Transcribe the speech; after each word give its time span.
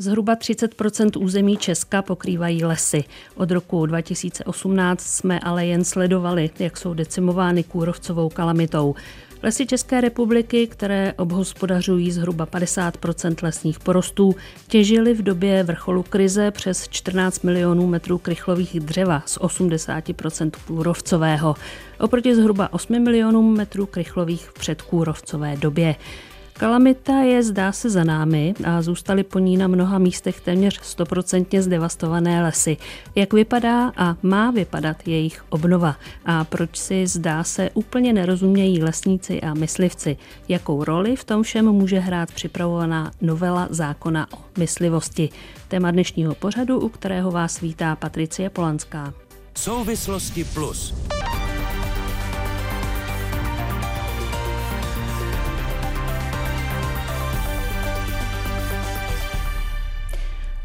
Zhruba 0.00 0.36
30% 0.36 1.22
území 1.22 1.56
Česka 1.56 2.02
pokrývají 2.02 2.64
lesy. 2.64 3.04
Od 3.34 3.50
roku 3.50 3.86
2018 3.86 5.00
jsme 5.00 5.40
ale 5.40 5.66
jen 5.66 5.84
sledovali, 5.84 6.50
jak 6.58 6.76
jsou 6.76 6.94
decimovány 6.94 7.64
kůrovcovou 7.64 8.28
kalamitou. 8.28 8.94
Lesy 9.42 9.66
České 9.66 10.00
republiky, 10.00 10.66
které 10.66 11.12
obhospodařují 11.16 12.12
zhruba 12.12 12.46
50% 12.46 13.34
lesních 13.42 13.78
porostů, 13.80 14.36
těžily 14.68 15.14
v 15.14 15.22
době 15.22 15.62
vrcholu 15.62 16.02
krize 16.02 16.50
přes 16.50 16.88
14 16.88 17.42
milionů 17.42 17.86
metrů 17.86 18.18
krychlových 18.18 18.80
dřeva 18.80 19.22
z 19.26 19.38
80% 19.38 20.50
kůrovcového, 20.66 21.54
oproti 22.00 22.34
zhruba 22.34 22.72
8 22.72 23.02
milionům 23.02 23.56
metrů 23.56 23.86
krychlových 23.86 24.48
v 24.48 24.54
předkůrovcové 24.54 25.56
době. 25.56 25.94
Kalamita 26.58 27.12
je 27.12 27.42
zdá 27.42 27.72
se 27.72 27.90
za 27.90 28.04
námi 28.04 28.54
a 28.64 28.82
zůstaly 28.82 29.24
po 29.24 29.38
ní 29.38 29.56
na 29.56 29.66
mnoha 29.66 29.98
místech 29.98 30.40
téměř 30.40 30.80
stoprocentně 30.82 31.62
zdevastované 31.62 32.42
lesy. 32.42 32.76
Jak 33.14 33.32
vypadá 33.32 33.92
a 33.96 34.16
má 34.22 34.50
vypadat 34.50 35.08
jejich 35.08 35.44
obnova? 35.48 35.96
A 36.26 36.44
proč 36.44 36.76
si 36.76 37.06
zdá 37.06 37.44
se 37.44 37.70
úplně 37.74 38.12
nerozumějí 38.12 38.82
lesníci 38.82 39.40
a 39.40 39.54
myslivci? 39.54 40.16
Jakou 40.48 40.84
roli 40.84 41.16
v 41.16 41.24
tom 41.24 41.42
všem 41.42 41.72
může 41.72 41.98
hrát 41.98 42.32
připravovaná 42.32 43.10
novela 43.20 43.68
zákona 43.70 44.26
o 44.32 44.38
myslivosti? 44.58 45.28
Téma 45.68 45.90
dnešního 45.90 46.34
pořadu, 46.34 46.80
u 46.80 46.88
kterého 46.88 47.30
vás 47.30 47.60
vítá 47.60 47.96
Patricie 47.96 48.50
Polanská. 48.50 49.14
Souvislosti 49.54 50.44
plus. 50.44 50.94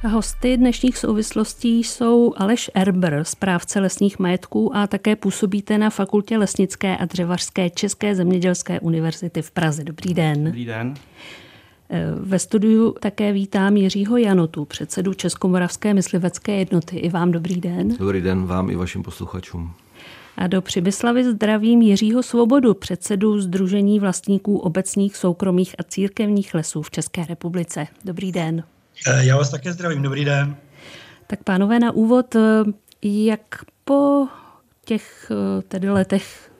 Hosty 0.09 0.57
dnešních 0.57 0.97
souvislostí 0.97 1.83
jsou 1.83 2.33
Aleš 2.37 2.71
Erber, 2.73 3.23
správce 3.23 3.79
lesních 3.79 4.19
majetků 4.19 4.75
a 4.75 4.87
také 4.87 5.15
působíte 5.15 5.77
na 5.77 5.89
Fakultě 5.89 6.37
lesnické 6.37 6.97
a 6.97 7.05
dřevařské 7.05 7.69
České 7.69 8.15
zemědělské 8.15 8.79
univerzity 8.79 9.41
v 9.41 9.51
Praze. 9.51 9.83
Dobrý 9.83 10.13
den. 10.13 10.43
Dobrý 10.43 10.65
den. 10.65 10.93
Eh, 11.89 12.05
ve 12.19 12.39
studiu 12.39 12.95
také 13.01 13.31
vítám 13.33 13.77
Jiřího 13.77 14.17
Janotu, 14.17 14.65
předsedu 14.65 15.13
Českomoravské 15.13 15.93
myslivecké 15.93 16.55
jednoty. 16.55 16.97
I 16.97 17.09
vám 17.09 17.31
dobrý 17.31 17.61
den. 17.61 17.95
Dobrý 17.99 18.21
den 18.21 18.45
vám 18.45 18.69
i 18.69 18.75
vašim 18.75 19.03
posluchačům. 19.03 19.71
A 20.37 20.47
do 20.47 20.61
Přibyslavy 20.61 21.23
zdravím 21.23 21.81
Jiřího 21.81 22.23
Svobodu, 22.23 22.73
předsedu 22.73 23.41
Združení 23.41 23.99
vlastníků 23.99 24.57
obecních, 24.57 25.17
soukromých 25.17 25.75
a 25.79 25.83
církevních 25.83 26.53
lesů 26.53 26.81
v 26.81 26.91
České 26.91 27.25
republice. 27.25 27.87
Dobrý 28.05 28.31
den. 28.31 28.63
Eh, 29.07 29.25
já 29.25 29.37
vás 29.37 29.49
také 29.49 29.73
zdravím, 29.73 30.01
dobrý 30.01 30.25
den. 30.25 30.55
Tak 31.27 31.43
pánové, 31.43 31.79
na 31.79 31.91
úvod, 31.91 32.35
eh, 32.35 32.39
jak 33.01 33.41
po 33.85 34.27
těch 34.85 35.31
eh, 35.31 35.61
tedy 35.61 35.89
letech 35.89 36.51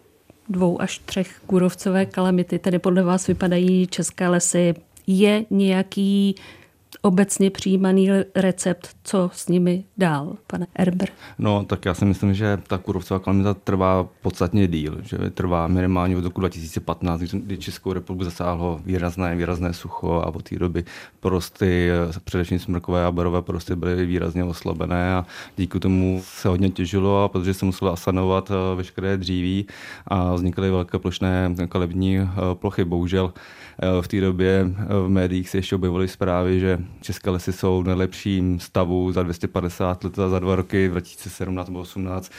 dvou 0.49 0.81
až 0.81 0.99
třech 1.05 1.41
kůrovcové 1.47 2.05
kalamity, 2.05 2.59
tedy 2.59 2.79
podle 2.79 3.03
vás 3.03 3.27
vypadají 3.27 3.87
české 3.87 4.27
lesy, 4.27 4.73
je 5.07 5.45
nějaký 5.49 6.35
obecně 7.01 7.49
přijímaný 7.49 8.09
recept, 8.35 8.89
co 9.03 9.29
s 9.33 9.47
nimi 9.47 9.83
dál, 9.97 10.37
pane 10.47 10.67
Erber? 10.75 11.09
No, 11.39 11.65
tak 11.65 11.85
já 11.85 11.93
si 11.93 12.05
myslím, 12.05 12.33
že 12.33 12.59
ta 12.67 12.77
kůrovcová 12.77 13.19
kalamita 13.19 13.53
trvá 13.53 14.07
podstatně 14.21 14.67
díl, 14.67 14.97
že 15.03 15.17
trvá 15.17 15.67
minimálně 15.67 16.17
od 16.17 16.23
roku 16.23 16.39
2015, 16.39 17.21
kdy 17.21 17.57
Českou 17.57 17.93
republiku 17.93 18.23
zasáhlo 18.23 18.81
výrazné, 18.85 19.35
výrazné 19.35 19.73
sucho 19.73 20.13
a 20.13 20.27
od 20.27 20.49
té 20.49 20.59
doby 20.59 20.83
porosty, 21.19 21.89
především 22.23 22.59
smrkové 22.59 23.05
a 23.05 23.11
barové 23.11 23.41
porosty 23.41 23.75
byly 23.75 24.05
výrazně 24.05 24.43
oslabené 24.43 25.15
a 25.15 25.25
díky 25.57 25.79
tomu 25.79 26.21
se 26.25 26.47
hodně 26.47 26.69
těžilo 26.69 27.23
a 27.23 27.27
protože 27.27 27.53
se 27.53 27.65
muselo 27.65 27.91
asanovat 27.91 28.51
eh, 28.51 28.75
veškeré 28.75 29.17
dříví 29.17 29.67
a 30.07 30.33
vznikaly 30.33 30.71
velké 30.71 30.99
plošné 30.99 31.55
kalební 31.69 32.17
eh, 32.17 32.27
plochy. 32.53 32.85
Bohužel 32.85 33.33
eh, 33.79 34.01
v 34.01 34.07
té 34.07 34.21
době 34.21 34.65
v 35.05 35.09
médiích 35.09 35.49
se 35.49 35.57
ještě 35.57 35.75
objevily 35.75 36.07
zprávy, 36.07 36.59
že 36.59 36.79
České 37.01 37.29
lesy 37.29 37.53
jsou 37.53 37.81
v 37.81 37.87
nejlepším 37.87 38.59
stavu 38.59 39.11
za 39.11 39.23
250 39.23 40.03
let 40.03 40.19
a 40.19 40.29
za 40.29 40.39
dva 40.39 40.55
roky, 40.55 40.89
2017 40.89 41.67
nebo 41.67 41.79
2018. 41.79 42.31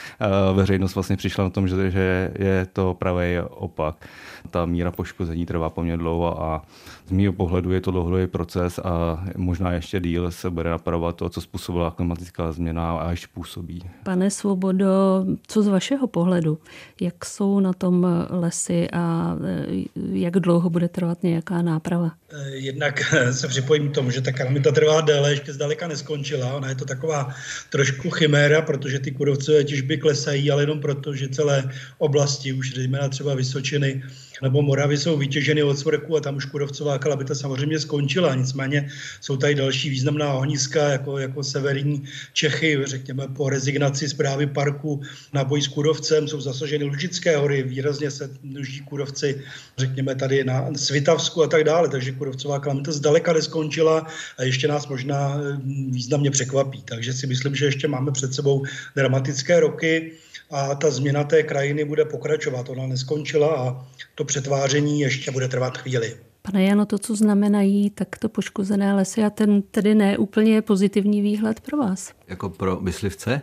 Veřejnost 0.55 0.94
vlastně 0.94 1.16
přišla 1.16 1.44
na 1.44 1.50
tom, 1.50 1.69
že, 1.69 1.91
že 1.91 2.32
je 2.38 2.66
to 2.72 2.94
pravý 2.94 3.38
opak. 3.50 4.09
Ta 4.50 4.66
míra 4.66 4.91
poškození 4.91 5.47
trvá 5.47 5.71
poměrně 5.71 5.99
dlouho 5.99 6.43
a 6.43 6.62
z 7.09 7.10
mého 7.10 7.32
pohledu 7.32 7.72
je 7.72 7.81
to 7.81 7.91
dlouhodobý 7.91 8.26
proces 8.26 8.78
a 8.78 9.25
možná 9.37 9.72
ještě 9.72 10.00
díl 10.00 10.31
se 10.31 10.50
bude 10.50 10.70
napravovat 10.70 11.16
to, 11.16 11.28
co 11.28 11.41
způsobila 11.41 11.91
klimatická 11.91 12.53
změna 12.53 12.98
a 12.98 13.10
ještě 13.10 13.26
působí. 13.34 13.82
Pane 14.03 14.31
Svobodo, 14.31 15.25
co 15.47 15.62
z 15.62 15.69
vašeho 15.69 16.06
pohledu? 16.06 16.59
Jak 17.00 17.25
jsou 17.25 17.60
na 17.60 17.72
tom 17.72 18.06
lesy 18.31 18.88
a 18.93 19.37
e, 19.44 19.66
jak 20.12 20.34
dlouho 20.34 20.70
bude 20.70 20.88
trvat 20.88 21.22
nějaká 21.22 21.62
náprava? 21.62 22.12
E, 22.32 22.50
jednak 22.50 23.14
se 23.31 23.48
připojím 23.48 23.91
k 23.91 23.94
tomu, 23.94 24.10
že 24.10 24.20
ta 24.20 24.32
kalamita 24.32 24.72
trvá 24.72 25.00
déle, 25.00 25.31
ještě 25.31 25.53
zdaleka 25.53 25.88
neskončila. 25.88 26.54
Ona 26.54 26.69
je 26.69 26.75
to 26.75 26.84
taková 26.84 27.34
trošku 27.70 28.10
chiméra, 28.10 28.62
protože 28.62 28.98
ty 28.98 29.10
kurovcové 29.10 29.64
těžby 29.64 29.98
klesají, 29.98 30.50
ale 30.50 30.62
jenom 30.62 30.81
proto, 30.81 31.14
že 31.14 31.28
celé 31.28 31.70
oblasti, 31.98 32.53
už 32.53 32.75
zejména 32.75 33.09
třeba 33.09 33.34
Vysočiny, 33.34 34.03
nebo 34.42 34.62
Moravy 34.62 34.98
jsou 34.98 35.16
vytěženy 35.16 35.62
od 35.62 35.78
svrku 35.78 36.16
a 36.16 36.20
tam 36.20 36.36
už 36.36 36.44
kurovcová 36.44 36.98
kalamita 36.98 37.34
samozřejmě 37.34 37.80
skončila. 37.80 38.34
Nicméně 38.34 38.90
jsou 39.20 39.36
tady 39.36 39.54
další 39.54 39.90
významná 39.90 40.32
ohniska, 40.32 40.88
jako, 40.88 41.18
jako 41.18 41.44
severní 41.44 42.04
Čechy, 42.32 42.78
řekněme 42.84 43.28
po 43.28 43.48
rezignaci 43.48 44.08
zprávy 44.08 44.46
parku 44.46 45.00
na 45.32 45.44
boj 45.44 45.62
s 45.62 45.68
kurovcem, 45.68 46.28
jsou 46.28 46.40
zasaženy 46.40 46.84
Lužické 46.84 47.36
hory, 47.36 47.62
výrazně 47.62 48.10
se 48.10 48.30
množí 48.42 48.80
kurovci, 48.80 49.42
řekněme 49.78 50.14
tady 50.14 50.44
na 50.44 50.70
Svitavsku 50.76 51.42
a 51.42 51.46
tak 51.46 51.64
dále, 51.64 51.88
takže 51.88 52.12
kurovcová 52.12 52.58
kalamita 52.58 52.92
zdaleka 52.92 53.32
neskončila 53.32 54.06
a 54.38 54.42
ještě 54.42 54.68
nás 54.68 54.88
možná 54.88 55.36
hm, 55.36 55.90
významně 55.92 56.30
překvapí. 56.30 56.82
Takže 56.84 57.12
si 57.12 57.26
myslím, 57.26 57.54
že 57.54 57.64
ještě 57.64 57.88
máme 57.88 58.12
před 58.12 58.34
sebou 58.34 58.64
dramatické 58.96 59.60
roky 59.60 60.12
a 60.54 60.75
ta 60.75 60.91
změna 60.91 61.25
té 61.25 61.42
krajiny 61.42 61.84
bude 61.84 62.04
pokračovat. 62.04 62.69
Ona 62.69 62.87
neskončila 62.87 63.48
a 63.56 63.87
to 64.15 64.25
přetváření 64.25 65.00
ještě 65.00 65.31
bude 65.31 65.48
trvat 65.48 65.78
chvíli. 65.78 66.16
Pane 66.42 66.65
Jano, 66.65 66.87
to, 66.87 66.98
co 66.98 67.16
znamenají 67.16 67.91
takto 67.91 68.28
poškozené 68.28 68.94
lesy 68.94 69.25
a 69.25 69.31
ten 69.31 69.62
tedy 69.62 69.94
ne 69.94 70.19
úplně 70.19 70.62
pozitivní 70.62 71.22
výhled 71.22 71.60
pro 71.60 71.76
vás? 71.78 72.12
Jako 72.28 72.48
pro 72.48 72.81
myslivce? 72.81 73.43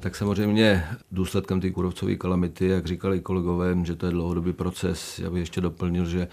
Tak 0.00 0.16
samozřejmě 0.16 0.84
důsledkem 1.12 1.60
té 1.60 1.70
kůrovcové 1.70 2.16
kalamity, 2.16 2.68
jak 2.68 2.86
říkali 2.86 3.20
kolegové, 3.20 3.76
že 3.84 3.96
to 3.96 4.06
je 4.06 4.12
dlouhodobý 4.12 4.52
proces. 4.52 5.18
Já 5.18 5.30
bych 5.30 5.40
ještě 5.40 5.60
doplnil, 5.60 6.06
že 6.06 6.28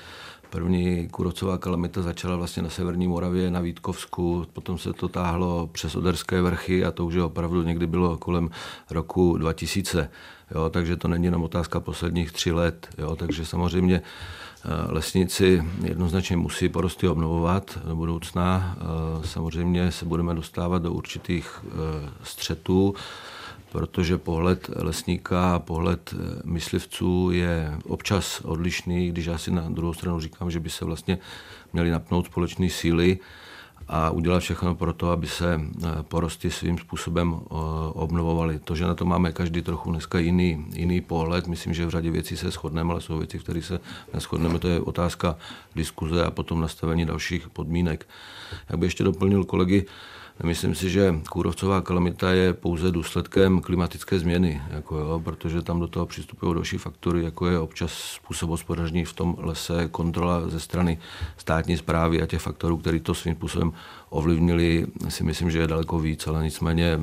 První 0.49 1.07
kůrovcová 1.07 1.57
kalamita 1.57 2.01
začala 2.01 2.35
vlastně 2.35 2.63
na 2.63 2.69
Severní 2.69 3.07
Moravě, 3.07 3.51
na 3.51 3.59
Vítkovsku, 3.59 4.45
potom 4.53 4.77
se 4.77 4.93
to 4.93 5.07
táhlo 5.07 5.69
přes 5.71 5.95
Oderské 5.95 6.41
vrchy 6.41 6.85
a 6.85 6.91
to 6.91 7.05
už 7.05 7.13
je 7.13 7.23
opravdu 7.23 7.63
někdy 7.63 7.87
bylo 7.87 8.17
kolem 8.17 8.49
roku 8.89 9.37
2000. 9.37 10.09
Jo, 10.55 10.69
takže 10.69 10.97
to 10.97 11.07
není 11.07 11.25
jenom 11.25 11.43
otázka 11.43 11.79
posledních 11.79 12.31
tři 12.31 12.51
let. 12.51 12.87
Jo, 12.97 13.15
takže 13.15 13.45
samozřejmě 13.45 14.01
eh, 14.01 14.91
lesníci 14.91 15.63
jednoznačně 15.83 16.37
musí 16.37 16.69
porosty 16.69 17.07
obnovovat 17.07 17.79
do 17.85 17.95
budoucna. 17.95 18.77
Eh, 18.77 19.27
samozřejmě 19.27 19.91
se 19.91 20.05
budeme 20.05 20.33
dostávat 20.33 20.81
do 20.81 20.93
určitých 20.93 21.59
eh, 21.65 22.09
střetů 22.23 22.95
protože 23.71 24.17
pohled 24.17 24.69
lesníka 24.75 25.55
a 25.55 25.59
pohled 25.59 26.13
eh, 26.13 26.41
myslivců 26.45 27.31
je 27.31 27.77
občas 27.87 28.41
odlišný, 28.41 29.09
když 29.09 29.25
já 29.25 29.37
si 29.37 29.51
na 29.51 29.69
druhou 29.69 29.93
stranu 29.93 30.19
říkám, 30.19 30.51
že 30.51 30.59
by 30.59 30.69
se 30.69 30.85
vlastně 30.85 31.17
měli 31.73 31.91
napnout 31.91 32.25
společné 32.25 32.69
síly 32.69 33.19
a 33.87 34.09
udělat 34.09 34.39
všechno 34.39 34.75
pro 34.75 34.93
to, 34.93 35.11
aby 35.11 35.27
se 35.27 35.61
eh, 35.61 35.87
porosty 36.03 36.51
svým 36.51 36.77
způsobem 36.77 37.35
eh, 37.35 37.55
obnovovaly. 37.93 38.59
To, 38.59 38.75
že 38.75 38.85
na 38.85 38.95
to 38.95 39.05
máme 39.05 39.31
každý 39.31 39.61
trochu 39.61 39.91
dneska 39.91 40.19
jiný, 40.19 40.65
jiný 40.73 41.01
pohled, 41.01 41.47
myslím, 41.47 41.73
že 41.73 41.85
v 41.85 41.89
řadě 41.89 42.11
věcí 42.11 42.37
se 42.37 42.51
shodneme, 42.51 42.91
ale 42.91 43.01
jsou 43.01 43.17
věci, 43.17 43.37
v 43.37 43.43
kterých 43.43 43.65
se 43.65 43.79
neschodneme, 44.13 44.59
to 44.59 44.67
je 44.67 44.79
otázka 44.79 45.37
diskuze 45.75 46.25
a 46.25 46.31
potom 46.31 46.61
nastavení 46.61 47.05
dalších 47.05 47.49
podmínek. 47.49 48.07
Jak 48.69 48.79
by 48.79 48.85
ještě 48.85 49.03
doplnil 49.03 49.43
kolegy, 49.43 49.85
Myslím 50.43 50.75
si, 50.75 50.89
že 50.89 51.15
kůrovcová 51.29 51.81
kalamita 51.81 52.31
je 52.31 52.53
pouze 52.53 52.91
důsledkem 52.91 53.61
klimatické 53.61 54.19
změny, 54.19 54.61
jako 54.71 54.97
jo, 54.97 55.21
protože 55.23 55.61
tam 55.61 55.79
do 55.79 55.87
toho 55.87 56.05
přistupují 56.05 56.53
další 56.53 56.77
faktory, 56.77 57.23
jako 57.23 57.47
je 57.47 57.59
občas 57.59 57.91
způsob 57.91 58.49
hospodaření 58.49 59.05
v 59.05 59.13
tom 59.13 59.35
lese, 59.39 59.87
kontrola 59.91 60.49
ze 60.49 60.59
strany 60.59 60.99
státní 61.37 61.77
zprávy 61.77 62.21
a 62.21 62.25
těch 62.25 62.41
faktorů, 62.41 62.77
který 62.77 62.99
to 62.99 63.13
svým 63.13 63.35
způsobem 63.35 63.73
ovlivnili, 64.09 64.87
si 65.09 65.23
myslím, 65.23 65.51
že 65.51 65.59
je 65.59 65.67
daleko 65.67 65.99
víc, 65.99 66.27
ale 66.27 66.43
nicméně 66.43 66.99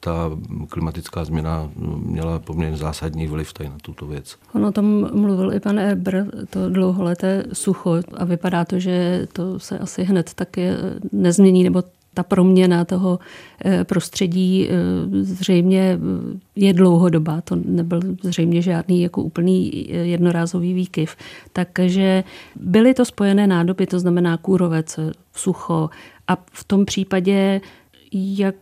ta 0.00 0.30
klimatická 0.68 1.24
změna 1.24 1.70
měla 1.96 2.38
poměrně 2.38 2.76
zásadní 2.76 3.26
vliv 3.26 3.52
tady 3.52 3.68
na 3.68 3.76
tuto 3.82 4.06
věc. 4.06 4.36
On 4.54 4.64
o 4.64 4.72
tom 4.72 5.08
mluvil 5.20 5.52
i 5.52 5.60
pan 5.60 5.78
Erber, 5.78 6.26
to 6.50 6.68
dlouholeté 6.68 7.44
sucho 7.52 7.96
a 8.16 8.24
vypadá 8.24 8.64
to, 8.64 8.78
že 8.78 9.26
to 9.32 9.58
se 9.58 9.78
asi 9.78 10.04
hned 10.04 10.34
taky 10.34 10.68
nezmění, 11.12 11.64
nebo 11.64 11.82
ta 12.14 12.22
proměna 12.22 12.84
toho 12.84 13.18
eh, 13.64 13.84
prostředí 13.84 14.68
eh, 14.68 14.74
zřejmě 15.24 15.98
eh, 15.98 16.38
je 16.56 16.72
dlouhodobá, 16.72 17.40
to 17.40 17.56
nebyl 17.64 18.00
zřejmě 18.22 18.62
žádný 18.62 19.02
jako 19.02 19.22
úplný 19.22 19.86
jednorázový 19.88 20.74
výkyv. 20.74 21.16
Takže 21.52 22.24
byly 22.56 22.94
to 22.94 23.04
spojené 23.04 23.46
nádoby, 23.46 23.86
to 23.86 23.98
znamená 23.98 24.36
kůrovec, 24.36 24.98
sucho 25.34 25.90
a 26.28 26.36
v 26.52 26.64
tom 26.64 26.84
případě, 26.84 27.60
jak 28.12 28.56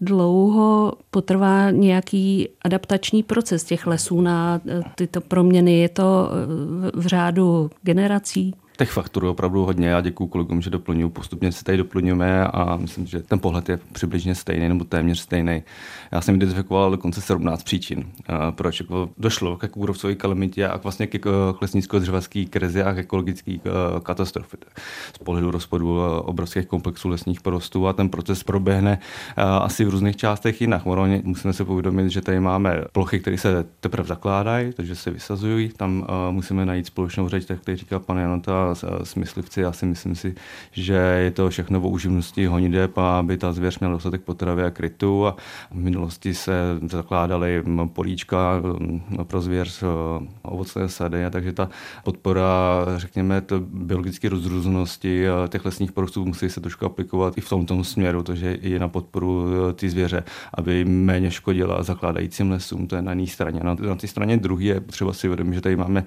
dlouho 0.00 0.92
potrvá 1.10 1.70
nějaký 1.70 2.48
adaptační 2.62 3.22
proces 3.22 3.64
těch 3.64 3.86
lesů 3.86 4.20
na 4.20 4.60
tyto 4.94 5.20
proměny? 5.20 5.78
Je 5.78 5.88
to 5.88 6.30
v 6.94 7.06
řádu 7.06 7.70
generací? 7.82 8.54
Těch 8.78 8.90
faktorů 8.90 9.30
opravdu 9.30 9.64
hodně. 9.64 9.88
Já 9.88 10.00
děkuji 10.00 10.26
kolegům, 10.26 10.62
že 10.62 10.70
doplňují. 10.70 11.10
Postupně 11.10 11.52
se 11.52 11.64
tady 11.64 11.78
doplňujeme 11.78 12.46
a 12.46 12.76
myslím, 12.76 13.06
že 13.06 13.22
ten 13.22 13.38
pohled 13.38 13.68
je 13.68 13.78
přibližně 13.92 14.34
stejný 14.34 14.68
nebo 14.68 14.84
téměř 14.84 15.18
stejný. 15.18 15.62
Já 16.12 16.20
jsem 16.20 16.34
identifikoval 16.34 16.90
dokonce 16.90 17.20
17 17.20 17.62
příčin, 17.62 18.04
proč 18.50 18.80
jako 18.80 19.10
došlo 19.18 19.56
ke 19.56 19.68
kůrovcové 19.68 20.14
kalamitě 20.14 20.68
a 20.68 20.76
vlastně 20.76 21.06
ke 21.06 21.18
lesnicko-dřevařské 21.60 22.44
krizi 22.44 22.82
a 22.82 22.94
k 22.94 22.98
ekologické 22.98 23.58
katastrofy. 24.02 24.56
Z 25.14 25.18
pohledu 25.18 25.50
rozpadu 25.50 26.00
obrovských 26.20 26.66
komplexů 26.66 27.08
lesních 27.08 27.40
porostů 27.40 27.88
a 27.88 27.92
ten 27.92 28.08
proces 28.08 28.42
proběhne 28.42 28.98
asi 29.36 29.84
v 29.84 29.88
různých 29.88 30.16
částech 30.16 30.60
jinak. 30.60 30.82
Musíme 31.22 31.52
se 31.52 31.64
povědomit, 31.64 32.10
že 32.10 32.20
tady 32.20 32.40
máme 32.40 32.84
plochy, 32.92 33.20
které 33.20 33.38
se 33.38 33.66
teprve 33.80 34.08
zakládají, 34.08 34.72
takže 34.72 34.96
se 34.96 35.10
vysazují. 35.10 35.68
Tam 35.68 36.06
musíme 36.30 36.66
najít 36.66 36.86
společnou 36.86 37.28
řeč, 37.28 37.44
tak 37.44 37.58
jak 37.68 37.76
říká 37.76 37.98
pan 37.98 38.18
Janota, 38.18 38.67
smyslivci. 39.02 39.60
Já 39.60 39.72
si 39.72 39.86
myslím 39.86 40.14
si, 40.14 40.34
že 40.72 40.94
je 40.94 41.30
to 41.30 41.50
všechno 41.50 41.80
o 41.80 41.88
uživnosti 41.88 42.46
honideb 42.46 42.98
aby 42.98 43.36
ta 43.36 43.52
zvěř 43.52 43.78
měla 43.78 43.94
dostatek 43.94 44.22
potravy 44.22 44.62
a 44.62 44.70
krytu. 44.70 45.26
A 45.26 45.36
v 45.70 45.76
minulosti 45.76 46.34
se 46.34 46.52
zakládaly 46.90 47.62
políčka 47.92 48.60
mm, 48.78 49.00
pro 49.24 49.40
zvěř, 49.40 49.84
ovocné 50.42 50.88
sady, 50.88 51.24
a 51.24 51.30
takže 51.30 51.52
ta 51.52 51.68
podpora, 52.04 52.84
řekněme, 52.96 53.40
to 53.40 53.60
biologické 53.60 54.28
rozrůznosti 54.28 55.24
těch 55.48 55.64
lesních 55.64 55.92
porostů 55.92 56.24
musí 56.24 56.50
se 56.50 56.60
trošku 56.60 56.86
aplikovat 56.86 57.38
i 57.38 57.40
v 57.40 57.48
tomto 57.48 57.84
směru, 57.84 58.22
to, 58.22 58.34
že 58.34 58.58
je 58.60 58.78
na 58.78 58.88
podporu 58.88 59.46
ty 59.74 59.90
zvěře, 59.90 60.24
aby 60.54 60.84
méně 60.84 61.30
škodila 61.30 61.82
zakládajícím 61.82 62.50
lesům, 62.50 62.86
to 62.86 62.96
je 62.96 63.02
na 63.02 63.12
jedné 63.12 63.26
straně. 63.26 63.60
Na, 63.62 63.76
na 63.80 63.94
té 63.94 64.06
straně 64.06 64.36
druhé 64.36 64.64
je 64.64 64.80
třeba 64.80 65.12
si 65.12 65.28
uvědomit, 65.28 65.54
že 65.54 65.60
tady 65.60 65.76
máme 65.76 66.04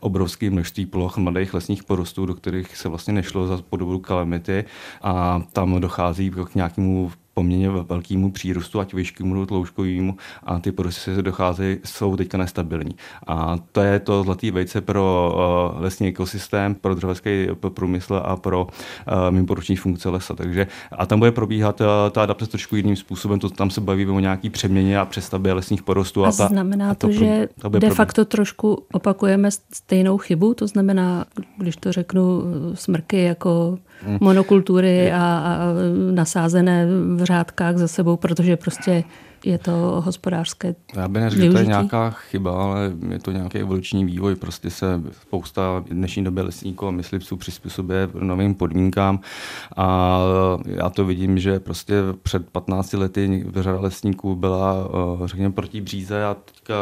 obrovské 0.00 0.50
množství 0.50 0.86
ploch 0.86 1.16
mladých 1.16 1.54
lesních 1.54 1.84
porostů, 1.84 2.03
porostů, 2.04 2.26
do 2.26 2.34
kterých 2.34 2.76
se 2.76 2.88
vlastně 2.88 3.12
nešlo 3.12 3.46
za 3.46 3.62
podobu 3.62 3.98
kalamity 3.98 4.64
a 5.02 5.42
tam 5.52 5.80
dochází 5.80 6.30
k 6.30 6.54
nějakému 6.54 7.10
poměrně 7.34 7.70
velkému 7.70 8.30
přírůstu, 8.30 8.80
ať 8.80 8.94
výškovému 8.94 9.34
nebo 9.34 9.46
tlouškovému 9.46 10.16
a 10.42 10.58
ty 10.58 10.72
se 10.90 11.22
docházejí, 11.22 11.78
jsou 11.84 12.16
teďka 12.16 12.38
nestabilní. 12.38 12.94
A 13.26 13.58
to 13.72 13.80
je 13.80 13.98
to 13.98 14.22
zlatý 14.22 14.50
vejce 14.50 14.80
pro 14.80 15.34
uh, 15.74 15.82
lesní 15.82 16.08
ekosystém, 16.08 16.74
pro 16.74 16.94
dřevěský 16.94 17.46
průmysl 17.68 18.22
a 18.24 18.36
pro 18.36 18.64
uh, 18.64 18.70
mimoporuční 19.30 19.76
funkce 19.76 20.08
lesa. 20.08 20.34
Takže 20.34 20.66
a 20.92 21.06
tam 21.06 21.18
bude 21.18 21.32
probíhat 21.32 21.80
uh, 21.80 21.86
ta 22.10 22.22
adaptace 22.22 22.50
trošku 22.50 22.76
jiným 22.76 22.96
způsobem, 22.96 23.38
to, 23.38 23.50
tam 23.50 23.70
se 23.70 23.80
bavíme 23.80 24.12
o 24.12 24.20
nějaký 24.20 24.50
přeměně 24.50 24.98
a 24.98 25.04
přestavbě 25.04 25.52
lesních 25.52 25.82
porostů. 25.82 26.24
A, 26.24 26.28
a 26.28 26.32
ta, 26.32 26.46
znamená 26.46 26.90
a 26.90 26.94
to, 26.94 27.06
to, 27.06 27.12
že 27.12 27.48
to 27.60 27.68
de 27.68 27.90
facto 27.90 28.24
trošku 28.24 28.84
opakujeme 28.92 29.50
stejnou 29.50 30.18
chybu, 30.18 30.54
to 30.54 30.66
znamená, 30.66 31.24
když 31.58 31.76
to 31.76 31.92
řeknu, 31.92 32.42
smrky 32.74 33.22
jako. 33.22 33.78
Monokultury 34.20 35.12
a, 35.12 35.18
a 35.18 35.58
nasázené 36.10 36.86
v 37.16 37.24
řádkách 37.24 37.76
za 37.76 37.88
sebou, 37.88 38.16
protože 38.16 38.56
prostě 38.56 39.04
je 39.44 39.58
to 39.58 39.72
hospodářské 40.04 40.74
Já 40.96 41.08
bych 41.08 41.22
neřekl, 41.22 41.44
že 41.44 41.50
to 41.50 41.58
je 41.58 41.66
nějaká 41.66 42.10
chyba, 42.10 42.62
ale 42.62 42.92
je 43.10 43.18
to 43.18 43.32
nějaký 43.32 43.58
evoluční 43.58 44.04
vývoj. 44.04 44.34
Prostě 44.34 44.70
se 44.70 45.02
spousta 45.20 45.78
v 45.80 45.84
dnešní 45.84 46.24
době 46.24 46.42
lesníků 46.42 46.86
a 46.86 46.90
myslivců 46.90 47.36
přizpůsobuje 47.36 48.08
novým 48.20 48.54
podmínkám 48.54 49.20
a 49.76 50.18
já 50.66 50.90
to 50.90 51.04
vidím, 51.04 51.38
že 51.38 51.60
prostě 51.60 51.94
před 52.22 52.50
15 52.50 52.92
lety 52.92 53.46
řada 53.54 53.80
lesníků 53.80 54.36
byla, 54.36 54.88
eh, 55.24 55.28
řekněme, 55.28 55.52
proti 55.52 55.80
bříze 55.80 56.24
a 56.24 56.34
teďka 56.34 56.74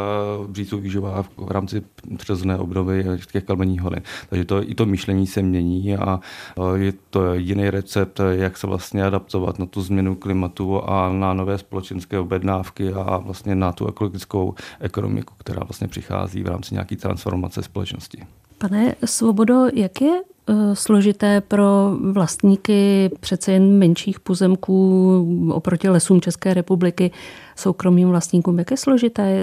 břízou 0.47 0.79
výživá 0.79 1.23
v 1.37 1.51
rámci 1.51 1.83
přirozené 2.17 2.59
obnovy 2.59 3.05
těch 3.33 3.45
kalmenních 3.45 3.81
hory. 3.81 4.03
Takže 4.29 4.45
to, 4.45 4.71
i 4.71 4.75
to 4.75 4.87
myšlení 4.87 5.27
se 5.27 5.43
mění 5.43 5.97
a 5.97 6.21
eh, 6.59 6.79
je 6.79 6.93
to 7.11 7.35
jiný 7.35 7.71
recept, 7.71 8.21
jak 8.31 8.57
se 8.59 8.67
vlastně 8.67 9.05
adaptovat 9.05 9.59
na 9.59 9.67
tu 9.67 9.83
změnu 9.83 10.15
klimatu 10.15 10.83
a 10.83 11.13
na 11.13 11.35
nové 11.35 11.59
společenské 11.59 12.19
objednání 12.19 12.52
objednávky 12.53 12.93
a 12.93 13.19
vlastně 13.19 13.55
na 13.55 13.73
tu 13.73 13.87
ekologickou 13.87 14.55
ekonomiku, 14.81 15.35
která 15.39 15.65
vlastně 15.65 15.89
přichází 15.89 16.43
v 16.43 16.49
rámci 16.49 16.75
nějaké 16.75 16.97
transformace 16.97 17.63
společnosti. 17.63 18.23
Pane 18.59 18.95
Svobodo, 19.05 19.67
jak 19.75 20.01
je 20.01 20.21
eh, 20.21 20.55
složité 20.75 21.41
pro 21.41 21.97
vlastníky 22.13 23.11
přece 23.21 23.53
jen 23.53 23.79
menších 23.79 24.21
pozemků 24.21 25.51
oproti 25.53 25.89
lesům 25.89 26.21
České 26.21 26.55
republiky, 26.55 27.11
soukromým 27.57 28.09
vlastníkům, 28.09 28.59
jak 28.59 28.71
je 28.71 28.77
složité 28.77 29.23
eh, 29.23 29.43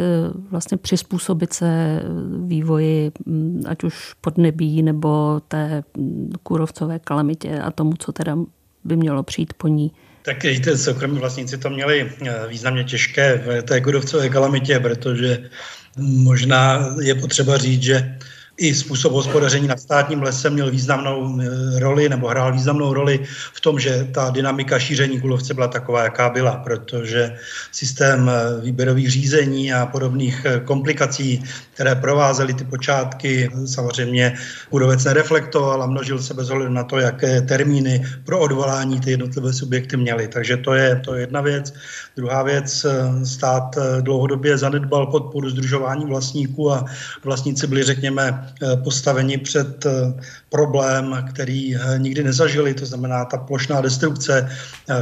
vlastně 0.51 0.77
přizpůsobit 0.77 1.53
se 1.53 1.67
eh, 1.67 2.03
vývoji 2.47 3.11
hm, 3.25 3.63
ať 3.67 3.83
už 3.83 4.13
podnebí 4.21 4.81
nebo 4.83 5.41
té 5.47 5.83
hm, 5.97 6.31
kůrovcové 6.43 6.99
kalamitě 6.99 7.59
a 7.59 7.71
tomu, 7.71 7.93
co 7.99 8.11
teda 8.11 8.37
by 8.83 8.95
mělo 8.95 9.23
přijít 9.23 9.53
po 9.53 9.67
ní? 9.67 9.91
Tak 10.21 10.37
ty 10.41 10.77
soukromí 10.77 11.19
vlastníci 11.19 11.57
to 11.57 11.69
měli 11.69 12.11
eh, 12.25 12.47
významně 12.47 12.83
těžké 12.83 13.37
v 13.37 13.61
té 13.61 13.81
kudovcové 13.81 14.29
kalamitě, 14.29 14.79
protože 14.79 15.49
možná 15.97 16.95
je 17.01 17.15
potřeba 17.15 17.57
říct, 17.57 17.83
že 17.83 18.17
i 18.59 18.75
způsob 18.75 19.13
hospodaření 19.13 19.67
nad 19.67 19.79
státním 19.79 20.21
lesem 20.21 20.53
měl 20.53 20.71
významnou 20.71 21.39
eh, 21.41 21.79
roli 21.79 22.09
nebo 22.09 22.27
hrál 22.27 22.53
významnou 22.53 22.93
roli 22.93 23.19
v 23.53 23.61
tom, 23.61 23.79
že 23.79 24.07
ta 24.11 24.29
dynamika 24.29 24.79
šíření 24.79 25.21
kulovce 25.21 25.53
byla 25.53 25.67
taková, 25.67 26.03
jaká 26.03 26.29
byla, 26.29 26.55
protože 26.55 27.35
systém 27.71 28.29
eh, 28.29 28.61
výběrových 28.61 29.11
řízení 29.11 29.73
a 29.73 29.85
podobných 29.85 30.45
eh, 30.45 30.59
komplikací, 30.59 31.43
které 31.73 31.95
provázely 31.95 32.53
ty 32.53 32.63
počátky, 32.63 33.51
samozřejmě 33.65 34.35
kudovec 34.69 35.03
nereflektoval 35.03 35.83
a 35.83 35.87
množil 35.87 36.19
se 36.19 36.33
bez 36.33 36.49
ohledu 36.49 36.73
na 36.73 36.83
to, 36.83 36.99
jaké 36.99 37.41
termíny 37.41 38.05
pro 38.23 38.39
odvolání 38.39 38.99
ty 38.99 39.11
jednotlivé 39.11 39.53
subjekty 39.53 39.97
měly. 39.97 40.27
Takže 40.27 40.57
to 40.57 40.73
je, 40.73 41.01
to 41.05 41.13
je 41.13 41.21
jedna 41.21 41.41
věc. 41.41 41.73
Druhá 42.15 42.43
věc, 42.43 42.85
stát 43.23 43.77
dlouhodobě 44.01 44.57
zanedbal 44.57 45.07
podporu 45.07 45.49
združování 45.49 46.05
vlastníků 46.05 46.71
a 46.71 46.85
vlastníci 47.23 47.67
byli, 47.67 47.83
řekněme, 47.83 48.48
postaveni 48.83 49.37
před 49.37 49.85
eh, 49.85 50.13
problém, 50.49 51.25
který 51.29 51.75
eh, 51.75 51.79
nikdy 51.97 52.23
nezažili, 52.23 52.73
to 52.73 52.85
znamená 52.85 53.25
ta 53.25 53.37
plošná 53.37 53.81
destrukce, 53.81 54.49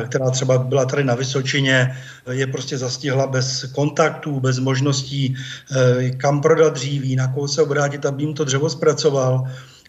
která 0.05 0.29
třeba 0.29 0.57
byla 0.57 0.85
tady 0.85 1.03
na 1.03 1.15
Vysočině, 1.15 1.97
je 2.31 2.47
prostě 2.47 2.77
zastihla 2.77 3.27
bez 3.27 3.63
kontaktů, 3.63 4.39
bez 4.39 4.59
možností 4.59 5.35
kam 6.17 6.41
prodat 6.41 6.73
dříví, 6.73 7.15
na 7.15 7.27
koho 7.27 7.47
se 7.47 7.61
obrátit, 7.61 8.05
aby 8.05 8.23
jim 8.23 8.33
to 8.33 8.43
dřevo 8.43 8.69
zpracoval. 8.69 9.43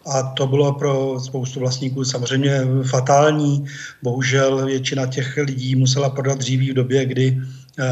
A 0.05 0.23
to 0.23 0.47
bylo 0.47 0.73
pro 0.73 1.19
spoustu 1.19 1.59
vlastníků 1.59 2.05
samozřejmě 2.05 2.61
fatální. 2.83 3.65
Bohužel 4.03 4.65
většina 4.65 5.05
těch 5.05 5.37
lidí 5.37 5.75
musela 5.75 6.09
prodat 6.09 6.37
dříví 6.37 6.71
v 6.71 6.73
době, 6.73 7.05
kdy 7.05 7.41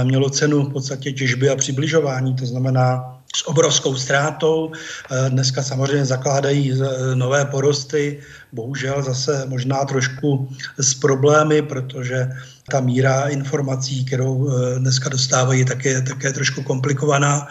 mělo 0.04 0.30
cenu 0.30 0.64
v 0.64 0.74
podstatě 0.74 1.12
těžby 1.12 1.50
a 1.50 1.56
přibližování. 1.56 2.36
To 2.36 2.46
znamená, 2.46 3.17
s 3.38 3.48
obrovskou 3.48 3.96
ztrátou. 3.96 4.72
Eh, 4.74 5.30
dneska 5.30 5.64
samozřejmě 5.64 6.06
zakládají 6.06 6.74
eh, 6.74 7.16
nové 7.16 7.46
porosty, 7.46 8.20
bohužel 8.52 9.04
zase 9.04 9.46
možná 9.46 9.86
trošku 9.86 10.50
s 10.78 10.94
problémy, 10.94 11.62
protože 11.62 12.30
ta 12.72 12.80
míra 12.80 13.30
informací, 13.30 14.06
kterou 14.06 14.50
eh, 14.50 14.80
dneska 14.80 15.10
dostávají, 15.10 15.66
tak 15.66 15.86
je 15.86 16.02
také 16.02 16.34
trošku 16.34 16.64
komplikovaná. 16.64 17.48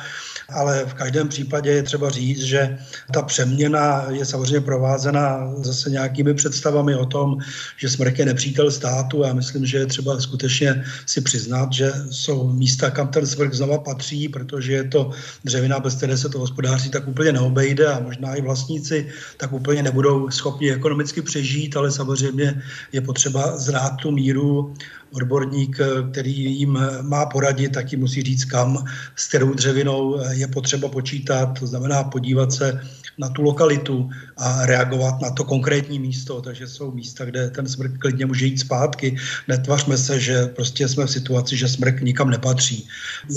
Ale 0.52 0.84
v 0.86 0.94
každém 0.94 1.28
případě 1.28 1.70
je 1.70 1.82
třeba 1.82 2.10
říct, 2.10 2.42
že 2.42 2.78
ta 3.14 3.22
přeměna 3.22 4.06
je 4.10 4.24
samozřejmě 4.24 4.60
provázena 4.60 5.52
zase 5.56 5.90
nějakými 5.90 6.34
představami 6.34 6.94
o 6.94 7.06
tom, 7.06 7.38
že 7.76 7.88
smrk 7.88 8.18
je 8.18 8.26
nepřítel 8.26 8.70
státu. 8.70 9.22
Já 9.22 9.34
myslím, 9.34 9.66
že 9.66 9.78
je 9.78 9.86
třeba 9.86 10.20
skutečně 10.20 10.84
si 11.06 11.20
přiznat, 11.20 11.72
že 11.72 11.92
jsou 12.10 12.52
místa, 12.52 12.90
kam 12.90 13.08
ten 13.08 13.26
smrk 13.26 13.54
znova 13.54 13.78
patří, 13.78 14.28
protože 14.28 14.72
je 14.72 14.84
to 14.84 15.10
dřevina, 15.44 15.80
bez 15.80 15.94
které 15.94 16.16
se 16.16 16.28
to 16.28 16.38
hospodářství 16.38 16.90
tak 16.90 17.08
úplně 17.08 17.32
neobejde 17.32 17.86
a 17.86 18.00
možná 18.00 18.34
i 18.34 18.42
vlastníci 18.42 19.08
tak 19.36 19.52
úplně 19.52 19.82
nebudou 19.82 20.30
schopni 20.30 20.72
ekonomicky 20.72 21.22
přežít, 21.22 21.76
ale 21.76 21.90
samozřejmě 21.90 22.62
je 22.92 23.00
potřeba 23.00 23.58
zrát 23.58 23.96
tu 23.96 24.10
míru 24.10 24.74
odborník, 25.16 25.78
který 26.10 26.58
jim 26.58 26.78
má 27.02 27.26
poradit, 27.26 27.72
tak 27.72 27.92
jim 27.92 28.00
musí 28.00 28.22
říct, 28.22 28.44
kam, 28.44 28.84
s 29.16 29.28
kterou 29.28 29.54
dřevinou 29.54 30.20
je 30.30 30.46
potřeba 30.46 30.88
počítat, 30.88 31.58
to 31.58 31.66
znamená 31.66 32.04
podívat 32.04 32.52
se 32.52 32.80
na 33.18 33.28
tu 33.28 33.42
lokalitu 33.42 34.10
a 34.36 34.66
reagovat 34.66 35.20
na 35.20 35.30
to 35.30 35.44
konkrétní 35.44 35.98
místo. 35.98 36.40
Takže 36.40 36.66
jsou 36.66 36.92
místa, 36.92 37.24
kde 37.24 37.50
ten 37.50 37.68
smrk 37.68 37.98
klidně 37.98 38.26
může 38.26 38.46
jít 38.46 38.60
zpátky. 38.60 39.16
Netvařme 39.48 39.98
se, 39.98 40.20
že 40.20 40.46
prostě 40.46 40.88
jsme 40.88 41.06
v 41.06 41.10
situaci, 41.10 41.56
že 41.56 41.68
smrk 41.68 42.00
nikam 42.00 42.30
nepatří. 42.30 42.88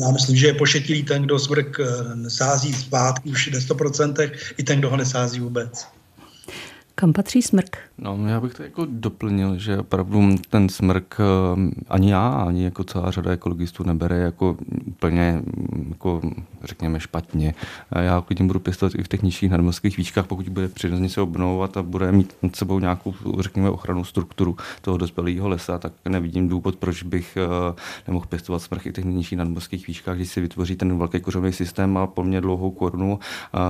Já 0.01 0.11
myslím, 0.11 0.35
že 0.35 0.47
je 0.47 0.53
pošetilý 0.53 1.03
ten, 1.03 1.23
kdo 1.23 1.39
smrk 1.39 1.79
sází 2.27 2.73
zpátky 2.73 3.29
už 3.29 3.47
v 3.47 3.69
100%, 3.69 4.31
i 4.57 4.63
ten, 4.63 4.79
kdo 4.79 4.89
ho 4.89 4.97
nesází 4.97 5.39
vůbec. 5.39 5.98
Kam 6.99 7.13
patří 7.13 7.41
smrk? 7.41 7.77
No, 7.97 8.27
já 8.27 8.39
bych 8.39 8.53
to 8.53 8.63
jako 8.63 8.87
doplnil, 8.89 9.57
že 9.57 9.77
opravdu 9.77 10.35
ten 10.49 10.69
smrk 10.69 11.17
eh, 11.19 11.71
ani 11.89 12.11
já, 12.11 12.29
ani 12.29 12.63
jako 12.63 12.83
celá 12.83 13.11
řada 13.11 13.31
ekologistů 13.31 13.83
nebere 13.83 14.17
jako 14.17 14.57
úplně, 14.85 15.41
jako 15.89 16.21
řekněme, 16.63 16.99
špatně. 16.99 17.53
Já 17.91 18.21
klidně 18.21 18.45
budu 18.45 18.59
pěstovat 18.59 18.95
i 18.95 19.03
v 19.03 19.07
těch 19.07 19.21
nižších 19.21 19.51
nadmorských 19.51 19.97
výškách, 19.97 20.27
pokud 20.27 20.49
bude 20.49 20.67
přirozeně 20.67 21.09
se 21.09 21.21
obnovovat 21.21 21.77
a 21.77 21.83
bude 21.83 22.11
mít 22.11 22.33
nad 22.41 22.55
sebou 22.55 22.79
nějakou, 22.79 23.13
řekněme, 23.39 23.69
ochranu 23.69 24.03
strukturu 24.03 24.57
toho 24.81 24.97
dospělého 24.97 25.49
lesa, 25.49 25.77
tak 25.77 25.93
nevidím 26.09 26.47
důvod, 26.47 26.75
proč 26.75 27.03
bych 27.03 27.37
eh, 27.37 27.75
nemohl 28.07 28.25
pěstovat 28.29 28.61
smrk 28.61 28.85
i 28.85 28.89
v 28.89 28.93
těch 28.93 29.05
nižších 29.05 29.37
nadmorských 29.37 29.87
výškách, 29.87 30.15
když 30.15 30.29
si 30.29 30.41
vytvoří 30.41 30.75
ten 30.75 30.97
velký 30.97 31.19
kořový 31.19 31.53
systém 31.53 31.97
a 31.97 32.07
poměrně 32.07 32.41
dlouhou 32.41 32.71
korunu, 32.71 33.19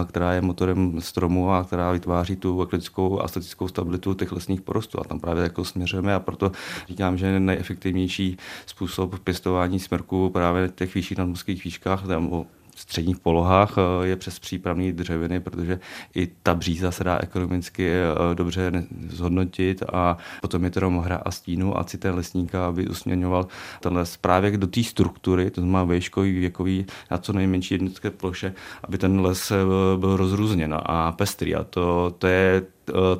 která 0.07 0.33
je 0.33 0.41
motorem 0.41 1.01
stromu 1.01 1.51
a 1.51 1.63
která 1.63 1.91
vytváří 1.91 2.35
tu 2.35 2.61
ekologickou 2.63 3.18
a 3.21 3.27
statickou 3.27 3.67
stabilitu 3.67 4.13
těch 4.13 4.31
lesních 4.31 4.61
porostů 4.61 4.99
a 4.99 5.03
tam 5.03 5.19
právě 5.19 5.43
jako 5.43 5.65
směřujeme 5.65 6.13
a 6.13 6.19
proto 6.19 6.51
říkám, 6.87 7.17
že 7.17 7.39
nejefektivnější 7.39 8.37
způsob 8.65 9.19
pěstování 9.19 9.79
smrku 9.79 10.29
právě 10.29 10.67
v 10.67 10.75
těch 10.75 10.95
vyšších 10.95 11.17
nadmořských 11.17 11.63
výškách 11.63 12.05
nebo 12.05 12.45
středních 12.79 13.19
polohách 13.19 13.75
je 14.03 14.15
přes 14.15 14.39
přípravné 14.39 14.91
dřeviny, 14.91 15.39
protože 15.39 15.79
i 16.15 16.27
ta 16.43 16.55
bříza 16.55 16.91
se 16.91 17.03
dá 17.03 17.19
ekonomicky 17.21 17.89
eh, 17.89 18.35
dobře 18.35 18.71
zhodnotit 19.09 19.83
a 19.93 20.17
potom 20.41 20.63
je 20.63 20.69
to 20.69 20.89
hra 20.89 21.15
a 21.25 21.31
stínu 21.31 21.77
a 21.77 21.83
si 21.83 21.97
ten 21.97 22.15
lesníka, 22.15 22.67
aby 22.67 22.87
usměňoval 22.87 23.47
ten 23.79 23.93
les 23.93 24.17
právě 24.17 24.57
do 24.57 24.67
té 24.67 24.83
struktury, 24.83 25.51
to 25.51 25.61
znamená 25.61 25.83
výškový, 25.83 26.39
věkový, 26.39 26.85
na 27.11 27.17
co 27.17 27.33
nejmenší 27.33 27.73
jednotké 27.73 28.09
ploše, 28.11 28.53
aby 28.83 28.97
ten 28.97 29.19
les 29.19 29.51
eh, 29.51 29.55
byl 29.97 30.17
rozrůzněn 30.17 30.75
a 30.79 31.11
pestrý. 31.11 31.55
A 31.55 31.63
to, 31.63 32.15
to 32.17 32.27
je 32.27 32.63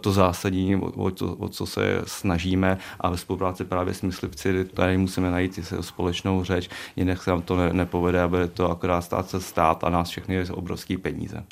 to 0.01 0.11
zásadní, 0.11 0.75
o, 0.75 1.11
to, 1.11 1.35
o 1.35 1.49
co 1.49 1.65
se 1.65 2.01
snažíme 2.07 2.77
a 2.99 3.09
ve 3.09 3.17
spolupráci 3.17 3.65
právě 3.65 3.93
s 3.93 4.01
myslivci 4.01 4.65
tady 4.65 4.97
musíme 4.97 5.31
najít 5.31 5.59
společnou 5.81 6.43
řeč, 6.43 6.69
jinak 6.95 7.23
se 7.23 7.29
nám 7.31 7.41
to 7.41 7.57
ne, 7.57 7.73
nepovede 7.73 8.21
a 8.21 8.27
bude 8.27 8.47
to 8.47 8.71
akorát 8.71 9.01
stát 9.01 9.29
se 9.29 9.41
stát 9.41 9.83
a 9.83 9.89
nás 9.89 10.09
všechny 10.09 10.49
obrovský 10.49 10.97
peníze. 10.97 11.43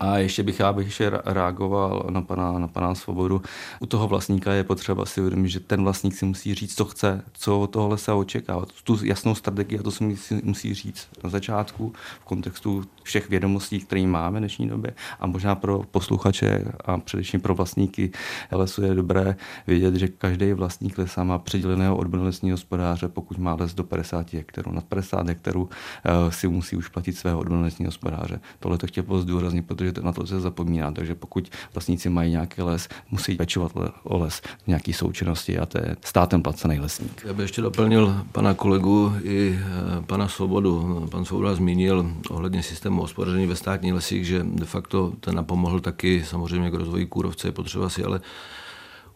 A 0.00 0.18
ještě 0.18 0.42
bych 0.42 0.60
já 0.60 0.72
bych 0.72 0.86
ještě 0.86 1.10
reagoval 1.24 2.06
na 2.10 2.22
pana, 2.22 2.58
na 2.58 2.68
pana 2.68 2.94
Svobodu. 2.94 3.42
U 3.80 3.86
toho 3.86 4.08
vlastníka 4.08 4.52
je 4.52 4.64
potřeba 4.64 5.06
si 5.06 5.20
uvědomit, 5.20 5.48
že 5.48 5.60
ten 5.60 5.82
vlastník 5.82 6.14
si 6.14 6.24
musí 6.24 6.54
říct, 6.54 6.76
co 6.76 6.84
chce, 6.84 7.22
co 7.32 7.60
od 7.60 7.66
toho 7.66 7.88
lesa 7.88 8.14
očekává. 8.14 8.64
Tu 8.84 9.04
jasnou 9.04 9.34
strategii 9.34 9.78
a 9.78 9.82
to 9.82 9.90
si 9.90 10.16
musí, 10.42 10.74
říct 10.74 11.08
na 11.24 11.30
začátku 11.30 11.92
v 12.20 12.24
kontextu 12.24 12.84
všech 13.02 13.30
vědomostí, 13.30 13.80
které 13.80 14.06
máme 14.06 14.38
v 14.38 14.40
dnešní 14.40 14.68
době. 14.68 14.94
A 15.20 15.26
možná 15.26 15.54
pro 15.54 15.82
posluchače 15.90 16.64
a 16.84 16.98
především 16.98 17.40
pro 17.40 17.54
vlastníky 17.54 18.10
lesu 18.50 18.82
je 18.82 18.94
dobré 18.94 19.36
vědět, 19.66 19.94
že 19.94 20.08
každý 20.08 20.52
vlastník 20.52 20.98
lesa 20.98 21.24
má 21.24 21.38
předěleného 21.38 21.96
odborného 21.96 22.26
lesního 22.26 22.54
hospodáře, 22.54 23.08
pokud 23.08 23.38
má 23.38 23.54
les 23.54 23.74
do 23.74 23.84
50 23.84 24.32
hektarů. 24.32 24.72
Na 24.72 24.80
50 24.80 25.28
hektarů 25.28 25.62
uh, 25.62 26.30
si 26.30 26.48
musí 26.48 26.76
už 26.76 26.88
platit 26.88 27.12
svého 27.16 27.38
odborného 27.38 27.64
lesního 27.64 27.88
hospodáře. 27.88 28.40
Tohle 28.58 28.78
to 28.78 28.86
chtěl 28.86 29.04
pozdůraznit 29.04 29.55
zdůraznit, 29.56 29.66
protože 29.66 29.92
na 30.04 30.12
to 30.12 30.26
se 30.26 30.40
zapomíná. 30.40 30.92
Takže 30.92 31.14
pokud 31.14 31.48
vlastníci 31.74 32.08
mají 32.08 32.30
nějaký 32.30 32.62
les, 32.62 32.88
musí 33.10 33.36
pečovat 33.36 33.72
o 34.04 34.18
les 34.18 34.40
v 34.40 34.66
nějaké 34.66 34.92
součinnosti 34.92 35.58
a 35.58 35.66
to 35.66 35.78
je 35.78 35.96
státem 36.04 36.42
placený 36.42 36.80
lesník. 36.80 37.22
Já 37.24 37.32
bych 37.32 37.44
ještě 37.44 37.62
doplnil 37.62 38.24
pana 38.32 38.54
kolegu 38.54 39.12
i 39.22 39.58
eh, 39.58 40.02
pana 40.06 40.28
Svobodu. 40.28 41.08
Pan 41.10 41.24
Svoboda 41.24 41.54
zmínil 41.54 42.06
ohledně 42.30 42.62
systému 42.62 43.02
hospodaření 43.02 43.46
ve 43.46 43.56
státních 43.56 43.94
lesích, 43.94 44.26
že 44.26 44.44
de 44.44 44.64
facto 44.64 45.12
ten 45.20 45.34
napomohl 45.34 45.80
taky 45.80 46.24
samozřejmě 46.24 46.70
k 46.70 46.74
rozvoji 46.74 47.06
kůrovce, 47.06 47.48
je 47.48 47.52
potřeba 47.52 47.88
si 47.88 48.04
ale 48.04 48.20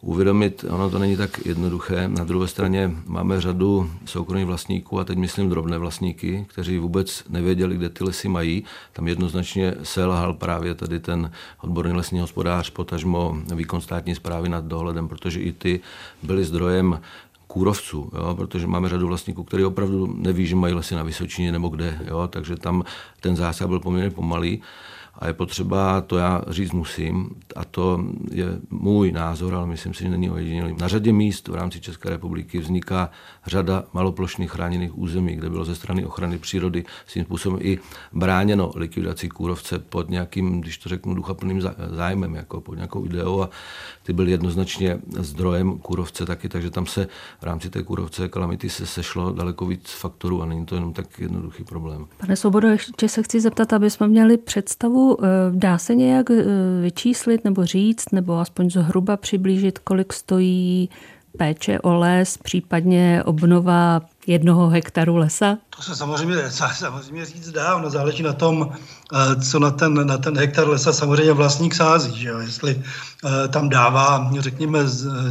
uvědomit, 0.02 0.64
ono 0.70 0.90
to 0.90 0.98
není 0.98 1.16
tak 1.16 1.46
jednoduché. 1.46 2.08
Na 2.08 2.24
druhé 2.24 2.48
straně 2.48 2.90
máme 3.06 3.40
řadu 3.40 3.90
soukromých 4.04 4.46
vlastníků, 4.46 5.00
a 5.00 5.04
teď 5.04 5.18
myslím 5.18 5.48
drobné 5.48 5.78
vlastníky, 5.78 6.46
kteří 6.48 6.78
vůbec 6.78 7.24
nevěděli, 7.28 7.76
kde 7.76 7.88
ty 7.88 8.04
lesy 8.04 8.28
mají. 8.28 8.64
Tam 8.92 9.08
jednoznačně 9.08 9.74
selhal 9.82 10.34
právě 10.34 10.74
tady 10.74 11.00
ten 11.00 11.30
odborný 11.60 11.92
lesní 11.92 12.20
hospodář, 12.20 12.70
potažmo 12.70 13.36
výkon 13.54 13.80
státní 13.80 14.14
zprávy 14.14 14.48
nad 14.48 14.64
dohledem, 14.64 15.08
protože 15.08 15.40
i 15.40 15.52
ty 15.52 15.80
byly 16.22 16.44
zdrojem 16.44 17.00
kůrovců, 17.46 18.10
jo, 18.14 18.34
protože 18.34 18.66
máme 18.66 18.88
řadu 18.88 19.06
vlastníků, 19.06 19.44
kteří 19.44 19.64
opravdu 19.64 20.14
neví, 20.16 20.46
že 20.46 20.56
mají 20.56 20.74
lesy 20.74 20.94
na 20.94 21.02
Vysočině 21.02 21.52
nebo 21.52 21.68
kde, 21.68 21.98
jo, 22.06 22.28
takže 22.28 22.56
tam 22.56 22.84
ten 23.20 23.36
zásah 23.36 23.68
byl 23.68 23.80
poměrně 23.80 24.10
pomalý. 24.10 24.62
A 25.14 25.26
je 25.26 25.32
potřeba, 25.32 26.00
to 26.00 26.16
já 26.16 26.42
říct 26.48 26.72
musím, 26.72 27.30
a 27.56 27.64
to 27.64 28.04
je 28.30 28.46
můj 28.70 29.12
názor, 29.12 29.54
ale 29.54 29.66
myslím 29.66 29.94
si, 29.94 30.04
že 30.04 30.10
není 30.10 30.30
ojedinělý. 30.30 30.76
Na 30.80 30.88
řadě 30.88 31.12
míst 31.12 31.48
v 31.48 31.54
rámci 31.54 31.80
České 31.80 32.10
republiky 32.10 32.58
vzniká 32.58 33.10
řada 33.46 33.84
maloplošných 33.92 34.50
chráněných 34.50 34.98
území, 34.98 35.36
kde 35.36 35.50
bylo 35.50 35.64
ze 35.64 35.74
strany 35.74 36.04
ochrany 36.04 36.38
přírody 36.38 36.84
svým 37.06 37.24
způsobem 37.24 37.58
i 37.62 37.78
bráněno 38.12 38.72
likvidací 38.76 39.28
kůrovce 39.28 39.78
pod 39.78 40.10
nějakým, 40.10 40.60
když 40.60 40.78
to 40.78 40.88
řeknu, 40.88 41.14
duchaplným 41.14 41.62
zájmem, 41.90 42.34
jako 42.34 42.60
pod 42.60 42.74
nějakou 42.74 43.04
ideou 43.04 43.42
a 43.42 43.50
ty 44.02 44.12
byly 44.12 44.30
jednoznačně 44.30 44.98
zdrojem 45.18 45.78
kůrovce 45.78 46.26
taky, 46.26 46.48
takže 46.48 46.70
tam 46.70 46.86
se 46.86 47.08
v 47.40 47.42
rámci 47.42 47.70
té 47.70 47.82
kůrovce 47.82 48.28
kalamity 48.28 48.68
se 48.70 48.86
sešlo 48.86 49.32
daleko 49.32 49.66
víc 49.66 49.90
faktorů 49.90 50.42
a 50.42 50.46
není 50.46 50.66
to 50.66 50.74
jenom 50.74 50.92
tak 50.92 51.18
jednoduchý 51.18 51.64
problém. 51.64 52.06
Pane 52.18 52.36
Svobodo, 52.36 52.68
ještě 52.68 53.08
se 53.08 53.22
chci 53.22 53.40
zeptat, 53.40 53.72
aby 53.72 53.90
jsme 53.90 54.08
měli 54.08 54.36
představu, 54.36 54.99
eh, 55.20 55.26
dá 55.50 55.78
se 55.78 55.94
nějak 55.94 56.30
eh, 56.30 56.44
vyčíslit 56.82 57.44
nebo 57.44 57.64
říct, 57.64 58.12
nebo 58.12 58.38
aspoň 58.38 58.70
zhruba 58.70 59.16
přiblížit, 59.16 59.78
kolik 59.78 60.12
stojí 60.12 60.88
péče 61.38 61.80
o 61.80 61.94
les, 61.94 62.38
případně 62.38 63.22
obnova 63.24 64.00
jednoho 64.26 64.68
hektaru 64.68 65.16
lesa? 65.16 65.58
To 65.76 65.82
se 65.82 65.96
samozřejmě, 65.96 66.50
samozřejmě 66.74 67.24
říct 67.24 67.50
dá, 67.50 67.76
ono 67.76 67.90
záleží 67.90 68.22
na 68.22 68.32
tom, 68.32 68.68
eh, 68.72 69.40
co 69.40 69.58
na 69.58 69.70
ten, 69.70 70.06
na 70.06 70.18
ten 70.18 70.38
hektar 70.38 70.68
lesa 70.68 70.92
samozřejmě 70.92 71.32
vlastník 71.32 71.74
sází. 71.74 72.20
Že 72.20 72.28
jo? 72.28 72.38
Jestli 72.38 72.82
eh, 73.24 73.48
tam 73.48 73.68
dává, 73.68 74.30
řekněme, 74.38 74.78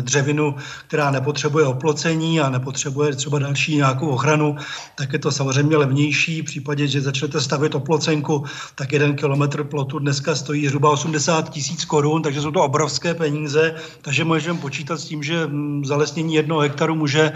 dřevinu, 0.01 0.55
která 0.87 1.11
nepotřebuje 1.11 1.65
oplocení 1.65 2.41
a 2.41 2.49
nepotřebuje 2.49 3.15
třeba 3.15 3.39
další 3.39 3.75
nějakou 3.75 4.07
ochranu, 4.07 4.55
tak 4.95 5.13
je 5.13 5.19
to 5.19 5.31
samozřejmě 5.31 5.77
levnější. 5.77 6.41
V 6.41 6.45
případě, 6.45 6.87
že 6.87 7.01
začnete 7.01 7.41
stavět 7.41 7.75
oplocenku, 7.75 8.45
tak 8.75 8.91
jeden 8.91 9.15
kilometr 9.15 9.63
plotu 9.63 9.99
dneska 9.99 10.35
stojí 10.35 10.67
zhruba 10.67 10.89
80 10.89 11.49
tisíc 11.49 11.85
korun, 11.85 12.21
takže 12.21 12.41
jsou 12.41 12.51
to 12.51 12.63
obrovské 12.63 13.13
peníze, 13.13 13.75
takže 14.01 14.23
můžeme 14.23 14.59
počítat 14.59 14.97
s 14.97 15.05
tím, 15.05 15.23
že 15.23 15.47
hm, 15.47 15.85
zalesnění 15.85 16.35
jednoho 16.35 16.61
hektaru 16.61 16.95
může 16.95 17.31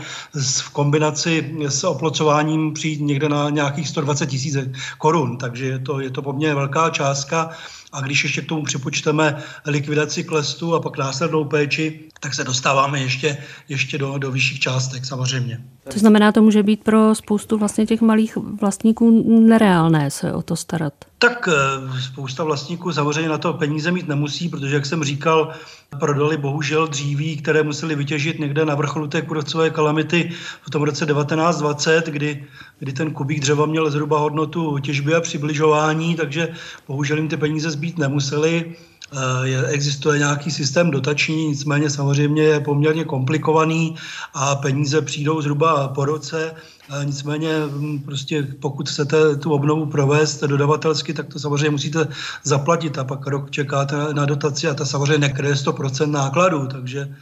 v 0.62 0.70
kombinaci 0.70 1.56
s 1.68 1.84
oplocováním 1.84 2.74
přijít 2.74 3.03
někde 3.06 3.30
na 3.30 3.50
nějakých 3.50 3.88
120 3.88 4.26
tisíc 4.26 4.58
korun, 4.98 5.38
takže 5.38 5.66
je 5.66 5.80
to, 5.80 6.00
je 6.00 6.10
to 6.10 6.22
poměrně 6.22 6.56
velká 6.56 6.90
částka. 6.90 7.50
A 7.94 8.02
když 8.02 8.24
ještě 8.24 8.42
k 8.42 8.48
tomu 8.48 8.64
připočteme 8.64 9.44
likvidaci 9.66 10.24
klestu 10.24 10.76
a 10.76 10.80
pak 10.80 10.98
následnou 10.98 11.46
péči, 11.46 12.00
tak 12.20 12.34
se 12.34 12.44
dostáváme 12.44 13.00
ještě, 13.00 13.38
ještě 13.70 13.98
do, 13.98 14.18
do 14.18 14.32
vyšších 14.32 14.60
částek 14.60 15.06
samozřejmě. 15.06 15.64
To 15.94 16.00
znamená, 16.00 16.32
to 16.32 16.42
může 16.42 16.64
být 16.64 16.84
pro 16.84 17.16
spoustu 17.16 17.58
vlastně 17.58 17.86
těch 17.86 18.02
malých 18.02 18.38
vlastníků 18.38 19.24
nereálné 19.48 20.12
se 20.12 20.34
o 20.34 20.42
to 20.42 20.56
starat. 20.56 20.94
Tak 21.18 21.50
eh, 21.52 22.02
spousta 22.02 22.44
vlastníků 22.44 22.92
samozřejmě 22.94 23.30
na 23.30 23.38
to 23.38 23.54
peníze 23.54 23.92
mít 23.92 24.08
nemusí, 24.08 24.50
protože, 24.50 24.76
jak 24.76 24.86
jsem 24.86 25.04
říkal, 25.04 25.54
prodali 26.00 26.38
bohužel 26.38 26.88
dříví, 26.88 27.38
které 27.38 27.64
museli 27.64 27.96
vytěžit 27.96 28.40
někde 28.40 28.66
na 28.66 28.76
vrcholu 28.76 29.08
té 29.08 29.22
kůrovcové 29.22 29.70
kalamity 29.70 30.32
v 30.62 30.70
tom 30.70 30.82
roce 30.82 31.06
1920, 31.06 32.06
kdy, 32.06 32.46
kdy 32.80 32.94
ten 32.94 33.12
kubík 33.12 33.40
dřeva 33.40 33.66
měl 33.66 33.92
zhruba 33.92 34.20
hodnotu 34.20 34.80
těžby 34.80 35.16
a 35.16 35.22
přibližování, 35.22 36.16
takže 36.16 36.48
bohužel 36.88 37.18
jim 37.18 37.28
ty 37.28 37.38
peníze 37.38 37.72
zbýt 37.84 37.98
nemuseli. 37.98 38.76
Eh, 39.14 39.48
je, 39.48 39.68
existuje 39.68 40.20
nějaký 40.20 40.52
systém 40.52 40.92
dotační, 40.92 41.48
nicméně 41.48 41.90
samozřejmě 41.90 42.44
je 42.44 42.60
poměrně 42.60 43.04
komplikovaný 43.04 43.96
a 44.34 44.56
peníze 44.56 45.02
přijdou 45.02 45.42
zhruba 45.42 45.88
po 45.88 46.06
roce. 46.06 46.56
Eh, 46.56 47.06
nicméně 47.06 47.50
hm, 47.68 48.00
prostě 48.00 48.48
pokud 48.60 48.90
chcete 48.90 49.36
tu 49.36 49.52
obnovu 49.52 49.86
provést 49.86 50.44
dodavatelsky, 50.44 51.14
tak 51.14 51.28
to 51.28 51.40
samozřejmě 51.40 51.70
musíte 51.70 52.08
zaplatit 52.44 52.98
a 52.98 53.04
pak 53.04 53.28
rok 53.28 53.52
čekáte 53.52 53.96
na 54.14 54.26
dotaci 54.26 54.68
a 54.68 54.74
ta 54.74 54.86
samozřejmě 54.86 55.28
nekryje 55.28 55.54
100% 55.54 56.12
nákladů, 56.12 56.68
takže 56.68 57.16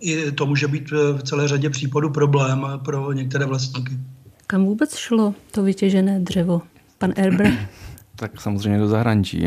i 0.00 0.32
to 0.32 0.46
může 0.46 0.68
být 0.68 0.90
v 0.90 1.22
celé 1.22 1.48
řadě 1.48 1.70
případů 1.70 2.10
problém 2.10 2.66
pro 2.84 3.12
některé 3.12 3.46
vlastníky. 3.46 3.92
Kam 4.46 4.64
vůbec 4.64 4.96
šlo 4.96 5.34
to 5.50 5.62
vytěžené 5.62 6.20
dřevo? 6.20 6.62
Pan 6.98 7.12
Erber? 7.16 7.68
tak 8.22 8.40
samozřejmě 8.40 8.78
do 8.78 8.88
zahraničí. 8.88 9.44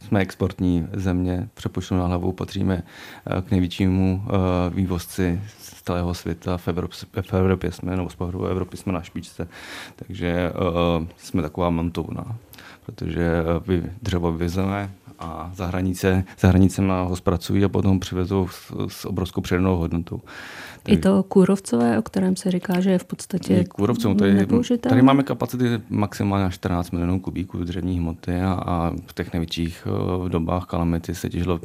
Jsme 0.00 0.20
exportní 0.20 0.86
země, 0.92 1.48
přepočtu 1.54 1.94
na 1.94 2.06
hlavu 2.06 2.32
patříme 2.32 2.82
eh, 2.82 3.42
k 3.42 3.50
největšímu 3.50 4.22
eh, 4.24 4.30
vývozci 4.74 5.40
z 5.58 5.82
celého 5.82 6.14
světa. 6.14 6.56
V 6.56 6.68
Evropě, 6.68 6.98
v 7.22 7.34
Evropě 7.34 7.72
jsme, 7.72 7.96
nebo 7.96 8.10
z 8.10 8.14
pohledu 8.14 8.46
Evropy 8.46 8.76
jsme 8.76 8.92
na 8.92 9.02
špičce, 9.02 9.48
takže 9.96 10.52
uh, 10.52 11.06
jsme 11.16 11.42
taková 11.42 11.70
montovna, 11.70 12.36
protože 12.86 13.42
dřevo 14.02 14.32
vyvezeme 14.32 14.90
a 15.20 15.50
za 15.54 15.66
hranice, 15.66 16.24
za 16.38 16.48
hranicema 16.48 17.02
ho 17.02 17.16
zpracují 17.16 17.64
a 17.64 17.68
potom 17.68 18.00
přivezou 18.00 18.48
s, 18.48 18.72
s 18.88 19.04
obrovskou 19.04 19.40
přidanou 19.40 19.76
hodnotou. 19.76 20.20
I 20.88 20.96
to 20.96 21.22
kůrovcové, 21.22 21.98
o 21.98 22.02
kterém 22.02 22.36
se 22.36 22.50
říká, 22.50 22.80
že 22.80 22.90
je 22.90 22.98
v 22.98 23.04
podstatě 23.04 23.64
kůrovcům, 23.64 24.16
tady, 24.16 24.46
tady 24.80 25.02
máme 25.02 25.22
kapacity 25.22 25.64
maximálně 25.88 26.50
14 26.50 26.90
milionů 26.90 27.20
kubíků 27.20 27.64
dřevní 27.64 27.98
hmoty 27.98 28.40
a, 28.40 28.52
a 28.52 28.92
v 29.06 29.14
těch 29.14 29.32
největších 29.32 29.86
uh, 30.20 30.28
dobách 30.28 30.64
kalamity 30.64 31.14
se 31.14 31.28
těžilo 31.30 31.60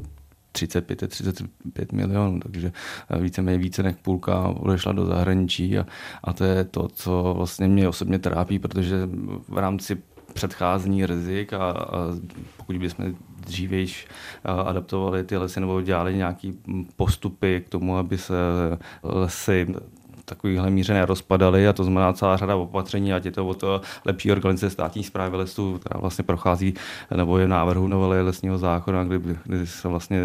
35, 0.52 1.08
35 1.08 1.92
milionů, 1.92 2.40
takže 2.40 2.72
eh, 3.10 3.22
víceméně 3.22 3.58
více 3.58 3.84
než 3.84 3.96
půlka 4.02 4.48
odešla 4.48 4.92
do 4.92 5.06
zahraničí 5.06 5.78
a, 5.78 5.86
a 6.24 6.34
to 6.34 6.44
je 6.44 6.64
to, 6.64 6.88
co 6.88 7.34
vlastně 7.38 7.68
mě 7.68 7.88
osobně 7.88 8.20
trápí, 8.20 8.60
protože 8.60 9.10
v 9.48 9.58
rámci 9.58 9.98
předcházení 10.34 11.06
rizik 11.06 11.54
a, 11.54 11.72
a 11.72 11.98
pokud 12.58 12.78
bychom 12.78 13.16
dřívějš 13.46 14.08
adaptovali 14.44 15.24
ty 15.24 15.38
lesy 15.38 15.60
nebo 15.60 15.82
dělali 15.82 16.16
nějaké 16.16 16.52
postupy 16.96 17.64
k 17.66 17.70
tomu, 17.70 17.98
aby 17.98 18.18
se 18.18 18.34
lesy 19.04 19.68
takovýchhle 20.26 20.70
míře 20.70 20.94
nerozpadaly 20.94 21.68
a 21.68 21.74
to 21.74 21.84
znamená 21.84 22.14
celá 22.14 22.38
řada 22.38 22.56
opatření, 22.56 23.14
ať 23.14 23.26
je 23.26 23.32
to 23.32 23.48
od 23.48 23.64
lepší 24.06 24.32
organizace 24.32 24.70
státní 24.70 25.04
zprávy 25.04 25.38
lesů, 25.38 25.78
která 25.78 26.00
vlastně 26.00 26.24
prochází 26.24 26.74
nebo 27.16 27.38
je 27.38 27.48
návrhu 27.48 27.88
novely 27.88 28.22
lesního 28.22 28.58
zákona, 28.58 29.04
kdy, 29.04 29.20
kdy 29.44 29.68
se 29.68 29.88
vlastně 29.88 30.24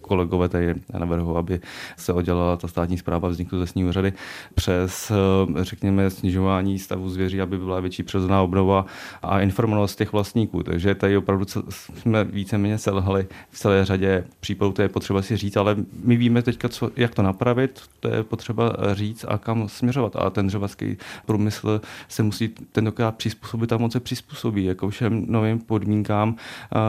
kolegové 0.00 0.48
tady 0.48 0.74
navrhu, 0.98 1.36
aby 1.36 1.60
se 1.96 2.12
oddělala 2.12 2.56
ta 2.56 2.68
státní 2.68 2.98
zpráva 2.98 3.28
vznikly 3.28 3.58
lesní 3.58 3.84
úřady 3.84 4.12
přes, 4.54 5.12
řekněme, 5.56 6.10
snižování 6.10 6.78
stavu 6.78 7.08
zvěří, 7.08 7.40
aby 7.40 7.58
byla 7.58 7.80
větší 7.80 8.02
přirozená 8.02 8.42
obnova 8.42 8.86
a 9.22 9.40
informovanost 9.40 9.96
těch 9.98 10.12
vlastníků. 10.12 10.62
Takže 10.62 10.94
tady 10.94 11.16
opravdu 11.16 11.44
jsme 11.68 12.24
víceméně 12.24 12.78
selhali 12.78 13.26
v 13.50 13.58
celé 13.58 13.84
řadě 13.84 14.24
případů, 14.40 14.72
to 14.72 14.82
je 14.82 14.88
potřeba 14.88 15.22
si 15.22 15.36
říct, 15.36 15.56
ale 15.56 15.76
my 16.04 16.16
víme 16.16 16.42
teďka, 16.42 16.68
co, 16.68 16.90
jak 16.96 17.14
to 17.14 17.22
napravit, 17.22 17.80
to 18.00 18.08
je 18.08 18.22
potřeba 18.22 18.72
říct 18.92 19.07
říct 19.08 19.24
a 19.28 19.38
kam 19.38 19.68
směřovat. 19.68 20.16
A 20.16 20.30
ten 20.30 20.46
dřevařský 20.46 20.96
průmysl 21.26 21.80
se 22.08 22.22
musí 22.22 22.48
tentokrát 22.72 23.16
přizpůsobit 23.16 23.72
a 23.72 23.76
moc 23.76 23.92
se 23.92 24.00
přizpůsobí 24.00 24.64
jako 24.64 24.90
všem 24.90 25.24
novým 25.28 25.58
podmínkám, 25.58 26.36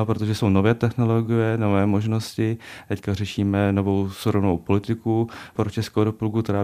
protože 0.03 0.35
jsou 0.35 0.49
nové 0.49 0.73
technologie, 0.73 1.57
nové 1.57 1.85
možnosti. 1.85 2.57
Teďka 2.87 3.13
řešíme 3.13 3.71
novou 3.71 4.09
surovnou 4.09 4.57
politiku 4.57 5.29
pro 5.55 5.69
Českou 5.69 6.03
republiku, 6.03 6.41
která 6.41 6.63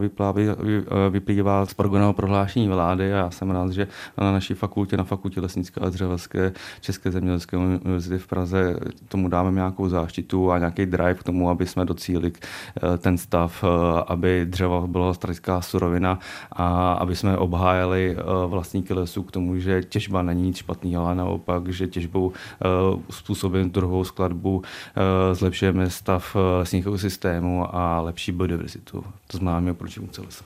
vyplývá 1.09 1.65
z 1.65 1.73
programového 1.73 2.13
prohlášení 2.13 2.67
vlády 2.67 3.13
a 3.13 3.17
já 3.17 3.29
jsem 3.31 3.51
rád, 3.51 3.71
že 3.71 3.87
na 4.17 4.31
naší 4.31 4.53
fakultě, 4.53 4.97
na 4.97 5.03
fakultě 5.03 5.41
lesnické 5.41 5.81
a 5.81 5.89
dřevařské 5.89 6.53
České 6.81 7.11
zemědělské 7.11 7.57
univerzity 7.57 8.17
v 8.17 8.27
Praze 8.27 8.75
tomu 9.07 9.29
dáme 9.29 9.51
nějakou 9.51 9.89
záštitu 9.89 10.51
a 10.51 10.59
nějaký 10.59 10.85
drive 10.85 11.13
k 11.13 11.23
tomu, 11.23 11.49
aby 11.49 11.67
jsme 11.67 11.85
docílili 11.85 12.31
e, 12.31 12.97
ten 12.97 13.17
stav, 13.17 13.63
e, 13.63 13.67
aby 14.07 14.45
dřevo 14.45 14.87
bylo 14.87 15.13
strategická 15.45 15.61
surovina 15.61 16.19
a 16.51 16.93
aby 16.93 17.15
jsme 17.15 17.37
obhájili 17.37 18.17
eh, 18.17 18.23
vlastníky 18.47 18.93
lesů 18.93 19.23
k 19.23 19.31
tomu, 19.31 19.59
že 19.59 19.83
těžba 19.83 20.21
není 20.21 20.41
nic 20.41 20.57
špatný, 20.57 20.95
ale 20.95 21.15
naopak, 21.15 21.67
že 21.69 21.87
těžbou 21.87 22.31
eh, 22.31 22.67
způsobem 23.09 23.69
druhou 23.69 24.03
skladbu 24.03 24.61
eh, 24.61 25.35
zlepšujeme 25.35 25.89
stav 25.89 26.35
lesních 26.59 26.85
ekosystémů 26.85 27.75
a 27.75 28.01
lepší 28.01 28.31
biodiverzitu. 28.31 29.03
To 29.27 29.37
znamená, 29.37 29.71
oproti 29.71 29.99
lesa. 30.01 30.45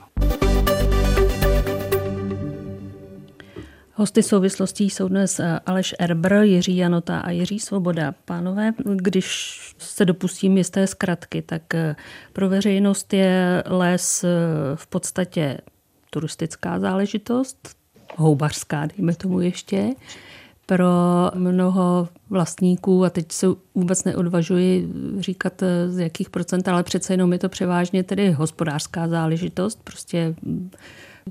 Hosty 4.00 4.22
souvislostí 4.22 4.90
jsou 4.90 5.08
dnes 5.08 5.40
Aleš 5.66 5.94
Erbr, 5.98 6.32
Jiří 6.32 6.76
Janota 6.76 7.20
a 7.20 7.30
Jiří 7.30 7.58
Svoboda. 7.58 8.14
Pánové, 8.24 8.72
když 8.84 9.58
se 9.78 10.04
dopustím 10.04 10.56
jisté 10.56 10.86
zkratky, 10.86 11.42
tak 11.42 11.62
pro 12.32 12.48
veřejnost 12.48 13.12
je 13.12 13.62
les 13.66 14.24
v 14.74 14.86
podstatě 14.86 15.58
turistická 16.10 16.80
záležitost, 16.80 17.68
houbařská, 18.16 18.86
dejme 18.86 19.14
tomu 19.14 19.40
ještě. 19.40 19.90
Pro 20.66 20.86
mnoho 21.34 22.08
vlastníků, 22.30 23.04
a 23.04 23.10
teď 23.10 23.32
se 23.32 23.46
vůbec 23.74 24.04
neodvažuji 24.04 24.92
říkat 25.18 25.62
z 25.88 25.98
jakých 25.98 26.30
procent, 26.30 26.68
ale 26.68 26.82
přece 26.82 27.12
jenom 27.12 27.32
je 27.32 27.38
to 27.38 27.48
převážně 27.48 28.02
tedy 28.02 28.30
hospodářská 28.30 29.08
záležitost, 29.08 29.80
prostě 29.84 30.34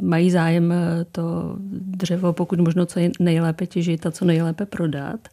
mají 0.02 0.32
zájem 0.32 0.71
eh, 0.71 1.06
to 1.12 1.56
dřevo 1.71 2.34
pokud 2.34 2.60
možno 2.60 2.86
co 2.86 2.99
nejlépe 3.19 3.65
těžit 3.65 4.06
a 4.06 4.12
co 4.12 4.25
nejlépe 4.25 4.65
prodat. 4.65 5.28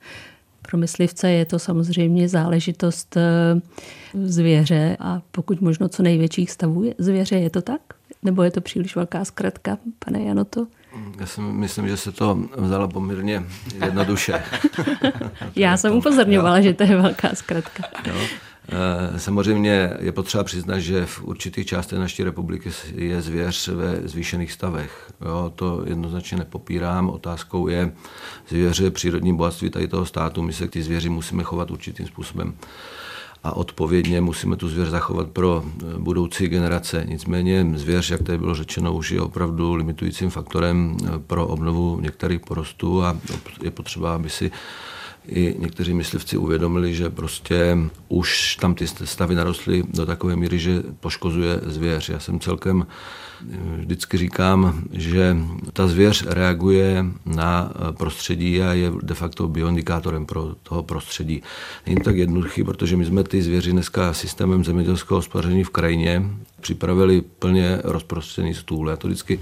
Pro 0.62 0.79
myslivce 0.79 1.31
je 1.31 1.45
to 1.45 1.59
samozřejmě 1.59 2.29
záležitost 2.29 3.16
eh, 3.16 3.61
zvěře 4.14 4.97
a 5.01 5.23
pokud 5.31 5.61
možno 5.61 5.88
co 5.88 6.03
největších 6.03 6.51
stavů 6.51 6.92
zvěře. 6.99 7.37
Je 7.37 7.51
to 7.51 7.62
tak? 7.62 7.81
Nebo 8.23 8.42
je 8.42 8.51
to 8.51 8.61
příliš 8.61 8.97
velká 8.97 9.25
zkratka, 9.25 9.79
pane 9.99 10.23
Janoto? 10.23 10.66
Já 11.21 11.27
si 11.27 11.40
myslím, 11.40 11.88
že 11.88 11.97
se 11.97 12.12
to 12.12 12.38
vzalo 12.57 12.88
poměrně 12.88 13.42
jednoduše. 13.85 14.42
Já 15.57 15.77
jsem 15.77 15.92
upozorňovala, 15.92 16.61
že 16.61 16.75
to 16.75 16.83
je 16.83 16.97
velká 16.97 17.35
zkratka. 17.35 17.83
Jo. 18.07 18.14
Eh, 18.69 19.19
samozřejmě 19.19 19.93
je 20.01 20.13
potřeba 20.13 20.45
přiznat, 20.45 20.79
že 20.79 21.07
v 21.07 21.25
určitých 21.25 21.67
částech 21.67 21.99
naší 21.99 22.25
republiky 22.25 22.71
je 22.95 23.23
zvěř 23.23 23.69
ve 23.69 24.09
zvýšených 24.09 24.53
stavech. 24.53 25.13
Jo, 25.25 25.53
to 25.55 25.83
jednoznačně 25.87 26.39
nepopírám. 26.39 27.11
Otázkou 27.11 27.69
je 27.69 27.93
zvěře 28.49 28.91
přírodní 28.91 29.37
bohatství 29.37 29.71
tady 29.71 29.89
toho 29.89 30.07
státu. 30.07 30.43
My 30.43 30.53
se 30.53 30.69
k 30.69 30.71
ty 30.71 30.83
zvěři 30.83 31.09
musíme 31.09 31.43
chovat 31.43 31.71
určitým 31.71 32.07
způsobem 32.07 32.55
a 33.45 33.57
odpovědně 33.57 34.21
musíme 34.21 34.57
tu 34.57 34.69
zvěř 34.69 34.89
zachovat 34.89 35.29
pro 35.29 35.65
eh, 35.65 35.99
budoucí 35.99 36.49
generace. 36.49 37.05
Nicméně 37.09 37.67
zvěř, 37.75 38.11
jak 38.11 38.23
tady 38.23 38.39
bylo 38.39 38.55
řečeno, 38.55 38.95
už 38.95 39.11
je 39.11 39.21
opravdu 39.21 39.75
limitujícím 39.75 40.31
faktorem 40.31 40.97
eh, 41.05 41.19
pro 41.27 41.47
obnovu 41.47 42.01
některých 42.01 42.41
porostů 42.41 43.05
a 43.05 43.17
je 43.63 43.71
potřeba, 43.71 44.15
aby 44.15 44.31
si 44.31 44.51
i 45.29 45.57
někteří 45.59 45.95
myslivci 45.95 46.37
uvědomili, 46.37 46.95
že 46.95 47.11
prostě 47.11 47.79
už 48.09 48.57
tam 48.57 48.75
ty 48.75 48.87
stavy 48.87 49.35
narostly 49.35 49.83
do 49.89 50.07
takové 50.07 50.37
míry, 50.37 50.59
že 50.59 50.83
poškozuje 51.01 51.61
zvěř. 51.62 52.09
Já 52.09 52.19
jsem 52.19 52.41
celkem 52.41 52.87
vždycky 53.77 54.17
říkám, 54.17 54.83
že 54.93 55.37
ta 55.73 55.89
zvěř 55.89 56.27
reaguje 56.27 57.05
na 57.27 57.73
prostředí 57.99 58.62
a 58.62 58.73
je 58.73 58.93
de 59.03 59.15
facto 59.15 59.49
bioindikátorem 59.49 60.27
pro 60.27 60.55
toho 60.62 60.83
prostředí. 60.83 61.43
Není 61.87 62.01
tak 62.01 62.17
jednoduchý, 62.17 62.65
protože 62.65 62.97
my 62.97 63.05
jsme 63.05 63.25
ty 63.25 63.43
zvěři 63.43 63.73
dneska 63.73 64.12
systémem 64.12 64.65
zemědělského 64.65 65.19
hospodaření 65.19 65.65
v 65.65 65.71
krajině 65.71 66.23
připravili 66.61 67.21
plně 67.21 67.81
rozprostřený 67.85 68.55
stůl. 68.55 68.90
Já 68.90 68.97
to 68.97 69.09
vždycky 69.09 69.40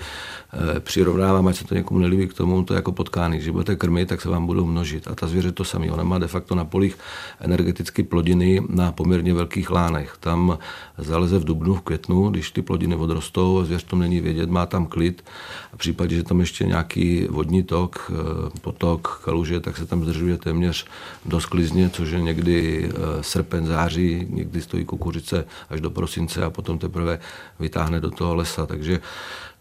eh, 0.53 0.81
přirovnávám, 0.81 1.49
ať 1.49 1.57
se 1.57 1.65
to 1.65 1.75
někomu 1.75 2.01
nelíbí 2.01 2.27
k 2.27 2.35
tomu, 2.35 2.63
to 2.63 2.75
je 2.75 2.77
jako 2.77 2.93
potkány. 2.93 3.37
Když 3.37 3.49
budete 3.49 3.77
krmit, 3.77 4.09
tak 4.09 4.21
se 4.21 4.29
vám 4.29 4.47
budou 4.47 4.67
množit. 4.67 5.09
A 5.09 5.15
ta 5.15 5.27
zvěře 5.27 5.53
to 5.53 5.65
samé. 5.65 5.91
Ona 5.91 6.05
má 6.05 6.19
de 6.19 6.27
facto 6.27 6.55
na 6.55 6.65
polích 6.65 6.99
energeticky 7.41 8.03
plodiny 8.03 8.63
na 8.69 8.93
poměrně 8.93 9.35
velkých 9.35 9.71
lánech. 9.71 10.17
Tam 10.21 10.59
zaleze 10.99 11.39
v 11.39 11.45
dubnu, 11.45 11.75
v 11.75 11.81
květnu, 11.81 12.29
když 12.29 12.51
ty 12.51 12.63
plodiny 12.63 12.97
odrostou, 12.97 13.65
zvěř 13.65 13.85
to 13.85 13.97
není 13.97 14.21
vědět, 14.21 14.51
má 14.51 14.67
tam 14.67 14.87
klid. 14.87 15.25
A 15.73 15.77
v 15.77 15.79
případě, 15.79 16.17
že 16.17 16.23
tam 16.23 16.41
ještě 16.41 16.65
nějaký 16.65 17.27
vodní 17.31 17.63
tok, 17.63 18.13
eh, 18.15 18.59
potok, 18.61 19.21
kaluže, 19.25 19.61
tak 19.61 19.77
se 19.77 19.87
tam 19.87 20.05
zdržuje 20.05 20.37
téměř 20.39 20.87
do 21.25 21.41
sklizně, 21.41 21.91
což 21.91 22.11
je 22.11 22.21
někdy 22.21 22.89
eh, 22.89 23.23
srpen, 23.23 23.67
září, 23.67 24.27
někdy 24.31 24.63
stojí 24.63 24.85
kukuřice 24.85 25.45
až 25.71 25.81
do 25.81 25.91
prosince 25.91 26.45
a 26.45 26.51
potom 26.51 26.79
teprve 26.79 27.14
vytáhne 27.61 28.01
do 28.01 28.11
toho 28.11 28.35
lesa. 28.35 28.67
Takže 28.67 29.01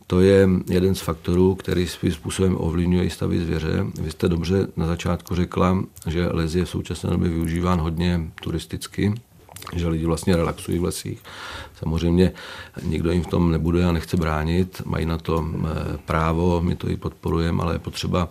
to 0.07 0.21
je 0.21 0.49
jeden 0.69 0.95
z 0.95 1.01
faktorů, 1.01 1.55
který 1.55 1.87
svým 1.87 2.11
způsobem 2.11 2.55
ovlivňuje 2.59 3.05
i 3.05 3.09
stavy 3.09 3.39
zvěře. 3.39 3.85
Vy 4.01 4.11
jste 4.11 4.29
dobře 4.29 4.67
na 4.77 4.87
začátku 4.87 5.35
řekla, 5.35 5.83
že 6.07 6.27
les 6.27 6.55
je 6.55 6.65
v 6.65 6.69
současné 6.69 7.09
době 7.09 7.29
využíván 7.29 7.79
hodně 7.79 8.21
turisticky, 8.41 9.13
že 9.75 9.87
lidi 9.87 10.05
vlastně 10.05 10.35
relaxují 10.35 10.79
v 10.79 10.83
lesích. 10.83 11.21
Samozřejmě 11.79 12.31
nikdo 12.83 13.11
jim 13.11 13.23
v 13.23 13.27
tom 13.27 13.51
nebude 13.51 13.85
a 13.85 13.91
nechce 13.91 14.17
bránit, 14.17 14.81
mají 14.85 15.05
na 15.05 15.17
to 15.17 15.45
eh, 15.45 15.97
právo, 16.05 16.61
my 16.61 16.75
to 16.75 16.89
i 16.89 16.97
podporujeme, 16.97 17.63
ale 17.63 17.75
je 17.75 17.79
potřeba 17.79 18.29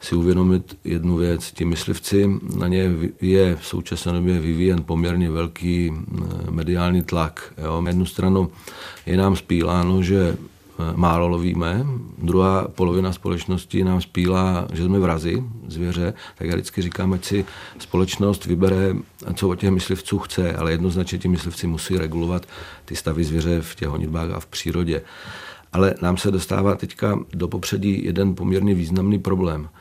si 0.00 0.14
uvědomit 0.14 0.78
jednu 0.84 1.16
věc. 1.16 1.52
Ti 1.52 1.64
myslivci, 1.64 2.30
na 2.56 2.68
ně 2.68 2.90
je 3.20 3.56
v 3.56 3.66
současné 3.66 4.12
době 4.12 4.38
vyvíjen 4.38 4.84
poměrně 4.84 5.30
velký 5.30 5.92
eh, 5.92 6.50
mediální 6.50 7.02
tlak. 7.02 7.52
Jo. 7.64 7.80
Na 7.80 7.90
jednu 7.90 8.06
stranu 8.06 8.50
je 9.06 9.16
nám 9.16 9.36
spíláno, 9.36 10.02
že 10.02 10.36
eh, 10.38 10.92
málo 10.94 11.28
lovíme, 11.28 11.86
druhá 12.18 12.68
polovina 12.68 13.12
společnosti 13.12 13.84
nám 13.84 14.00
spílá, 14.00 14.68
že 14.72 14.84
jsme 14.84 14.98
vrazi 14.98 15.44
zvěře, 15.66 16.14
tak 16.38 16.48
já 16.48 16.54
vždycky 16.54 16.82
říkám, 16.82 17.12
ať 17.12 17.24
si 17.24 17.44
společnost 17.78 18.46
vybere, 18.46 18.94
co 19.34 19.48
od 19.48 19.54
těch 19.54 19.70
myslivců 19.70 20.18
chce, 20.18 20.56
ale 20.56 20.70
jednoznačně 20.70 21.18
ti 21.18 21.28
myslivci 21.28 21.66
musí 21.66 21.98
regulovat 21.98 22.46
ty 22.84 22.96
stavy 22.96 23.24
zvěře 23.24 23.60
v 23.60 23.74
těch 23.74 23.88
honitbách 23.88 24.30
a 24.30 24.40
v 24.40 24.46
přírodě. 24.46 25.02
Ale 25.72 25.94
nám 26.02 26.16
se 26.16 26.30
dostává 26.30 26.74
teďka 26.74 27.18
do 27.34 27.48
popředí 27.48 28.04
jeden 28.04 28.34
poměrně 28.34 28.74
významný 28.74 29.18
problém– 29.18 29.68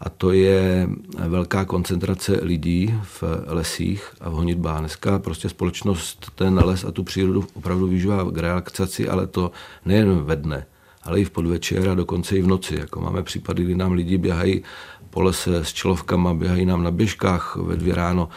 a 0.00 0.08
to 0.08 0.32
je 0.32 0.88
velká 1.28 1.64
koncentrace 1.64 2.40
lidí 2.42 2.94
v 3.02 3.24
lesích 3.46 4.10
a 4.20 4.30
v 4.30 4.32
honitbách. 4.32 4.78
Dneska 4.78 5.18
prostě 5.18 5.48
společnost 5.48 6.32
ten 6.34 6.60
les 6.64 6.84
a 6.84 6.92
tu 6.92 7.04
přírodu 7.04 7.46
opravdu 7.54 7.86
využívá 7.86 8.30
k 8.30 8.38
relaxaci, 8.38 9.08
ale 9.08 9.26
to 9.26 9.50
nejen 9.84 10.24
ve 10.24 10.36
dne, 10.36 10.66
ale 11.02 11.20
i 11.20 11.24
v 11.24 11.30
podvečer 11.30 11.88
a 11.88 11.94
dokonce 11.94 12.36
i 12.36 12.42
v 12.42 12.46
noci. 12.46 12.76
Jako 12.80 13.00
máme 13.00 13.22
případy, 13.22 13.64
kdy 13.64 13.74
nám 13.74 13.92
lidi 13.92 14.18
běhají 14.18 14.62
po 15.10 15.22
lese 15.22 15.64
s 15.64 15.72
čelovkama, 15.72 16.34
běhají 16.34 16.66
nám 16.66 16.82
na 16.82 16.90
běžkách 16.90 17.56
ve 17.56 17.76
dvě 17.76 17.94
ráno 17.94 18.28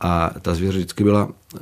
a 0.00 0.30
ta 0.42 0.54
zvěř 0.54 0.74
vždycky 0.74 1.04
byla 1.04 1.28
eh, 1.28 1.58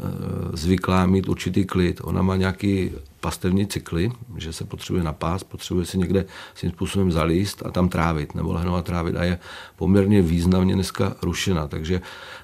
zvyklá 0.53 1.07
mít 1.07 1.29
určitý 1.29 1.65
klid. 1.65 2.01
Ona 2.05 2.23
má 2.23 2.37
nějaký 2.37 2.91
pastevní 3.27 3.67
cykly, 3.67 4.13
že 4.37 4.53
se 4.53 4.65
potřebuje 4.65 5.05
napást, 5.05 5.45
potřebuje 5.45 5.87
si 5.87 5.99
někde 5.99 6.25
svým 6.55 6.73
způsobem 6.73 7.13
zalíst 7.13 7.63
a 7.67 7.71
tam 7.71 7.89
trávit, 7.89 8.35
nebo 8.35 8.53
lehnout 8.53 8.79
a 8.79 8.83
trávit 8.83 9.17
a 9.17 9.25
je 9.25 9.39
poměrně 9.77 10.23
významně 10.23 10.75
dneska 10.75 11.17
rušena. 11.23 11.69
Takže 11.69 12.01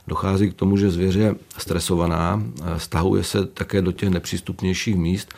dochází 0.06 0.50
k 0.50 0.54
tomu, 0.54 0.76
že 0.76 0.90
zvěř 0.90 1.14
je 1.14 1.34
stresovaná, 1.58 2.42
stahuje 2.76 3.24
se 3.24 3.46
také 3.46 3.82
do 3.82 3.92
těch 3.92 4.10
nepřístupnějších 4.10 4.96
míst 4.96 5.34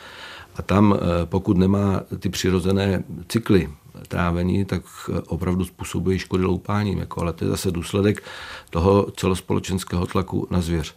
a 0.55 0.61
tam, 0.61 0.97
eh, 0.97 1.25
pokud 1.25 1.57
nemá 1.57 2.01
ty 2.19 2.29
přirozené 2.29 3.03
cykly 3.27 3.69
trávení, 4.07 4.65
tak 4.65 4.81
eh, 4.81 5.21
opravdu 5.27 5.65
způsobuje 5.65 6.19
škody 6.19 6.43
loupáním. 6.43 6.99
Jako, 6.99 7.21
ale 7.21 7.33
to 7.33 7.45
je 7.45 7.49
zase 7.49 7.71
důsledek 7.71 8.23
toho 8.69 9.11
celospolečenského 9.17 10.05
tlaku 10.05 10.47
na 10.49 10.61
zvěř. 10.61 10.95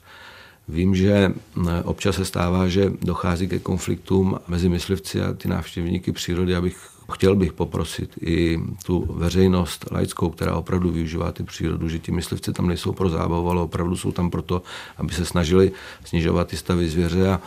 Vím, 0.69 0.95
že 0.95 1.33
eh, 1.69 1.83
občas 1.85 2.17
se 2.17 2.25
stává, 2.25 2.69
že 2.69 2.93
dochází 3.03 3.49
ke 3.49 3.59
konfliktům 3.59 4.39
mezi 4.49 4.69
myslivci 4.69 5.23
a 5.23 5.33
ty 5.33 5.49
návštěvníky 5.49 6.13
přírody, 6.13 6.55
abych 6.55 6.77
chtěl 7.13 7.37
bych 7.37 7.53
poprosit 7.53 8.11
i 8.21 8.61
tu 8.87 9.07
veřejnost 9.11 9.89
laickou, 9.91 10.31
která 10.31 10.57
opravdu 10.57 10.91
využívá 10.91 11.33
ty 11.33 11.43
přírodu, 11.43 11.89
že 11.89 11.99
ti 11.99 12.13
myslivci 12.13 12.53
tam 12.53 12.69
nejsou 12.69 12.93
pro 12.93 13.09
zábavu, 13.09 13.51
ale 13.51 13.63
opravdu 13.63 13.97
jsou 13.97 14.13
tam 14.13 14.31
proto, 14.31 14.63
aby 14.97 15.15
se 15.15 15.25
snažili 15.25 15.73
snižovat 16.05 16.49
ty 16.49 16.57
stavy 16.57 16.89
zvěře 16.89 17.31
a 17.31 17.41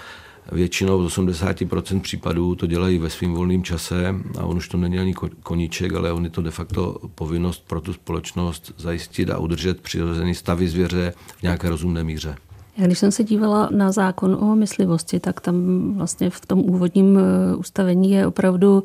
Většinou 0.51 1.10
z 1.10 1.17
80% 1.17 2.01
případů 2.01 2.55
to 2.55 2.67
dělají 2.67 2.97
ve 2.97 3.10
svým 3.10 3.34
volném 3.34 3.63
čase 3.63 4.15
a 4.39 4.45
on 4.45 4.57
už 4.57 4.67
to 4.67 4.77
není 4.77 4.99
ani 4.99 5.13
koníček, 5.43 5.93
ale 5.93 6.12
on 6.12 6.23
je 6.23 6.29
to 6.29 6.41
de 6.41 6.51
facto 6.51 6.97
povinnost 7.15 7.63
pro 7.67 7.81
tu 7.81 7.93
společnost 7.93 8.73
zajistit 8.77 9.29
a 9.29 9.38
udržet 9.38 9.81
přirozený 9.81 10.36
stavy 10.36 10.67
zvěře 10.67 11.13
v 11.38 11.43
nějaké 11.43 11.69
rozumné 11.69 12.03
míře. 12.03 12.36
Když 12.75 12.99
jsem 12.99 13.12
se 13.12 13.23
dívala 13.23 13.69
na 13.71 13.91
zákon 13.91 14.38
o 14.41 14.55
myslivosti, 14.55 15.19
tak 15.19 15.41
tam 15.41 15.55
vlastně 15.93 16.29
v 16.29 16.45
tom 16.45 16.60
úvodním 16.60 17.19
eh, 17.19 17.55
ustavení 17.55 18.12
je 18.12 18.27
opravdu 18.27 18.84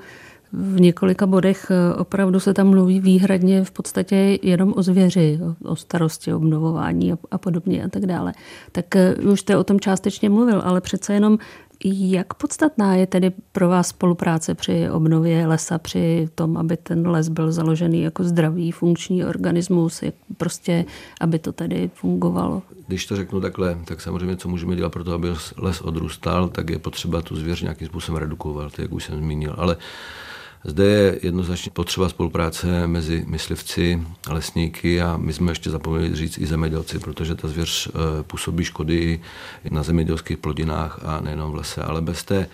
v 0.52 0.80
několika 0.80 1.26
bodech 1.26 1.70
eh, 1.70 1.94
opravdu 1.94 2.40
se 2.40 2.54
tam 2.54 2.68
mluví 2.68 3.00
výhradně 3.00 3.64
v 3.64 3.70
podstatě 3.70 4.38
jenom 4.42 4.74
o 4.76 4.82
zvěři, 4.82 5.40
o 5.64 5.76
starosti, 5.76 6.34
obnovování 6.34 7.12
a 7.30 7.38
podobně 7.38 7.84
a 7.84 7.88
tak 7.88 8.06
dále. 8.06 8.32
Tak 8.72 8.96
eh, 8.96 9.14
už 9.14 9.40
jste 9.40 9.56
o 9.56 9.64
tom 9.64 9.80
částečně 9.80 10.30
mluvil, 10.30 10.62
ale 10.64 10.80
přece 10.80 11.14
jenom 11.14 11.38
jak 11.84 12.34
podstatná 12.34 12.94
je 12.94 13.06
tedy 13.06 13.32
pro 13.52 13.68
vás 13.68 13.88
spolupráce 13.88 14.54
při 14.54 14.90
obnově 14.90 15.46
lesa, 15.46 15.78
při 15.78 16.28
tom, 16.34 16.56
aby 16.56 16.76
ten 16.76 17.08
les 17.08 17.28
byl 17.28 17.52
založený 17.52 18.02
jako 18.02 18.24
zdravý, 18.24 18.72
funkční 18.72 19.24
organismus, 19.24 20.04
prostě, 20.36 20.84
aby 21.20 21.38
to 21.38 21.52
tedy 21.52 21.90
fungovalo? 21.94 22.62
Když 22.86 23.06
to 23.06 23.16
řeknu 23.16 23.40
takhle, 23.40 23.78
tak 23.84 24.00
samozřejmě, 24.00 24.36
co 24.36 24.48
můžeme 24.48 24.76
dělat 24.76 24.92
pro 24.92 25.04
to, 25.04 25.12
aby 25.12 25.28
les 25.56 25.80
odrůstal, 25.80 26.48
tak 26.48 26.70
je 26.70 26.78
potřeba 26.78 27.22
tu 27.22 27.36
zvěř 27.36 27.62
nějakým 27.62 27.88
způsobem 27.88 28.20
redukovat, 28.20 28.78
jak 28.78 28.92
už 28.92 29.04
jsem 29.04 29.18
zmínil. 29.18 29.54
Ale 29.58 29.76
zde 30.66 30.84
je 30.84 31.18
jednoznačně 31.22 31.70
potřeba 31.74 32.08
spolupráce 32.08 32.86
mezi 32.86 33.24
myslivci, 33.26 34.02
lesníky 34.30 35.02
a 35.02 35.16
my 35.16 35.32
jsme 35.32 35.50
ještě 35.50 35.70
zapomněli 35.70 36.16
říct 36.16 36.38
i 36.38 36.46
zemědělci, 36.46 36.98
protože 36.98 37.34
ta 37.34 37.48
zvěř 37.48 37.88
eh, 37.88 38.22
působí 38.22 38.64
škody 38.64 39.20
na 39.70 39.82
zemědělských 39.82 40.38
plodinách 40.38 41.00
a 41.04 41.20
nejenom 41.20 41.52
v 41.52 41.54
lese. 41.54 41.82
Ale 41.82 42.02
bez 42.02 42.24
té 42.24 42.36
eh, 42.38 42.48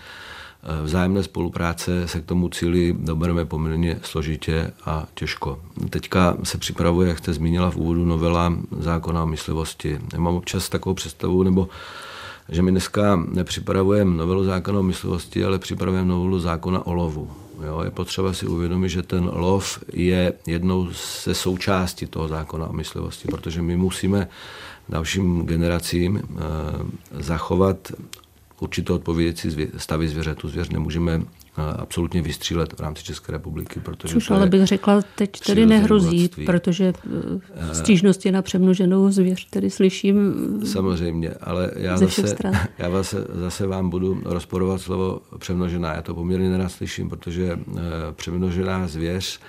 vzájemné 0.83 1.23
spolupráce 1.23 2.07
se 2.07 2.21
k 2.21 2.25
tomu 2.25 2.49
cíli 2.49 2.95
dobereme 2.99 3.45
poměrně 3.45 3.99
složitě 4.01 4.71
a 4.85 5.05
těžko. 5.13 5.59
Teďka 5.89 6.37
se 6.43 6.57
připravuje, 6.57 7.09
jak 7.09 7.17
jste 7.17 7.33
zmínila 7.33 7.71
v 7.71 7.77
úvodu, 7.77 8.05
novela 8.05 8.53
zákona 8.79 9.23
o 9.23 9.27
myslivosti. 9.27 9.99
Já 10.13 10.19
mám 10.19 10.35
občas 10.35 10.69
takovou 10.69 10.93
představu, 10.93 11.43
nebo 11.43 11.69
že 12.49 12.61
my 12.61 12.71
dneska 12.71 13.15
nepřipravujeme 13.15 14.17
novelu 14.17 14.43
zákona 14.43 14.79
o 14.79 14.83
myslivosti, 14.83 15.45
ale 15.45 15.59
připravujeme 15.59 16.07
novelu 16.07 16.39
zákona 16.39 16.87
o 16.87 16.93
lovu. 16.93 17.42
Jo, 17.61 17.81
je 17.83 17.91
potřeba 17.91 18.33
si 18.33 18.45
uvědomit, 18.45 18.89
že 18.89 19.03
ten 19.03 19.29
lov 19.33 19.83
je 19.93 20.33
jednou 20.47 20.89
ze 21.23 21.35
součástí 21.35 22.05
toho 22.05 22.27
zákona 22.27 22.67
o 22.67 22.73
myslivosti, 22.73 23.27
protože 23.27 23.61
my 23.61 23.77
musíme 23.77 24.27
dalším 24.89 25.45
generacím 25.45 26.17
e, 26.17 26.23
zachovat 27.23 27.91
určitě 28.59 28.93
odpovědějící 28.93 29.67
stavy 29.77 30.07
zvěře. 30.07 30.35
Tu 30.35 30.49
zvěř 30.49 30.69
nemůžeme 30.69 31.21
absolutně 31.55 32.21
vystřílet 32.21 32.73
v 32.73 32.79
rámci 32.79 33.03
České 33.03 33.31
republiky. 33.31 33.79
Protože 33.79 34.13
Což 34.13 34.31
ale 34.31 34.47
bych 34.47 34.65
řekla, 34.65 35.01
teď 35.15 35.39
tedy 35.39 35.65
nehrozí, 35.65 36.17
bohatství. 36.17 36.45
protože 36.45 36.85
e, 36.85 36.93
eh, 37.55 37.75
stížnosti 37.75 38.31
na 38.31 38.41
přemnoženou 38.41 39.11
zvěř 39.11 39.45
tedy 39.49 39.69
slyším 39.69 40.33
Samozřejmě, 40.65 41.33
ale 41.41 41.71
já, 41.75 41.97
zase, 41.97 42.35
já 42.77 42.89
vás, 42.89 43.15
zase 43.33 43.67
vám 43.67 43.89
budu 43.89 44.21
rozporovat 44.25 44.81
slovo 44.81 45.21
přemnožená. 45.37 45.93
Já 45.93 46.01
to 46.01 46.15
poměrně 46.15 46.49
nerad 46.49 46.69
slyším, 46.69 47.09
protože 47.09 47.59
přemnožená 48.15 48.87
zvěř 48.87 49.39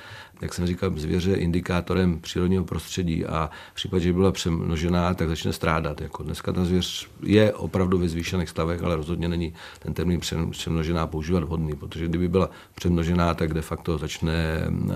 jak 0.44 0.54
jsem 0.54 0.66
říkal, 0.66 0.90
zvěře 0.96 1.34
indikátorem 1.34 2.20
přírodního 2.20 2.64
prostředí 2.64 3.26
a 3.26 3.50
v 3.72 3.74
případě, 3.74 4.04
že 4.04 4.12
byla 4.12 4.32
přemnožená, 4.32 5.14
tak 5.14 5.28
začne 5.28 5.52
strádat. 5.52 6.00
Jako 6.00 6.22
dneska 6.22 6.52
ta 6.52 6.64
zvěř 6.64 7.08
je 7.22 7.52
opravdu 7.52 7.98
ve 7.98 8.08
zvýšených 8.08 8.48
stavech, 8.48 8.82
ale 8.82 8.96
rozhodně 8.96 9.28
není 9.28 9.54
ten 9.78 9.94
termín 9.94 10.20
přemnožená 10.50 11.06
používat 11.06 11.44
vhodný, 11.44 11.72
protože 11.72 12.08
kdyby 12.08 12.28
byla 12.28 12.50
přemnožená, 12.74 13.34
tak 13.34 13.54
de 13.54 13.62
facto 13.62 13.98
začne 13.98 14.32
eh, 14.32 14.94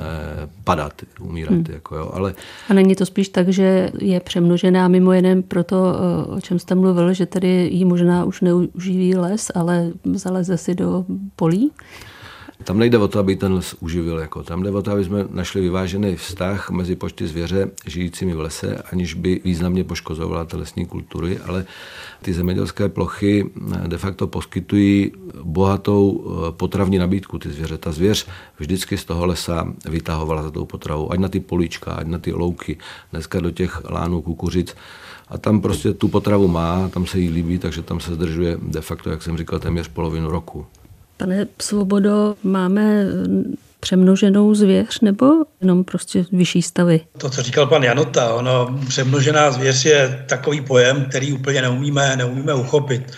padat, 0.65 1.03
umírat. 1.21 1.55
Hmm. 1.55 1.65
Jako, 1.69 1.97
jo. 1.97 2.11
Ale... 2.15 2.35
A 2.69 2.75
není 2.75 2.97
to 2.97 3.07
spíš 3.07 3.29
tak, 3.29 3.49
že 3.49 3.91
je 4.01 4.21
přemnožená 4.21 4.89
mimo 4.89 5.13
jeden 5.13 5.43
proto, 5.43 5.77
eh, 5.77 6.37
o 6.37 6.41
čem 6.41 6.59
jste 6.59 6.75
mluvil, 6.75 7.13
že 7.13 7.27
tedy 7.27 7.69
ji 7.73 7.85
možná 7.85 8.25
už 8.25 8.41
neuživí 8.41 9.17
les, 9.17 9.51
ale 9.55 9.93
zaleze 10.15 10.59
si 10.59 10.75
do 10.75 11.05
polí? 11.37 11.71
Tam 12.65 12.79
nejde 12.79 12.99
o 12.99 13.09
to, 13.09 13.19
aby 13.19 13.37
ten 13.37 13.53
les 13.53 13.75
uživil. 13.81 14.19
Jako. 14.19 14.43
Tam 14.43 14.63
jde 14.63 14.71
o 14.71 14.83
to, 14.83 14.91
aby 14.91 15.05
jsme 15.05 15.25
našli 15.31 15.61
vyvážený 15.61 16.17
vztah 16.17 16.71
mezi 16.71 16.97
počty 16.97 17.27
zvěře 17.27 17.71
žijícími 17.87 18.35
v 18.35 18.41
lese, 18.41 18.83
aniž 18.93 19.15
by 19.15 19.41
významně 19.45 19.85
poškozovala 19.85 20.45
ty 20.45 20.57
lesní 20.57 20.87
kultury, 20.87 21.39
ale 21.39 21.65
ty 22.23 22.35
zemědělské 22.35 22.89
plochy 22.89 23.51
de 23.87 23.99
facto 23.99 24.27
poskytují 24.27 25.13
bohatou 25.43 26.25
eh, 26.25 26.53
potravní 26.53 26.99
nabídku 26.99 27.39
ty 27.39 27.51
zvěře. 27.51 27.79
Ta 27.79 27.93
zvěř 27.93 28.27
vždycky 28.59 28.97
z 28.97 29.05
toho 29.05 29.27
lesa 29.27 29.75
vytahovala 29.89 30.43
za 30.43 30.51
tou 30.51 30.65
potravou, 30.65 31.13
ať 31.13 31.19
na 31.19 31.29
ty 31.29 31.41
políčka, 31.41 31.93
ať 31.93 32.07
na 32.07 32.19
ty 32.19 32.33
louky, 32.33 32.79
dneska 33.13 33.41
do 33.41 33.51
těch 33.51 33.91
lánů 33.91 34.23
kukuřic. 34.23 34.75
A 35.29 35.39
tam 35.39 35.61
prostě 35.61 35.93
tu 35.93 36.09
potravu 36.09 36.49
má, 36.49 36.89
tam 36.89 37.07
se 37.07 37.19
jí 37.19 37.29
líbí, 37.29 37.59
takže 37.59 37.83
tam 37.83 38.01
se 38.01 38.15
zdržuje 38.15 38.59
de 38.63 38.81
facto, 38.81 39.11
jak 39.11 39.23
jsem 39.23 39.39
říkal, 39.39 39.59
téměř 39.59 39.89
polovinu 39.89 40.31
roku. 40.31 40.67
Pane 41.19 41.47
Svobodo, 41.63 42.35
máme 42.43 43.05
přemnoženou 43.81 44.55
zvěř 44.55 45.01
nebo 45.01 45.27
jenom 45.61 45.85
prostě 45.85 46.25
vyšší 46.33 46.63
stavy? 46.63 47.01
To, 47.19 47.31
co 47.31 47.43
říkal 47.43 47.67
pan 47.67 47.83
Janota, 47.83 48.35
ono, 48.35 48.79
přemnožená 48.89 49.51
zvěř 49.51 49.85
je 49.85 50.25
takový 50.29 50.61
pojem, 50.61 51.05
který 51.05 51.33
úplně 51.33 51.63
neumíme, 51.63 52.17
neumíme 52.17 52.55
uchopit 52.55 53.13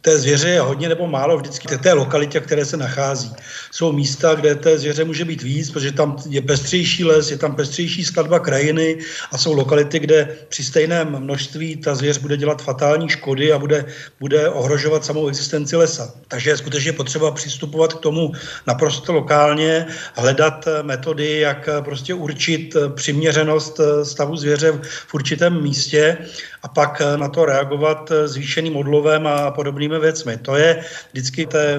té 0.00 0.18
zvěře 0.18 0.48
je 0.48 0.60
hodně 0.60 0.88
nebo 0.88 1.06
málo 1.06 1.36
vždycky 1.36 1.68
v 1.76 1.80
té 1.80 1.92
lokalitě, 1.92 2.40
které 2.40 2.64
se 2.64 2.76
nachází. 2.76 3.32
Jsou 3.70 3.92
místa, 3.92 4.34
kde 4.34 4.54
té 4.54 4.78
zvěře 4.78 5.04
může 5.04 5.24
být 5.24 5.42
víc, 5.42 5.70
protože 5.70 5.92
tam 5.92 6.16
je 6.28 6.42
pestřejší 6.42 7.04
les, 7.04 7.30
je 7.30 7.38
tam 7.38 7.56
pestřejší 7.56 8.04
skladba 8.04 8.38
krajiny 8.38 8.98
a 9.32 9.38
jsou 9.38 9.52
lokality, 9.52 9.98
kde 9.98 10.36
při 10.48 10.64
stejném 10.64 11.16
množství 11.18 11.76
ta 11.76 11.94
zvěř 11.94 12.18
bude 12.18 12.36
dělat 12.36 12.62
fatální 12.62 13.08
škody 13.08 13.52
a 13.52 13.58
bude, 13.58 13.84
bude 14.20 14.48
ohrožovat 14.48 15.04
samou 15.04 15.28
existenci 15.28 15.76
lesa. 15.76 16.14
Takže 16.28 16.50
je 16.50 16.56
skutečně 16.56 16.92
potřeba 16.92 17.30
přistupovat 17.30 17.92
k 17.92 18.00
tomu 18.00 18.32
naprosto 18.66 19.12
lokálně, 19.12 19.86
hledat 20.14 20.68
metody, 20.82 21.38
jak 21.38 21.68
prostě 21.84 22.14
určit 22.14 22.76
přiměřenost 22.94 23.80
stavu 24.02 24.36
zvěře 24.36 24.72
v 25.06 25.14
určitém 25.14 25.62
místě 25.62 26.18
a 26.62 26.68
pak 26.68 27.02
na 27.16 27.28
to 27.28 27.44
reagovat 27.44 28.12
zvýšeným 28.24 28.76
odlovem 28.76 29.26
a 29.26 29.50
podobně 29.50 29.71
podobnými 29.72 29.98
věcmi. 29.98 30.36
To 30.36 30.56
je 30.56 30.84
vždycky 31.12 31.46
té 31.46 31.78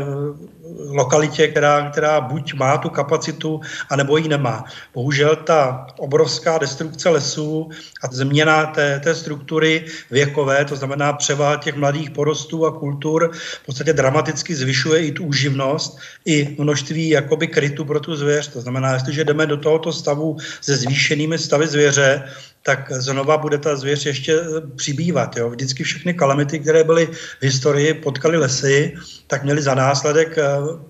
lokalitě, 0.89 1.47
která, 1.47 1.89
která 1.89 2.21
buď 2.21 2.53
má 2.53 2.77
tu 2.77 2.89
kapacitu, 2.89 3.61
anebo 3.89 4.17
ji 4.17 4.27
nemá. 4.27 4.63
Bohužel 4.93 5.35
ta 5.35 5.87
obrovská 5.97 6.57
destrukce 6.57 7.09
lesů 7.09 7.69
a 8.03 8.07
změna 8.11 8.65
té, 8.65 8.99
té 8.99 9.15
struktury 9.15 9.85
věkové, 10.11 10.65
to 10.65 10.75
znamená 10.75 11.13
převaha 11.13 11.55
těch 11.55 11.75
mladých 11.75 12.11
porostů 12.11 12.65
a 12.65 12.71
kultur, 12.71 13.31
v 13.33 13.65
podstatě 13.65 13.93
dramaticky 13.93 14.55
zvyšuje 14.55 15.05
i 15.05 15.11
tu 15.11 15.23
úživnost, 15.25 15.97
i 16.25 16.55
množství 16.59 17.09
jakoby 17.09 17.47
krytu 17.47 17.85
pro 17.85 17.99
tu 17.99 18.15
zvěř. 18.15 18.47
To 18.47 18.61
znamená, 18.61 18.93
jestliže 18.93 19.23
jdeme 19.23 19.45
do 19.45 19.57
tohoto 19.57 19.93
stavu 19.93 20.37
se 20.61 20.75
zvýšenými 20.75 21.37
stavy 21.37 21.67
zvěře, 21.67 22.23
tak 22.63 22.91
znova 22.91 23.37
bude 23.37 23.57
ta 23.57 23.75
zvěř 23.75 24.05
ještě 24.05 24.39
eh, 24.39 24.61
přibývat. 24.75 25.37
Jo. 25.37 25.49
Vždycky 25.49 25.83
všechny 25.83 26.13
kalamity, 26.13 26.59
které 26.59 26.83
byly 26.83 27.05
v 27.39 27.43
historii, 27.43 27.93
potkaly 27.93 28.37
lesy, 28.37 28.95
tak 29.27 29.43
měly 29.43 29.61
za 29.61 29.75
následek 29.75 30.37
eh, 30.37 30.43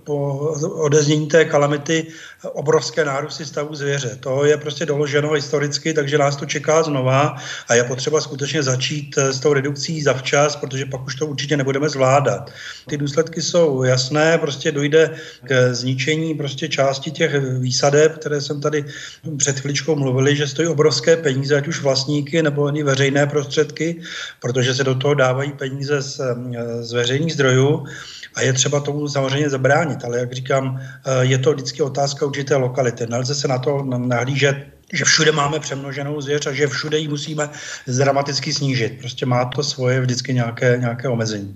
po 0.03 0.37
odeznění 0.61 1.27
té 1.27 1.45
kalamity 1.45 2.07
obrovské 2.43 3.05
nárůsty 3.05 3.45
stavu 3.45 3.75
zvěře. 3.75 4.17
To 4.19 4.45
je 4.45 4.57
prostě 4.57 4.85
doloženo 4.85 5.31
historicky, 5.31 5.93
takže 5.93 6.17
nás 6.17 6.35
to 6.35 6.45
čeká 6.45 6.83
znova 6.83 7.35
a 7.67 7.73
je 7.73 7.83
potřeba 7.83 8.21
skutečně 8.21 8.63
začít 8.63 9.17
eh, 9.17 9.33
s 9.33 9.39
tou 9.39 9.53
redukcí 9.53 10.01
zavčas, 10.01 10.55
protože 10.55 10.85
pak 10.85 11.05
už 11.05 11.15
to 11.15 11.27
určitě 11.27 11.57
nebudeme 11.57 11.89
zvládat. 11.89 12.51
Ty 12.89 12.97
důsledky 12.97 13.41
jsou 13.41 13.83
jasné, 13.83 14.37
prostě 14.37 14.71
dojde 14.71 15.15
k 15.43 15.73
zničení 15.73 16.35
prostě 16.35 16.69
části 16.69 17.11
těch 17.11 17.31
výsadeb, 17.59 18.17
které 18.17 18.41
jsem 18.41 18.61
tady 18.61 18.85
před 19.37 19.59
chvíličkou 19.59 19.95
mluvili, 19.95 20.35
že 20.35 20.47
stojí 20.47 20.67
obrovské 20.67 21.17
peníze, 21.17 21.62
ať 21.63 21.67
už 21.67 21.81
vlastníky 21.81 22.43
nebo 22.43 22.67
ani 22.67 22.83
veřejné 22.83 23.27
prostředky, 23.27 24.03
protože 24.43 24.75
se 24.75 24.83
do 24.83 24.95
toho 24.95 25.13
dávají 25.13 25.51
peníze 25.55 26.01
z, 26.01 26.19
z 26.81 26.91
veřejných 26.91 27.33
zdrojů 27.33 27.87
a 28.35 28.41
je 28.41 28.53
třeba 28.53 28.79
tomu 28.83 29.07
samozřejmě 29.07 29.49
zabránit. 29.49 30.03
Ale 30.03 30.19
jak 30.19 30.31
říkám, 30.33 30.75
eh, 30.75 31.25
je 31.25 31.37
to 31.39 31.53
vždycky 31.53 31.79
otázka 31.81 32.25
určité 32.25 32.55
lokality. 32.55 33.07
Nelze 33.07 33.35
se 33.35 33.47
na 33.47 33.59
to 33.63 33.83
nahlížet 33.83 34.75
že 34.93 35.05
všude 35.05 35.31
máme 35.31 35.59
přemnoženou 35.59 36.21
zvěř 36.21 36.47
a 36.47 36.53
že 36.53 36.67
všude 36.67 36.97
ji 36.97 37.07
musíme 37.07 37.49
dramaticky 37.87 38.53
snížit. 38.53 39.01
Prostě 39.01 39.25
má 39.25 39.45
to 39.49 39.63
svoje 39.63 40.01
vždycky 40.01 40.33
nějaké, 40.33 40.77
nějaké 40.77 41.09
omezení. 41.09 41.49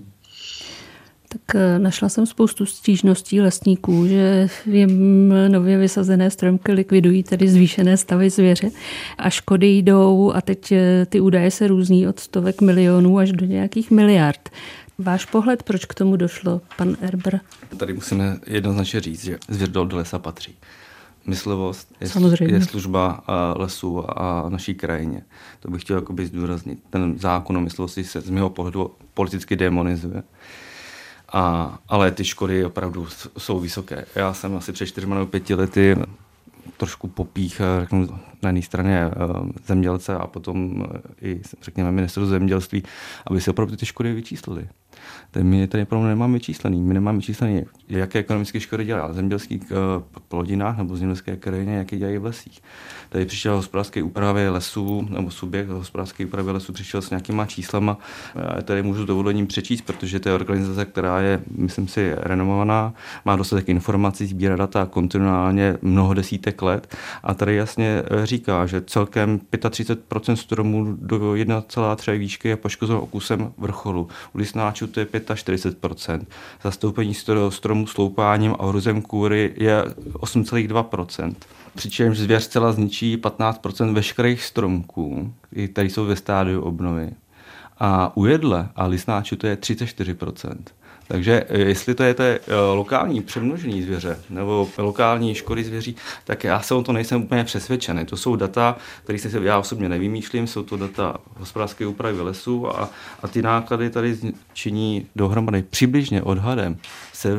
Tak 1.28 1.54
eh, 1.54 1.78
našla 1.78 2.08
jsem 2.08 2.26
spoustu 2.26 2.66
stížností 2.66 3.40
lesníků, 3.40 4.06
že 4.06 4.48
jim 4.66 5.28
nově 5.48 5.78
vysazené 5.78 6.30
stromky 6.30 6.72
likvidují 6.72 7.22
tedy 7.22 7.48
zvýšené 7.48 7.96
stavy 7.96 8.30
zvěře 8.30 8.70
a 9.18 9.30
škody 9.30 9.66
jdou 9.66 10.32
a 10.34 10.40
teď 10.40 10.72
eh, 10.72 11.06
ty 11.06 11.20
údaje 11.20 11.50
se 11.50 11.68
různí 11.68 12.08
od 12.08 12.20
stovek 12.20 12.60
milionů 12.60 13.18
až 13.18 13.32
do 13.32 13.46
nějakých 13.46 13.90
miliard. 13.90 14.48
Váš 14.98 15.24
pohled, 15.24 15.62
proč 15.62 15.84
k 15.84 15.94
tomu 15.94 16.16
došlo, 16.16 16.60
pan 16.76 16.96
Erber? 17.00 17.40
Tady 17.76 17.92
musíme 17.92 18.38
jednoznačně 18.46 19.00
říct, 19.00 19.24
že 19.24 19.38
zvěř 19.48 19.70
do 19.70 19.88
lesa 19.92 20.18
patří. 20.18 20.54
Myslivost 21.26 21.94
je, 22.00 22.08
je 22.52 22.64
služba 22.64 23.24
lesů 23.56 24.20
a 24.20 24.48
naší 24.48 24.74
krajině. 24.74 25.22
To 25.60 25.70
bych 25.70 25.82
chtěl 25.82 26.04
zdůraznit. 26.24 26.78
Ten 26.90 27.18
zákon 27.18 27.56
o 27.56 27.60
myslivosti 27.60 28.04
se 28.04 28.20
z 28.20 28.30
mého 28.30 28.50
pohledu 28.50 28.90
politicky 29.14 29.56
demonizuje. 29.56 30.22
A, 31.32 31.78
ale 31.88 32.10
ty 32.10 32.24
škody 32.24 32.64
opravdu 32.64 33.06
jsou 33.38 33.60
vysoké. 33.60 34.04
Já 34.14 34.34
jsem 34.34 34.56
asi 34.56 34.72
před 34.72 34.86
čtyřmi 34.86 35.14
nebo 35.14 35.26
pěti 35.26 35.54
lety 35.54 35.96
trošku 36.76 37.08
popích, 37.08 37.60
řeknu, 37.80 38.08
na 38.42 38.48
jedné 38.48 38.62
straně 38.62 38.98
eh, 38.98 39.12
zemědělce 39.66 40.14
a 40.14 40.26
potom 40.26 40.84
eh, 41.22 41.28
i, 41.28 41.40
řekněme, 41.62 41.92
ministru 41.92 42.26
zemědělství, 42.26 42.82
aby 43.26 43.40
se 43.40 43.50
opravdu 43.50 43.76
ty 43.76 43.86
škody 43.86 44.12
vyčíslily. 44.12 44.68
My 45.42 45.66
tady 45.66 45.84
problém 45.84 46.08
nemáme 46.08 46.32
vyčíslený. 46.32 46.82
My 46.82 46.94
nemáme 46.94 47.18
vyčíslený, 47.18 47.64
jaké 47.88 48.18
ekonomické 48.18 48.60
škody 48.60 48.84
dělá 48.84 49.12
zemědělských 49.12 49.62
uh, 49.62 49.76
plodinách 50.28 50.78
nebo 50.78 50.96
zemědělské 50.96 51.36
krajině, 51.36 51.76
jaké 51.76 51.96
dělají 51.96 52.18
v 52.18 52.24
lesích. 52.24 52.62
Tady 53.08 53.24
přišel 53.24 53.56
hospodářské 53.56 54.02
úpravy 54.02 54.48
lesů, 54.48 55.06
nebo 55.10 55.30
subjekt 55.30 55.68
hospodářské 55.68 56.26
úpravy 56.26 56.50
lesů 56.50 56.72
přišel 56.72 57.02
s 57.02 57.10
nějakýma 57.10 57.46
číslama. 57.46 57.98
Já 58.56 58.62
tady 58.62 58.82
můžu 58.82 59.02
s 59.02 59.06
dovolením 59.06 59.46
přečíst, 59.46 59.80
protože 59.80 60.20
to 60.20 60.28
je 60.28 60.34
organizace, 60.34 60.84
která 60.84 61.20
je, 61.20 61.42
myslím 61.50 61.88
si, 61.88 62.12
renomovaná, 62.16 62.94
má 63.24 63.36
dostatek 63.36 63.68
informací, 63.68 64.26
sbírá 64.26 64.56
data 64.56 64.86
kontinuálně 64.86 65.76
mnoho 65.82 66.14
desítek 66.14 66.62
let 66.62 66.96
a 67.22 67.34
tady 67.34 67.56
jasně 67.56 68.02
eh, 68.10 68.26
říká, 68.26 68.66
že 68.66 68.80
celkem 68.80 69.40
35% 69.52 70.34
stromů 70.34 70.96
do 71.00 71.18
1,3 71.18 72.18
výšky 72.18 72.48
je 72.48 72.56
poškozeno 72.56 73.00
okusem 73.00 73.52
vrcholu. 73.58 74.08
U 74.34 74.38
listnáčů 74.38 74.86
to 74.86 75.00
je 75.00 75.06
45%. 75.06 76.26
Zastoupení 76.62 77.14
stromů 77.48 77.86
sloupáním 77.86 78.54
a 78.58 78.66
hruzem 78.66 79.02
kůry 79.02 79.54
je 79.56 79.82
8,2%. 80.12 81.34
Přičemž 81.78 82.18
zvěř 82.18 82.48
celá 82.48 82.72
zničí 82.72 83.16
15% 83.16 83.92
veškerých 83.94 84.44
stromků, 84.44 85.34
které 85.72 85.88
jsou 85.88 86.04
ve 86.04 86.16
stádiu 86.16 86.60
obnovy. 86.60 87.10
A 87.78 88.16
u 88.16 88.26
jedle 88.26 88.68
a 88.76 88.86
listnáčů 88.86 89.36
to 89.36 89.46
je 89.46 89.56
34%. 89.56 90.56
Takže 91.08 91.44
eh, 91.48 91.58
jestli 91.58 91.94
to 91.94 92.02
je 92.02 92.14
to 92.14 92.22
eh, 92.22 92.40
lokální 92.74 93.22
přemnožení 93.22 93.82
zvěře 93.82 94.20
nebo 94.30 94.68
lokální 94.78 95.34
škody 95.34 95.64
zvěří, 95.64 95.96
tak 96.24 96.44
já 96.44 96.60
se 96.60 96.74
o 96.74 96.82
to 96.82 96.92
nejsem 96.92 97.22
úplně 97.22 97.44
přesvědčený. 97.44 98.06
To 98.06 98.16
jsou 98.16 98.36
data, 98.36 98.76
které 99.04 99.18
se 99.18 99.40
já 99.42 99.58
osobně 99.58 99.88
nevymýšlím, 99.88 100.46
jsou 100.46 100.62
to 100.62 100.76
data 100.76 101.16
hospodářské 101.36 101.86
úpravy 101.86 102.20
lesů 102.20 102.78
a, 102.80 102.90
a 103.22 103.28
ty 103.28 103.42
náklady 103.42 103.90
tady 103.90 104.18
činí 104.52 105.06
dohromady 105.16 105.62
přibližně 105.62 106.22
odhadem 106.22 106.76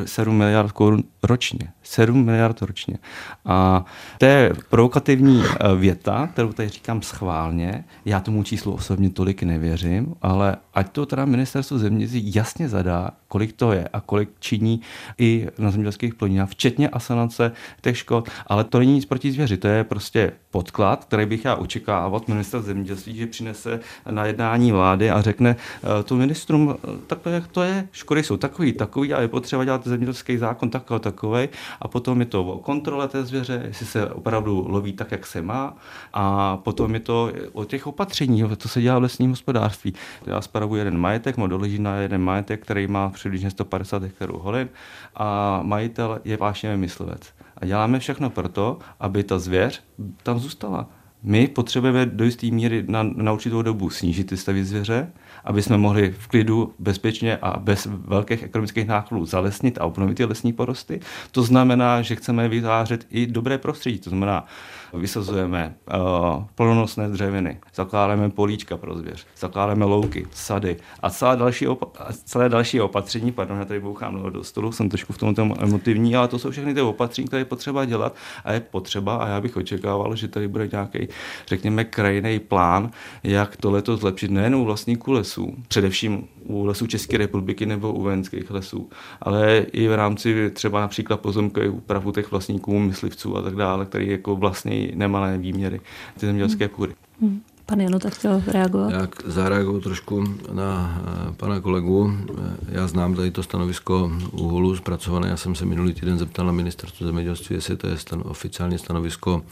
7 0.04 0.36
miliard 0.36 0.72
korun 0.72 1.02
ročně. 1.22 1.72
7 1.82 2.24
miliard 2.24 2.62
ročně. 2.62 2.98
A 3.44 3.84
to 4.18 4.26
je 4.26 4.52
provokativní 4.70 5.42
eh, 5.44 5.74
věta, 5.76 6.26
kterou 6.26 6.52
tady 6.52 6.68
říkám 6.68 7.02
schválně. 7.02 7.84
Já 8.04 8.20
tomu 8.20 8.42
číslu 8.42 8.72
osobně 8.72 9.10
tolik 9.10 9.42
nevěřím, 9.42 10.14
ale 10.22 10.56
ať 10.74 10.92
to 10.92 11.06
teda 11.06 11.24
ministerstvo 11.24 11.78
zemědělství 11.78 12.34
jasně 12.34 12.68
zadá, 12.68 13.10
kolik 13.28 13.52
to 13.52 13.72
je 13.72 13.88
a 13.92 14.00
kolik 14.00 14.28
činí 14.40 14.80
i 15.18 15.48
na 15.58 15.70
zemědělských 15.70 16.14
plodinách, 16.14 16.48
včetně 16.48 16.88
asanace 16.88 17.52
těch 17.80 17.98
škod, 17.98 18.28
ale 18.46 18.64
to 18.64 18.78
není 18.78 18.94
nic 18.94 19.04
proti 19.04 19.32
zvěři, 19.32 19.56
to 19.56 19.68
je 19.68 19.84
prostě 19.84 20.32
podklad, 20.50 21.04
který 21.04 21.26
bych 21.26 21.44
já 21.44 21.54
očekával 21.54 22.16
od 22.16 22.28
ministra 22.28 22.60
zemědělství, 22.60 23.16
že 23.16 23.26
přinese 23.26 23.80
na 24.10 24.24
jednání 24.24 24.72
vlády 24.72 25.10
a 25.10 25.22
řekne 25.22 25.56
eh, 25.56 26.02
to 26.02 26.16
ministrům, 26.16 26.76
eh, 26.84 26.88
takhle 27.06 27.32
jak 27.32 27.46
to 27.46 27.62
je, 27.62 27.88
škody 27.92 28.22
jsou 28.22 28.36
takový, 28.36 28.72
takový 28.72 29.14
a 29.14 29.20
je 29.20 29.28
potřeba 29.28 29.64
dělat 29.64 29.86
zemědělský 29.86 30.36
zákon 30.36 30.70
takový, 30.70 31.00
takový 31.00 31.48
a 31.80 31.88
potom 31.88 32.20
je 32.20 32.26
to 32.26 32.44
o 32.44 32.58
kontrole 32.58 33.08
té 33.08 33.24
zvěře, 33.24 33.62
jestli 33.66 33.86
se 33.86 34.06
opravdu 34.06 34.66
loví 34.68 34.92
tak, 34.92 35.12
jak 35.12 35.26
se 35.26 35.42
má. 35.42 35.76
A 36.12 36.56
potom 36.56 36.94
je 36.94 37.00
to 37.00 37.32
o 37.52 37.64
těch 37.64 37.86
opatření, 37.86 38.44
co 38.56 38.68
se 38.68 38.82
dělá 38.82 38.98
v 38.98 39.02
lesním 39.02 39.30
hospodářství. 39.30 39.94
Já 40.26 40.40
spravuji 40.70 40.80
jeden 40.80 40.98
majetek, 40.98 41.36
mám 41.36 41.48
doleží 41.48 41.78
na 41.78 41.96
jeden 41.96 42.22
majetek, 42.22 42.62
který 42.62 42.86
má 42.86 43.10
přibližně 43.10 43.50
150 43.50 44.02
hektarů 44.02 44.38
holin 44.38 44.68
a 45.14 45.60
majitel 45.62 46.20
je 46.24 46.36
vážně 46.36 46.76
myslivec. 46.76 47.20
A 47.56 47.66
děláme 47.66 47.98
všechno 47.98 48.30
proto, 48.30 48.78
aby 49.00 49.24
ta 49.24 49.38
zvěř 49.38 49.82
tam 50.22 50.38
zůstala. 50.38 50.86
My 51.22 51.48
potřebujeme 51.48 52.06
do 52.06 52.24
jisté 52.24 52.46
míry 52.46 52.84
na, 52.88 53.02
na 53.02 53.32
určitou 53.32 53.62
dobu 53.62 53.90
snížit 53.90 54.24
ty 54.24 54.36
stavy 54.36 54.64
zvěře, 54.64 55.12
aby 55.44 55.62
jsme 55.62 55.78
mohli 55.78 56.14
v 56.18 56.28
klidu, 56.28 56.74
bezpečně 56.78 57.36
a 57.36 57.58
bez 57.58 57.88
velkých 57.90 58.42
ekonomických 58.42 58.86
nákladů 58.86 59.26
zalesnit 59.26 59.78
a 59.78 59.84
obnovit 59.84 60.16
ty 60.16 60.24
lesní 60.24 60.52
porosty. 60.52 61.00
To 61.30 61.42
znamená, 61.42 62.02
že 62.02 62.16
chceme 62.16 62.48
vytvářet 62.48 63.06
i 63.10 63.26
dobré 63.26 63.58
prostředí. 63.58 63.98
To 63.98 64.10
znamená, 64.10 64.46
vysazujeme 64.94 65.74
uh, 65.94 66.44
plnonosné 66.54 67.08
dřeviny, 67.08 67.58
zakládáme 67.74 68.30
políčka 68.30 68.76
pro 68.76 68.98
zvěř, 68.98 69.26
zakládáme 69.38 69.84
louky, 69.84 70.26
sady 70.30 70.76
a 71.00 71.10
celé 71.10 71.36
další, 71.36 71.68
opa- 71.68 72.12
celé 72.24 72.48
další 72.48 72.80
opatření, 72.80 73.32
pardon, 73.32 73.58
já 73.58 73.64
tady 73.64 73.80
bouchám 73.80 74.32
do 74.32 74.44
stolu, 74.44 74.72
jsem 74.72 74.88
trošku 74.88 75.12
v 75.12 75.18
tom 75.18 75.54
emotivní, 75.58 76.16
ale 76.16 76.28
to 76.28 76.38
jsou 76.38 76.50
všechny 76.50 76.74
ty 76.74 76.80
opatření, 76.80 77.28
které 77.28 77.40
je 77.40 77.44
potřeba 77.44 77.84
dělat 77.84 78.14
a 78.44 78.52
je 78.52 78.60
potřeba 78.60 79.16
a 79.16 79.28
já 79.28 79.40
bych 79.40 79.56
očekával, 79.56 80.16
že 80.16 80.28
tady 80.28 80.48
bude 80.48 80.68
nějaký, 80.72 81.08
řekněme, 81.46 81.84
krajný 81.84 82.38
plán, 82.38 82.90
jak 83.22 83.56
tohleto 83.56 83.96
zlepšit 83.96 84.30
nejen 84.30 84.54
u 84.54 84.64
vlastníků 84.64 85.12
lesů, 85.30 85.54
především 85.68 86.28
u 86.44 86.64
lesů 86.64 86.86
České 86.86 87.18
republiky 87.18 87.66
nebo 87.66 87.92
u 87.92 88.02
vojenských 88.02 88.50
lesů, 88.50 88.88
ale 89.20 89.58
i 89.58 89.88
v 89.88 89.94
rámci 89.94 90.50
třeba 90.50 90.80
například 90.80 91.20
pozemkových 91.20 91.74
úpravu 91.74 92.12
těch 92.12 92.30
vlastníků, 92.30 92.78
myslivců 92.78 93.36
a 93.36 93.42
tak 93.42 93.56
dále, 93.56 93.86
který 93.86 94.08
jako 94.08 94.36
vlastně 94.36 94.90
nemalé 94.94 95.38
výměry 95.38 95.80
ty 96.20 96.26
zemědělské 96.26 96.64
hmm. 96.64 96.74
půdy. 96.74 96.94
Hmm. 97.20 97.40
Pan 97.66 97.80
Jano, 97.80 97.98
tak 97.98 98.14
chtěl 98.14 98.42
reagovat? 98.46 98.92
Jak 98.92 99.22
zareaguju 99.24 99.80
trošku 99.80 100.24
na 100.52 101.02
eh, 101.06 101.32
pana 101.36 101.60
kolegu. 101.60 102.12
Eh, 102.12 102.56
já 102.68 102.86
znám 102.86 103.14
tady 103.14 103.30
to 103.30 103.42
stanovisko 103.42 104.12
úholu 104.32 104.76
zpracované. 104.76 105.28
Já 105.28 105.36
jsem 105.36 105.54
se 105.54 105.64
minulý 105.64 105.94
týden 105.94 106.18
zeptal 106.18 106.46
na 106.46 106.52
ministerstvo 106.52 107.06
zemědělství, 107.06 107.56
jestli 107.56 107.76
to 107.76 107.86
je 107.86 107.94
stan- 107.94 108.22
oficiální 108.24 108.78
stanovisko 108.78 109.42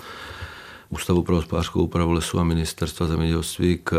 Ústavu 0.91 1.23
pro 1.23 1.37
hospodářskou 1.37 1.83
úpravu 1.83 2.13
lesu 2.13 2.39
a 2.39 2.45
ministerstva 2.45 3.07
zemědělství 3.07 3.79
k, 3.85 3.93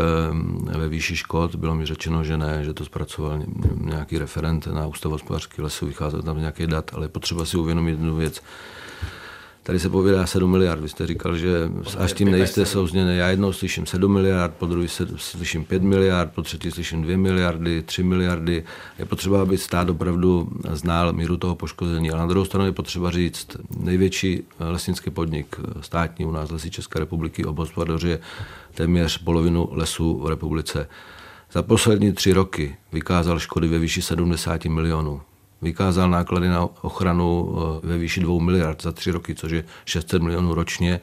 ve 0.78 0.88
výši 0.88 1.16
škod. 1.16 1.54
Bylo 1.54 1.74
mi 1.74 1.86
řečeno, 1.86 2.24
že 2.24 2.38
ne, 2.38 2.64
že 2.64 2.74
to 2.74 2.84
zpracoval 2.84 3.42
nějaký 3.76 4.18
referent 4.18 4.66
na 4.66 4.86
Ústavu 4.86 5.12
hospodářského 5.12 5.64
lesu, 5.64 5.86
vycházel 5.86 6.22
tam 6.22 6.38
nějaký 6.38 6.66
dat, 6.66 6.90
ale 6.94 7.08
potřeba 7.08 7.44
si 7.44 7.56
uvědomit 7.56 7.90
jednu 7.90 8.16
věc 8.16 8.42
Tady 9.70 9.80
se 9.80 9.88
povídá 9.88 10.26
7 10.26 10.50
miliard. 10.50 10.80
Vy 10.80 10.88
jste 10.88 11.06
říkal, 11.06 11.36
že 11.36 11.70
až 11.98 12.12
tím 12.12 12.30
nejste 12.30 12.66
souzněné. 12.66 13.16
Já 13.16 13.28
jednou 13.28 13.52
slyším 13.52 13.86
7 13.86 14.12
miliard, 14.12 14.54
po 14.58 14.66
druhé 14.66 14.88
slyším 15.16 15.64
5 15.64 15.82
miliard, 15.82 16.32
po 16.34 16.42
třetí 16.42 16.70
slyším 16.70 17.02
2 17.02 17.16
miliardy, 17.16 17.82
3 17.82 18.02
miliardy. 18.02 18.64
Je 18.98 19.04
potřeba, 19.04 19.42
aby 19.42 19.58
stát 19.58 19.88
opravdu 19.88 20.48
znal 20.72 21.12
míru 21.12 21.36
toho 21.36 21.56
poškození. 21.56 22.10
Ale 22.10 22.20
na 22.20 22.26
druhou 22.26 22.44
stranu 22.44 22.66
je 22.66 22.72
potřeba 22.72 23.10
říct, 23.10 23.46
největší 23.80 24.42
lesnický 24.60 25.10
podnik 25.10 25.56
státní 25.80 26.24
u 26.24 26.30
nás, 26.30 26.50
Lesy 26.50 26.70
České 26.70 26.98
republiky, 26.98 27.44
obhospodařuje 27.44 28.18
téměř 28.74 29.18
polovinu 29.18 29.68
lesů 29.72 30.18
v 30.18 30.28
republice. 30.28 30.88
Za 31.52 31.62
poslední 31.62 32.12
tři 32.12 32.32
roky 32.32 32.76
vykázal 32.92 33.38
škody 33.38 33.68
ve 33.68 33.78
výši 33.78 34.02
70 34.02 34.64
milionů 34.64 35.20
vykázal 35.62 36.10
náklady 36.10 36.48
na 36.48 36.68
ochranu 36.82 37.56
eh, 37.82 37.86
ve 37.86 37.98
výši 37.98 38.20
2 38.20 38.42
miliard 38.42 38.82
za 38.82 38.92
tři 38.92 39.10
roky, 39.10 39.34
což 39.34 39.52
je 39.52 39.64
600 39.84 40.22
milionů 40.22 40.54
ročně, 40.54 41.00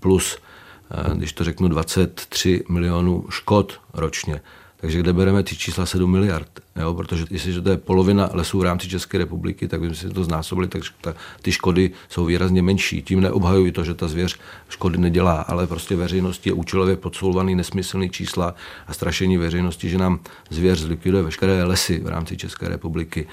plus, 0.00 0.38
eh, 0.90 1.14
když 1.14 1.32
to 1.32 1.44
řeknu, 1.44 1.68
23 1.68 2.64
milionů 2.68 3.24
škod 3.30 3.80
ročně. 3.94 4.40
Takže 4.80 4.98
kde 4.98 5.12
bereme 5.12 5.42
ty 5.42 5.56
čísla 5.56 5.86
7 5.86 6.10
miliard? 6.10 6.48
Jo? 6.76 6.94
Protože 6.94 7.24
jestliže 7.30 7.62
to 7.62 7.70
je 7.70 7.76
polovina 7.76 8.30
lesů 8.32 8.58
v 8.58 8.62
rámci 8.62 8.88
České 8.88 9.18
republiky, 9.18 9.68
tak 9.68 9.80
bychom 9.80 9.94
si 9.94 10.08
to 10.08 10.24
znásobili, 10.24 10.68
tak 10.68 10.82
ta, 11.00 11.14
ty 11.42 11.52
škody 11.52 11.90
jsou 12.08 12.24
výrazně 12.24 12.62
menší. 12.62 13.02
Tím 13.02 13.20
neobhajuji 13.20 13.72
to, 13.72 13.84
že 13.84 13.94
ta 13.94 14.08
zvěř 14.08 14.38
škody 14.68 14.98
nedělá, 14.98 15.40
ale 15.40 15.66
prostě 15.66 15.96
veřejnosti 15.96 16.48
je 16.48 16.52
účelově 16.52 16.96
podsouvaný 16.96 17.54
nesmyslný 17.54 18.10
čísla 18.10 18.54
a 18.86 18.92
strašení 18.92 19.36
veřejnosti, 19.36 19.88
že 19.88 19.98
nám 19.98 20.20
zvěř 20.50 20.78
zlikviduje 20.78 21.22
veškeré 21.22 21.64
lesy 21.64 22.00
v 22.00 22.08
rámci 22.08 22.36
České 22.36 22.68
republiky 22.68 23.26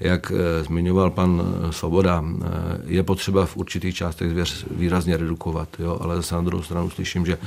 jak 0.00 0.32
eh, 0.32 0.64
zmiňoval 0.64 1.10
pan 1.10 1.42
eh, 1.42 1.72
Svoboda, 1.72 2.24
eh, 2.24 2.46
je 2.86 3.02
potřeba 3.02 3.46
v 3.46 3.56
určitých 3.56 3.94
částech 3.94 4.30
zvěř 4.30 4.66
výrazně 4.70 5.16
redukovat, 5.16 5.68
jo? 5.78 5.98
ale 6.00 6.16
zase 6.16 6.34
na 6.34 6.42
druhou 6.42 6.62
stranu 6.62 6.90
slyším, 6.90 7.26
že 7.26 7.38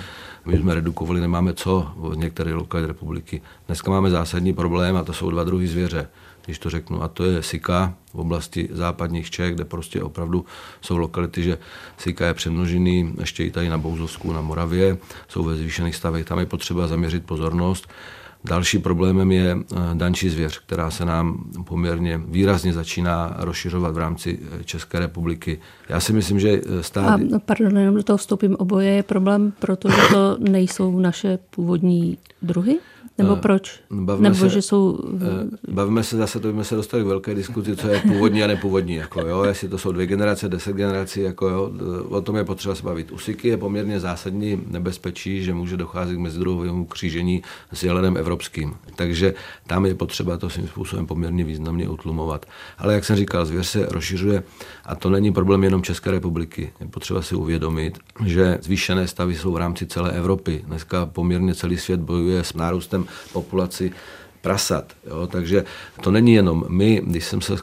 my 0.45 0.57
jsme 0.57 0.75
redukovali, 0.75 1.21
nemáme 1.21 1.53
co 1.53 1.91
v 1.95 2.17
některé 2.17 2.53
lokality 2.53 2.87
republiky. 2.87 3.41
Dneska 3.67 3.91
máme 3.91 4.09
zásadní 4.09 4.53
problém 4.53 4.97
a 4.97 5.03
to 5.03 5.13
jsou 5.13 5.29
dva 5.29 5.43
druhy 5.43 5.67
zvěře 5.67 6.07
když 6.45 6.59
to 6.59 6.69
řeknu. 6.69 7.03
A 7.03 7.07
to 7.07 7.23
je 7.23 7.43
Sika 7.43 7.93
v 8.13 8.19
oblasti 8.19 8.69
západních 8.71 9.31
Čech, 9.31 9.55
kde 9.55 9.65
prostě 9.65 10.03
opravdu 10.03 10.45
jsou 10.81 10.97
lokality, 10.97 11.43
že 11.43 11.57
Sika 11.97 12.27
je 12.27 12.33
přemnožený, 12.33 13.13
ještě 13.19 13.43
i 13.43 13.51
tady 13.51 13.69
na 13.69 13.77
Bouzovsku, 13.77 14.33
na 14.33 14.41
Moravě, 14.41 14.97
jsou 15.27 15.43
ve 15.43 15.55
zvýšených 15.55 15.95
stavech, 15.95 16.25
tam 16.25 16.39
je 16.39 16.45
potřeba 16.45 16.87
zaměřit 16.87 17.25
pozornost. 17.25 17.89
Další 18.43 18.79
problémem 18.79 19.31
je 19.31 19.57
eh, 19.57 19.75
dančí 19.93 20.29
zvěř, 20.29 20.59
která 20.59 20.91
se 20.91 21.05
nám 21.05 21.43
poměrně 21.67 22.21
výrazně 22.25 22.73
začíná 22.73 23.35
rozšiřovat 23.37 23.93
v 23.93 23.97
rámci 23.97 24.39
eh, 24.59 24.63
České 24.63 24.99
republiky. 24.99 25.59
Já 25.89 25.99
si 25.99 26.13
myslím, 26.13 26.39
že 26.39 26.49
eh, 26.49 26.83
stát... 26.83 27.21
A 27.35 27.39
pardon, 27.45 27.77
jenom 27.77 27.95
do 27.95 28.03
toho 28.03 28.17
vstoupím, 28.17 28.55
oboje 28.55 28.89
je 28.89 29.03
problém, 29.03 29.53
protože 29.59 29.97
to 30.13 30.37
nejsou 30.39 30.99
naše 30.99 31.39
původní 31.49 32.17
druhy? 32.41 32.79
Nebo 33.23 33.35
proč? 33.35 33.79
Bavíme 33.91 34.29
Nebo 34.29 34.39
se, 34.39 34.49
že 34.49 34.61
jsou... 34.61 34.99
Bavíme 35.71 36.03
se 36.03 36.17
zase, 36.17 36.39
to 36.39 36.47
bychom 36.47 36.63
se 36.63 36.75
dostali 36.75 37.03
k 37.03 37.07
velké 37.07 37.35
diskuzi, 37.35 37.75
co 37.75 37.87
je 37.87 37.99
původní 37.99 38.43
a 38.43 38.47
nepůvodní. 38.47 38.95
Jako, 38.95 39.21
jo? 39.21 39.43
Jestli 39.43 39.69
to 39.69 39.77
jsou 39.77 39.91
dvě 39.91 40.07
generace, 40.07 40.49
deset 40.49 40.75
generací, 40.75 41.21
jako, 41.21 41.49
jo? 41.49 41.71
o 42.09 42.21
tom 42.21 42.35
je 42.35 42.43
potřeba 42.43 42.75
se 42.75 42.83
bavit. 42.83 43.11
U 43.11 43.17
Siky 43.17 43.47
je 43.47 43.57
poměrně 43.57 43.99
zásadní 43.99 44.61
nebezpečí, 44.67 45.43
že 45.43 45.53
může 45.53 45.77
docházet 45.77 46.15
k 46.15 46.19
mezidruhovému 46.19 46.85
křížení 46.85 47.43
s 47.73 47.83
jelenem 47.83 48.17
evropským. 48.17 48.73
Takže 48.95 49.33
tam 49.67 49.85
je 49.85 49.95
potřeba 49.95 50.37
to 50.37 50.49
svým 50.49 50.67
způsobem 50.67 51.07
poměrně 51.07 51.43
významně 51.43 51.89
utlumovat. 51.89 52.45
Ale 52.77 52.93
jak 52.93 53.05
jsem 53.05 53.15
říkal, 53.15 53.45
zvěř 53.45 53.67
se 53.67 53.85
rozšiřuje 53.85 54.43
a 54.85 54.95
to 54.95 55.09
není 55.09 55.31
problém 55.31 55.63
jenom 55.63 55.81
České 55.81 56.11
republiky. 56.11 56.73
Je 56.79 56.87
potřeba 56.87 57.21
si 57.21 57.35
uvědomit, 57.35 57.99
že 58.25 58.57
zvýšené 58.61 59.07
stavy 59.07 59.35
jsou 59.35 59.51
v 59.51 59.57
rámci 59.57 59.85
celé 59.85 60.11
Evropy. 60.11 60.63
Dneska 60.67 61.05
poměrně 61.05 61.55
celý 61.55 61.77
svět 61.77 61.99
bojuje 61.99 62.43
s 62.43 62.53
nárůstem 62.53 63.05
populaci 63.33 63.91
prasat. 64.41 64.93
Jo? 65.07 65.27
Takže 65.27 65.65
to 66.01 66.11
není 66.11 66.33
jenom 66.33 66.65
my, 66.67 67.01
když 67.05 67.25
jsem 67.25 67.41
se 67.41 67.55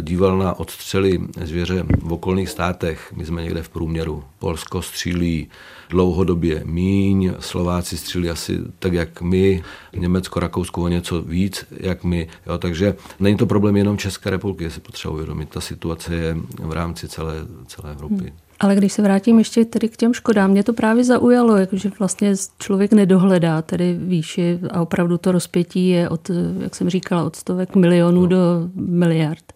díval 0.00 0.38
na 0.38 0.58
odstřely 0.58 1.20
zvěře 1.44 1.84
v 2.02 2.12
okolních 2.12 2.48
státech, 2.48 3.12
my 3.16 3.26
jsme 3.26 3.42
někde 3.42 3.62
v 3.62 3.68
průměru. 3.68 4.24
Polsko 4.38 4.82
střílí 4.82 5.48
dlouhodobě 5.88 6.62
míň, 6.64 7.32
Slováci 7.40 7.96
střílí 7.96 8.30
asi 8.30 8.58
tak, 8.78 8.92
jak 8.92 9.22
my, 9.22 9.62
Německo, 9.96 10.40
Rakousko 10.40 10.82
o 10.82 10.88
něco 10.88 11.22
víc, 11.22 11.66
jak 11.70 12.04
my. 12.04 12.28
Jo, 12.46 12.58
takže 12.58 12.96
není 13.20 13.36
to 13.36 13.46
problém 13.46 13.76
jenom 13.76 13.98
České 13.98 14.30
republiky, 14.30 14.64
je 14.64 14.70
si 14.70 14.80
potřeba 14.80 15.14
uvědomit. 15.14 15.48
Ta 15.48 15.60
situace 15.60 16.14
je 16.14 16.36
v 16.58 16.72
rámci 16.72 17.08
celé, 17.08 17.34
celé 17.66 17.92
Evropy. 17.92 18.14
Hmm. 18.14 18.45
Ale 18.60 18.76
když 18.76 18.92
se 18.92 19.02
vrátím 19.02 19.38
ještě 19.38 19.64
tedy 19.64 19.88
k 19.88 19.96
těm 19.96 20.14
škodám, 20.14 20.50
mě 20.50 20.64
to 20.64 20.72
právě 20.72 21.04
zaujalo, 21.04 21.56
že 21.72 21.90
vlastně 21.98 22.34
člověk 22.58 22.92
nedohledá 22.92 23.62
tedy 23.62 23.98
výši 24.00 24.58
a 24.70 24.80
opravdu 24.80 25.18
to 25.18 25.32
rozpětí 25.32 25.88
je 25.88 26.08
od, 26.08 26.30
jak 26.60 26.74
jsem 26.74 26.90
říkala, 26.90 27.24
od 27.24 27.36
stovek 27.36 27.76
milionů 27.76 28.20
no. 28.20 28.26
do 28.26 28.38
miliard. 28.74 29.52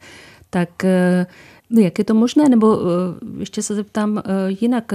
Tak 0.50 0.84
eh, 0.84 1.26
jak 1.70 1.98
je 1.98 2.04
to 2.04 2.14
možné? 2.14 2.48
Nebo 2.48 2.78
eh, 2.80 2.86
ještě 3.38 3.62
se 3.62 3.74
zeptám 3.74 4.18
eh, 4.18 4.22
jinak, 4.60 4.92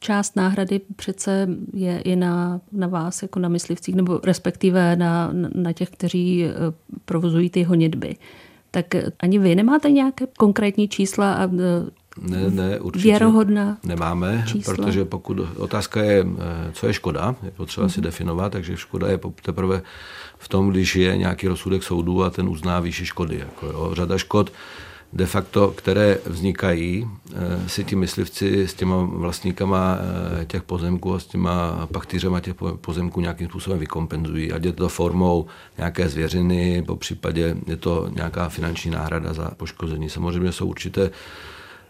část 0.00 0.36
náhrady 0.36 0.80
přece 0.96 1.48
je 1.74 2.00
i 2.00 2.16
na, 2.16 2.60
na 2.72 2.86
vás, 2.86 3.22
jako 3.22 3.38
na 3.38 3.48
myslivcích, 3.48 3.94
nebo 3.94 4.20
respektive 4.24 4.96
na, 4.96 5.30
na 5.54 5.72
těch, 5.72 5.90
kteří 5.90 6.44
provozují 7.04 7.50
ty 7.50 7.62
honitby. 7.62 8.16
Tak 8.70 8.86
ani 9.20 9.38
vy 9.38 9.54
nemáte 9.54 9.90
nějaké 9.90 10.26
konkrétní 10.38 10.88
čísla 10.88 11.34
a 11.34 11.50
ne, 12.20 12.50
ne, 12.50 12.80
určitě 12.80 13.08
věrohodná 13.08 13.78
nemáme, 13.84 14.44
čísla. 14.48 14.74
protože 14.74 15.04
pokud 15.04 15.40
otázka 15.56 16.02
je, 16.02 16.26
eh, 16.38 16.72
co 16.72 16.86
je 16.86 16.92
škoda, 16.92 17.34
je 17.42 17.50
potřeba 17.50 17.86
mm. 17.86 17.90
si 17.90 18.00
mhm. 18.00 18.04
definovat, 18.04 18.52
takže 18.52 18.76
škoda 18.76 19.08
je 19.08 19.20
teprve 19.42 19.82
v 20.38 20.48
tom, 20.48 20.70
když 20.70 20.96
je 20.96 21.16
nějaký 21.16 21.48
rozsudek 21.48 21.82
soudu 21.82 22.24
a 22.24 22.30
ten 22.30 22.48
uzná 22.48 22.80
výši 22.80 23.06
škody. 23.06 23.38
Jako 23.38 23.66
jo. 23.66 23.90
Řada 23.94 24.18
škod 24.18 24.52
de 25.12 25.26
facto, 25.26 25.70
které 25.70 26.18
vznikají, 26.26 27.08
eh, 27.34 27.68
si 27.68 27.84
ti 27.84 27.96
myslivci 27.96 28.68
s 28.68 28.74
těma 28.74 28.96
vlastníkama 28.96 29.98
eh, 30.40 30.44
těch 30.44 30.62
pozemků 30.62 31.14
a 31.14 31.18
s 31.18 31.26
těma 31.26 31.88
pachtýřema 31.92 32.40
těch 32.40 32.54
pozemků 32.80 33.20
nějakým 33.20 33.48
způsobem 33.48 33.78
vykompenzují. 33.78 34.52
Ať 34.52 34.64
je 34.64 34.72
to 34.72 34.88
formou 34.88 35.46
nějaké 35.78 36.08
zvěřiny, 36.08 36.82
po 36.86 36.96
případě 36.96 37.56
je 37.66 37.76
to 37.76 38.08
nějaká 38.14 38.48
finanční 38.48 38.90
náhrada 38.90 39.32
za 39.32 39.50
poškození. 39.56 40.10
Samozřejmě 40.10 40.52
jsou 40.52 40.66
určité 40.66 41.10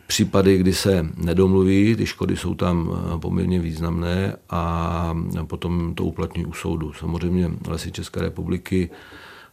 případy, 0.07 0.59
kdy 0.59 0.73
se 0.73 1.07
nedomluví, 1.17 1.97
ty 1.97 2.07
škody 2.07 2.37
jsou 2.37 2.55
tam 2.55 2.91
eh, 2.93 3.19
poměrně 3.19 3.59
významné 3.59 4.37
a 4.51 5.15
potom 5.47 5.95
to 5.95 6.05
uplatňují 6.05 6.47
u 6.47 6.53
soudu. 6.53 6.93
Samozřejmě 6.93 7.51
lesy 7.69 7.93
České 7.93 8.21
republiky 8.21 8.91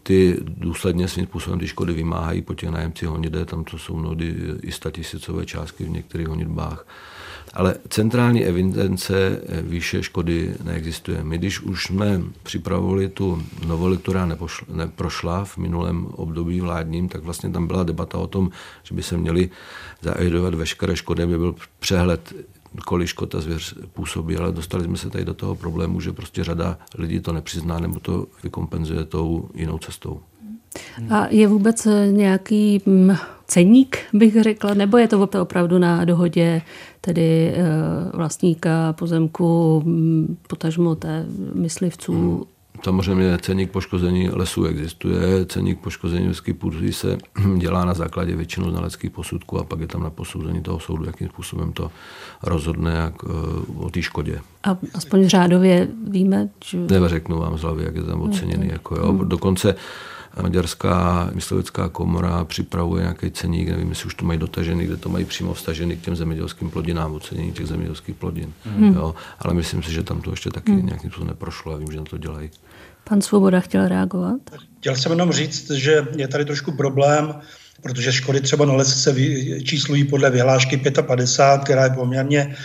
ty 0.04 0.38
důsledně 0.42 1.08
svým 1.08 1.26
způsobem 1.26 1.60
ty 1.60 1.68
škody 1.68 1.94
vymáhají 1.94 2.42
po 2.42 2.54
těch 2.54 2.70
nájemcích 2.70 3.10
honitě, 3.10 3.46
tam 3.46 3.64
to 3.64 3.78
jsou 3.78 3.96
mnohdy 3.96 4.36
i 4.62 4.72
statisícové 4.72 5.46
částky 5.46 5.84
v 5.84 5.90
některých 5.90 6.28
honitbách. 6.28 6.86
Ale 7.54 7.76
centrální 7.90 8.46
evidence 8.46 9.42
výše 9.62 10.04
škody 10.04 10.56
neexistuje. 10.64 11.24
My, 11.24 11.38
když 11.38 11.60
už 11.60 11.86
jsme 11.86 12.22
připravovali 12.44 13.10
tu 13.10 13.44
novelu, 13.68 13.98
která 13.98 14.26
nepošla, 14.26 14.68
neprošla 14.74 15.46
v 15.46 15.58
minulém 15.58 16.06
období 16.06 16.62
vládním, 16.62 17.10
tak 17.10 17.24
vlastně 17.24 17.50
tam 17.50 17.68
byla 17.68 17.84
debata 17.84 18.18
o 18.18 18.28
tom, 18.28 18.50
že 18.84 18.96
by 18.96 19.04
se 19.04 19.18
měly 19.18 19.50
zaevidovat 20.02 20.54
veškeré 20.54 20.96
škody, 20.96 21.24
aby 21.24 21.38
byl 21.38 21.56
přehled 21.80 22.34
kolik 22.86 23.08
škod 23.08 23.30
ta 23.30 23.42
zvěř 23.42 23.76
působí, 23.94 24.38
ale 24.38 24.52
dostali 24.52 24.84
jsme 24.84 24.98
se 24.98 25.10
tady 25.10 25.26
do 25.26 25.34
toho 25.34 25.56
problému, 25.56 26.02
že 26.02 26.14
prostě 26.14 26.44
řada 26.44 26.78
lidí 26.98 27.20
to 27.20 27.34
nepřizná 27.34 27.80
nebo 27.80 28.00
to 28.00 28.28
vykompenzuje 28.44 29.06
tou 29.06 29.50
jinou 29.54 29.78
cestou. 29.78 30.22
A 31.10 31.28
je 31.30 31.48
vůbec 31.48 31.88
nějaký 32.12 32.82
mm, 32.86 33.16
ceník, 33.50 33.98
bych 34.14 34.44
řekla, 34.44 34.74
nebo 34.74 34.98
je 34.98 35.08
to 35.08 35.28
opravdu 35.42 35.78
na 35.78 36.06
dohodě 36.06 36.62
tedy 37.02 37.54
eh, 37.56 37.64
vlastníka 38.18 38.94
pozemku, 38.94 39.82
mm, 39.86 40.38
potažmo 40.48 40.96
té 40.96 41.26
myslivců 41.54 42.14
hmm. 42.14 42.44
Samozřejmě 42.84 43.38
ceník 43.42 43.72
poškození 43.72 44.30
lesů 44.30 44.66
existuje, 44.66 45.46
ceník 45.46 45.80
poškození 45.80 46.28
lidských 46.28 46.56
půdy 46.56 46.94
se 46.94 47.18
dělá 47.58 47.86
na 47.86 47.94
základě 47.94 48.36
většinou 48.36 48.70
znaleckých 48.70 49.12
posudků 49.12 49.60
a 49.60 49.64
pak 49.64 49.80
je 49.80 49.88
tam 49.88 50.04
na 50.04 50.10
posouzení 50.10 50.62
toho 50.62 50.80
soudu, 50.80 51.06
jakým 51.06 51.28
způsobem 51.28 51.74
to 51.74 51.92
rozhodne 52.44 52.92
jak, 52.92 53.14
eh, 53.24 53.30
o 53.78 53.90
té 53.90 54.02
škodě. 54.02 54.42
A 54.64 54.78
aspoň 54.94 55.28
řádově 55.28 55.88
víme? 56.08 56.50
Že... 56.66 56.78
Neveřeknu 56.78 57.40
vám 57.40 57.58
z 57.58 57.62
hlavy, 57.62 57.84
jak 57.84 57.96
je 57.96 58.04
tam 58.04 58.22
oceněný. 58.22 58.64
Okay. 58.64 58.72
Jako, 58.72 58.96
jo. 58.96 59.12
Hmm. 59.12 59.30
Dokonce 59.30 59.76
Maďarská 60.42 61.30
myslivická 61.34 61.90
komora 61.90 62.46
připravuje 62.46 63.02
nějaký 63.02 63.32
ceník, 63.32 63.70
nevím, 63.70 63.90
jestli 63.90 64.06
už 64.06 64.14
to 64.14 64.26
mají 64.26 64.40
dotažený, 64.40 64.86
kde 64.86 64.98
to 64.98 65.10
mají 65.10 65.26
přímo 65.26 65.54
vstažený 65.54 65.98
k 65.98 66.02
těm 66.02 66.16
zemědělským 66.16 66.70
plodinám, 66.70 67.14
ocenění 67.14 67.52
těch 67.52 67.68
zemědělských 67.68 68.16
plodin. 68.16 68.54
Hmm. 68.66 68.94
Jo, 68.94 69.16
ale 69.40 69.54
myslím 69.54 69.84
si, 69.84 69.92
že 69.92 70.04
tam 70.04 70.22
to 70.22 70.32
ještě 70.32 70.50
taky 70.50 70.72
hmm. 70.72 70.86
nějakým 70.86 71.10
způsobem 71.10 71.28
neprošlo 71.28 71.74
a 71.74 71.78
vím, 71.78 71.92
že 71.92 71.98
na 71.98 72.04
to 72.04 72.18
dělají. 72.18 72.50
Pan 73.04 73.22
Svoboda 73.22 73.60
chtěl 73.60 73.88
reagovat? 73.88 74.42
Chtěl 74.80 74.96
jsem 74.96 75.12
jenom 75.12 75.32
říct, 75.32 75.72
že 75.72 76.08
je 76.16 76.28
tady 76.28 76.46
trošku 76.46 76.72
problém, 76.72 77.34
protože 77.82 78.14
škody 78.14 78.42
třeba 78.42 78.66
na 78.66 78.74
lese 78.74 79.00
se 79.00 79.16
číslují 79.64 80.04
podle 80.04 80.30
vyhlášky 80.30 80.78
55, 80.78 81.64
která 81.64 81.84
je 81.84 81.90
poměrně 81.90 82.56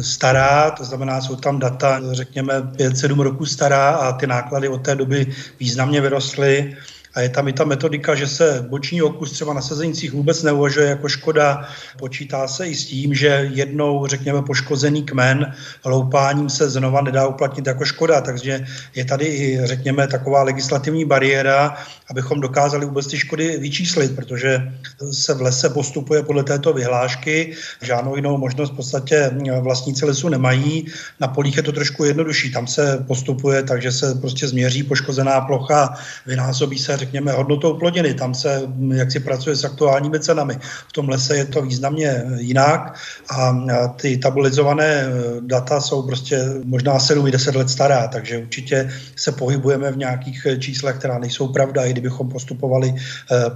stará, 0.00 0.70
to 0.70 0.84
znamená, 0.84 1.20
jsou 1.20 1.36
tam 1.36 1.58
data, 1.58 2.00
řekněme, 2.12 2.60
5-7 2.60 3.20
roků 3.20 3.46
stará 3.46 3.90
a 3.90 4.12
ty 4.12 4.26
náklady 4.26 4.68
od 4.68 4.82
té 4.82 4.94
doby 4.94 5.26
významně 5.60 6.00
vyrostly. 6.00 6.76
A 7.14 7.20
je 7.20 7.28
tam 7.28 7.48
i 7.48 7.52
ta 7.52 7.64
metodika, 7.64 8.14
že 8.14 8.26
se 8.26 8.66
boční 8.68 9.02
okus 9.02 9.32
třeba 9.32 9.54
na 9.54 9.60
sezenicích 9.60 10.12
vůbec 10.12 10.42
neuvažuje 10.42 10.88
jako 10.88 11.08
škoda. 11.08 11.68
Počítá 11.98 12.48
se 12.48 12.66
i 12.66 12.74
s 12.74 12.86
tím, 12.86 13.14
že 13.14 13.50
jednou, 13.52 14.06
řekněme, 14.06 14.42
poškozený 14.42 15.02
kmen 15.02 15.54
loupáním 15.84 16.50
se 16.50 16.70
znova 16.70 17.00
nedá 17.00 17.26
uplatnit 17.26 17.66
jako 17.66 17.84
škoda. 17.84 18.20
Takže 18.20 18.66
je 18.94 19.04
tady 19.04 19.24
i, 19.24 19.60
řekněme, 19.64 20.06
taková 20.06 20.42
legislativní 20.42 21.04
bariéra, 21.04 21.76
abychom 22.10 22.40
dokázali 22.40 22.86
vůbec 22.86 23.06
ty 23.06 23.18
škody 23.18 23.58
vyčíslit, 23.58 24.16
protože 24.16 24.72
se 25.12 25.34
v 25.34 25.40
lese 25.40 25.70
postupuje 25.70 26.22
podle 26.22 26.44
této 26.44 26.72
vyhlášky. 26.72 27.54
Žádnou 27.82 28.16
jinou 28.16 28.38
možnost 28.38 28.70
v 28.70 28.76
podstatě 28.76 29.30
vlastníci 29.60 30.06
lesu 30.06 30.28
nemají. 30.28 30.86
Na 31.20 31.28
polích 31.28 31.56
je 31.56 31.62
to 31.62 31.72
trošku 31.72 32.04
jednodušší. 32.04 32.52
Tam 32.52 32.66
se 32.66 33.04
postupuje, 33.06 33.62
takže 33.62 33.92
se 33.92 34.14
prostě 34.14 34.48
změří 34.48 34.82
poškozená 34.82 35.40
plocha, 35.40 35.94
vynásobí 36.26 36.78
se 36.78 37.03
řekněme, 37.04 37.32
hodnotou 37.32 37.74
plodiny. 37.74 38.14
Tam 38.14 38.34
se 38.34 38.62
jak 38.94 39.12
si 39.12 39.20
pracuje 39.20 39.56
s 39.56 39.64
aktuálními 39.64 40.20
cenami. 40.20 40.58
V 40.88 40.92
tom 40.92 41.08
lese 41.08 41.36
je 41.36 41.44
to 41.44 41.62
významně 41.62 42.24
jinak 42.36 42.96
a 43.30 43.52
ty 44.00 44.16
tabulizované 44.16 44.84
e, 44.84 45.10
data 45.40 45.80
jsou 45.80 46.02
prostě 46.02 46.38
možná 46.64 46.98
7-10 46.98 47.56
let 47.56 47.70
stará, 47.70 48.08
takže 48.08 48.38
určitě 48.38 48.90
se 49.16 49.32
pohybujeme 49.32 49.92
v 49.92 49.96
nějakých 49.96 50.46
e, 50.46 50.56
číslech, 50.58 50.96
která 50.96 51.18
nejsou 51.18 51.48
pravda, 51.48 51.84
i 51.84 51.92
kdybychom 51.92 52.28
postupovali 52.28 52.94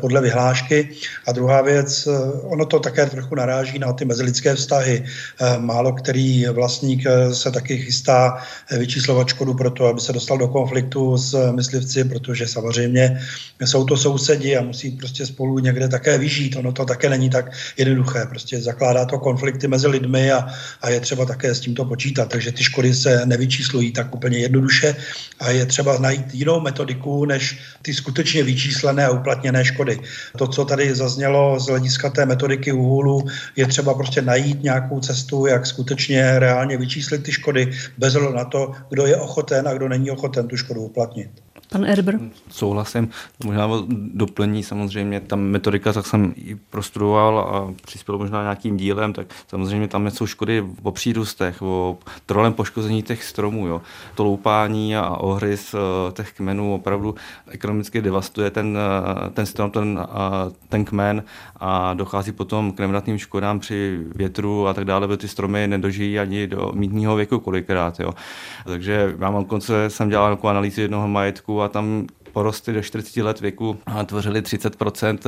podle 0.00 0.20
vyhlášky. 0.20 0.88
A 1.26 1.32
druhá 1.32 1.62
věc, 1.62 2.08
ono 2.42 2.66
to 2.66 2.80
také 2.80 3.06
trochu 3.06 3.34
naráží 3.34 3.78
na 3.78 3.92
ty 3.92 4.04
mezilidské 4.04 4.54
vztahy. 4.54 5.04
Málo 5.58 5.92
který 5.92 6.46
vlastník 6.46 7.04
se 7.32 7.50
taky 7.50 7.78
chystá 7.78 8.38
vyčíslovat 8.78 9.28
škodu 9.28 9.54
pro 9.54 9.70
to, 9.70 9.86
aby 9.86 10.00
se 10.00 10.12
dostal 10.12 10.38
do 10.38 10.48
konfliktu 10.48 11.18
s 11.18 11.52
myslivci, 11.52 12.04
protože 12.04 12.46
samozřejmě 12.46 13.20
jsou 13.64 13.84
to 13.84 13.96
sousedi 13.96 14.56
a 14.56 14.62
musí 14.62 14.90
prostě 14.90 15.26
spolu 15.26 15.58
někde 15.58 15.88
také 15.88 16.18
vyžít. 16.18 16.56
Ono 16.56 16.72
to 16.72 16.84
také 16.84 17.10
není 17.10 17.30
tak 17.30 17.52
jednoduché. 17.76 18.26
Prostě 18.28 18.60
zakládá 18.60 19.04
to 19.04 19.18
konflikty 19.18 19.68
mezi 19.68 19.88
lidmi 19.88 20.32
a, 20.32 20.48
a 20.82 20.90
je 20.90 21.00
třeba 21.00 21.24
také 21.24 21.54
s 21.54 21.60
tímto 21.60 21.84
počítat. 21.84 22.28
Takže 22.28 22.52
ty 22.52 22.64
škody 22.64 22.94
se 22.94 23.26
nevyčíslují 23.26 23.92
tak 23.92 24.14
úplně 24.14 24.38
jednoduše 24.38 24.96
a 25.40 25.50
je 25.50 25.66
třeba 25.66 25.98
najít 25.98 26.34
jinou 26.34 26.60
metodiku, 26.60 27.24
než 27.24 27.58
ty 27.82 27.94
skutečně 27.94 28.42
vyčíslené 28.42 29.06
a 29.06 29.10
uplatněné 29.10 29.64
škody. 29.64 30.00
To, 30.36 30.46
co 30.46 30.64
tady 30.64 30.94
zaznělo 30.94 31.60
z 31.60 31.66
hlediska 31.66 32.10
té 32.10 32.26
metodiky 32.26 32.72
úhulu, 32.72 33.24
je 33.56 33.66
třeba 33.66 33.94
prostě 33.94 34.22
najít 34.22 34.62
nějakou 34.62 35.00
cestu, 35.00 35.46
jak 35.46 35.66
skutečně 35.66 36.38
reálně 36.38 36.76
vyčíslit 36.76 37.22
ty 37.22 37.32
škody 37.32 37.72
bez 37.98 38.14
na 38.34 38.44
to, 38.44 38.72
kdo 38.90 39.06
je 39.06 39.16
ochoten 39.16 39.68
a 39.68 39.74
kdo 39.74 39.88
není 39.88 40.10
ochoten 40.10 40.48
tu 40.48 40.56
škodu 40.56 40.80
uplatnit. 40.80 41.30
Pan 41.72 41.84
Erber? 41.84 42.20
Souhlasím. 42.50 43.08
Možná 43.44 43.68
doplní 44.14 44.62
samozřejmě, 44.62 45.20
ta 45.20 45.36
metodika, 45.36 45.92
tak 45.92 46.06
jsem 46.06 46.34
ji 46.36 46.56
prostudoval 46.70 47.38
a 47.38 47.74
přispěl 47.86 48.18
možná 48.18 48.42
nějakým 48.42 48.76
dílem, 48.76 49.12
tak 49.12 49.26
samozřejmě 49.48 49.88
tam 49.88 50.10
jsou 50.10 50.26
škody 50.26 50.64
o 50.82 50.92
přírůstech, 50.92 51.62
o 51.62 51.98
trolem 52.26 52.52
poškození 52.52 53.02
těch 53.02 53.24
stromů. 53.24 53.66
Jo. 53.66 53.82
To 54.14 54.24
loupání 54.24 54.96
a 54.96 55.10
ohryz 55.10 55.74
eh, 55.74 56.12
těch 56.12 56.32
kmenů 56.32 56.74
opravdu 56.74 57.14
ekonomicky 57.48 58.02
devastuje 58.02 58.50
ten, 58.50 58.78
eh, 58.78 59.30
ten 59.30 59.46
strom, 59.46 59.70
ten, 59.70 60.00
eh, 60.02 60.52
ten 60.68 60.84
kmen 60.84 61.22
a 61.56 61.94
dochází 61.94 62.32
potom 62.32 62.72
k 62.72 62.80
nevratným 62.80 63.18
škodám 63.18 63.60
při 63.60 64.04
větru 64.14 64.66
a 64.66 64.74
tak 64.74 64.84
dále, 64.84 65.06
protože 65.06 65.16
ty 65.16 65.28
stromy 65.28 65.66
nedožijí 65.66 66.18
ani 66.18 66.46
do 66.46 66.72
mítního 66.74 67.16
věku 67.16 67.38
kolikrát. 67.38 68.00
Jo. 68.00 68.12
Takže 68.64 69.14
já 69.18 69.30
mám 69.30 69.44
konce, 69.44 69.90
jsem 69.90 70.08
dělal 70.08 70.30
jako 70.30 70.48
analýzu 70.48 70.80
jednoho 70.80 71.08
majetku 71.08 71.57
a 71.62 71.68
tam 71.68 72.06
porosty 72.32 72.72
do 72.72 72.82
40 72.82 73.22
let 73.22 73.40
věku 73.40 73.78
tvořily 74.06 74.40
30% 74.40 75.18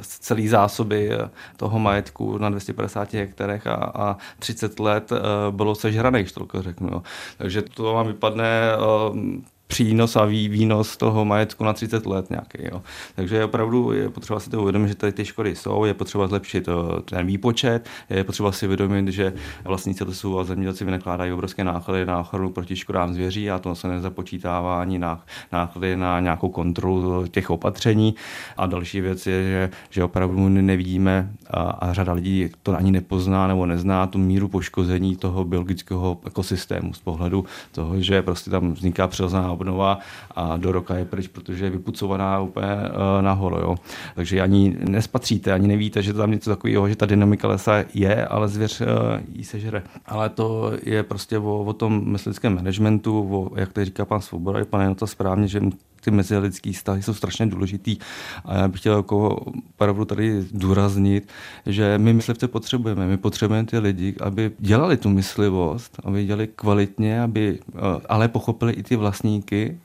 celé 0.00 0.48
zásoby 0.48 1.10
eh, 1.12 1.30
toho 1.56 1.78
majetku 1.78 2.38
na 2.38 2.50
250 2.50 3.14
hektarech 3.14 3.66
a, 3.66 3.74
a 3.74 4.16
30 4.38 4.80
let 4.80 5.12
eh, 5.12 5.18
bylo 5.50 5.74
sežraných, 5.74 6.32
to 6.32 6.62
řeknu. 6.62 7.02
Takže 7.38 7.62
to 7.62 7.82
vám 7.82 8.06
vypadne 8.06 8.46
eh, 8.72 9.53
přínos 9.74 10.16
a 10.16 10.24
výnos 10.24 10.96
toho 10.96 11.24
majetku 11.24 11.64
na 11.64 11.72
30 11.72 12.06
let 12.06 12.30
nějaký. 12.30 12.58
Jo. 12.72 12.82
Takže 13.14 13.44
opravdu 13.44 13.92
je 13.92 14.10
potřeba 14.10 14.40
si 14.40 14.50
to 14.50 14.62
uvědomit, 14.62 14.88
že 14.88 14.94
tady 14.94 15.12
ty 15.12 15.24
škody 15.24 15.56
jsou, 15.56 15.84
je 15.84 15.94
potřeba 15.94 16.26
zlepšit 16.26 16.68
eh, 16.68 17.02
ten 17.02 17.26
výpočet, 17.26 17.88
je 18.10 18.24
potřeba 18.24 18.52
si 18.52 18.66
uvědomit, 18.66 19.08
že 19.08 19.32
vlastníci 19.64 20.04
lesů 20.04 20.38
a 20.38 20.44
zemědělci 20.44 20.84
vynakládají 20.84 21.32
obrovské 21.32 21.64
náklady 21.64 22.06
na 22.06 22.20
ochranu 22.20 22.50
proti 22.50 22.76
škodám 22.76 23.14
zvěří 23.14 23.50
a 23.50 23.58
to 23.58 23.74
se 23.74 23.88
nezapočítává 23.88 24.80
ani 24.80 24.98
na 24.98 25.24
náklady 25.52 25.96
na 25.96 26.20
nějakou 26.20 26.48
kontrolu 26.48 27.26
těch 27.26 27.50
opatření. 27.50 28.14
A 28.56 28.66
další 28.66 29.00
věc 29.00 29.26
je, 29.26 29.42
že, 29.42 29.70
že 29.90 30.04
opravdu 30.04 30.48
nevidíme 30.48 31.30
a, 31.50 31.60
a 31.60 31.92
řada 31.92 32.12
lidí 32.12 32.48
to 32.62 32.76
ani 32.76 32.92
nepozná 32.92 33.46
nebo 33.46 33.66
nezná 33.66 34.06
tu 34.06 34.18
míru 34.18 34.48
poškození 34.48 35.16
toho 35.16 35.44
biologického 35.44 36.20
ekosystému 36.26 36.94
z 36.94 36.98
pohledu 36.98 37.44
toho, 37.72 38.00
že 38.00 38.22
prostě 38.22 38.50
tam 38.50 38.72
vzniká 38.72 39.08
přirozená 39.08 39.52
obnova 39.64 39.98
a 40.36 40.56
do 40.56 40.72
roka 40.72 40.94
je 40.94 41.04
pryč, 41.04 41.28
protože 41.28 41.64
je 41.64 41.70
vypucovaná 41.70 42.40
úplně 42.40 42.66
uh, 42.66 43.22
nahoru. 43.24 43.56
Jo. 43.56 43.74
Takže 44.14 44.40
ani 44.40 44.76
nespatříte, 44.88 45.52
ani 45.52 45.68
nevíte, 45.68 46.02
že 46.02 46.12
to 46.12 46.18
tam 46.18 46.30
něco 46.30 46.50
takového, 46.50 46.88
že 46.88 46.96
ta 46.96 47.06
dynamika 47.06 47.48
lesa 47.48 47.84
je, 47.94 48.26
ale 48.26 48.48
zvěř 48.48 48.80
uh, 48.80 48.86
jí 49.32 49.44
sežere. 49.44 49.82
Ale 50.06 50.28
to 50.28 50.72
je 50.82 51.02
prostě 51.02 51.38
o, 51.38 51.64
o 51.64 51.72
tom 51.72 52.12
myslickém 52.12 52.54
managementu, 52.54 53.28
o, 53.30 53.58
jak 53.60 53.72
to 53.72 53.84
říká 53.84 54.04
pan 54.04 54.20
Svoboda, 54.20 54.60
i 54.60 54.64
pan 54.64 54.94
to 54.94 55.06
správně, 55.06 55.48
že 55.48 55.60
ty 56.04 56.10
mezilidské 56.10 56.72
vztahy 56.72 57.02
jsou 57.02 57.14
strašně 57.14 57.46
důležitý. 57.46 57.96
A 58.44 58.54
já 58.54 58.68
bych 58.68 58.80
chtěl 58.80 58.96
jako 58.96 59.28
opravdu 59.74 60.04
tady 60.04 60.42
zdůraznit, 60.42 61.28
že 61.66 61.98
my 61.98 62.12
myslivce 62.12 62.48
potřebujeme. 62.48 63.06
My 63.06 63.16
potřebujeme 63.16 63.66
ty 63.66 63.78
lidi, 63.78 64.14
aby 64.20 64.50
dělali 64.58 64.96
tu 64.96 65.08
myslivost, 65.10 66.00
aby 66.04 66.24
dělali 66.24 66.46
kvalitně, 66.46 67.22
aby 67.22 67.58
eh, 67.74 67.80
ale 68.08 68.28
pochopili 68.28 68.72
i 68.72 68.82
ty 68.82 68.96
vlastníky, 68.96 69.78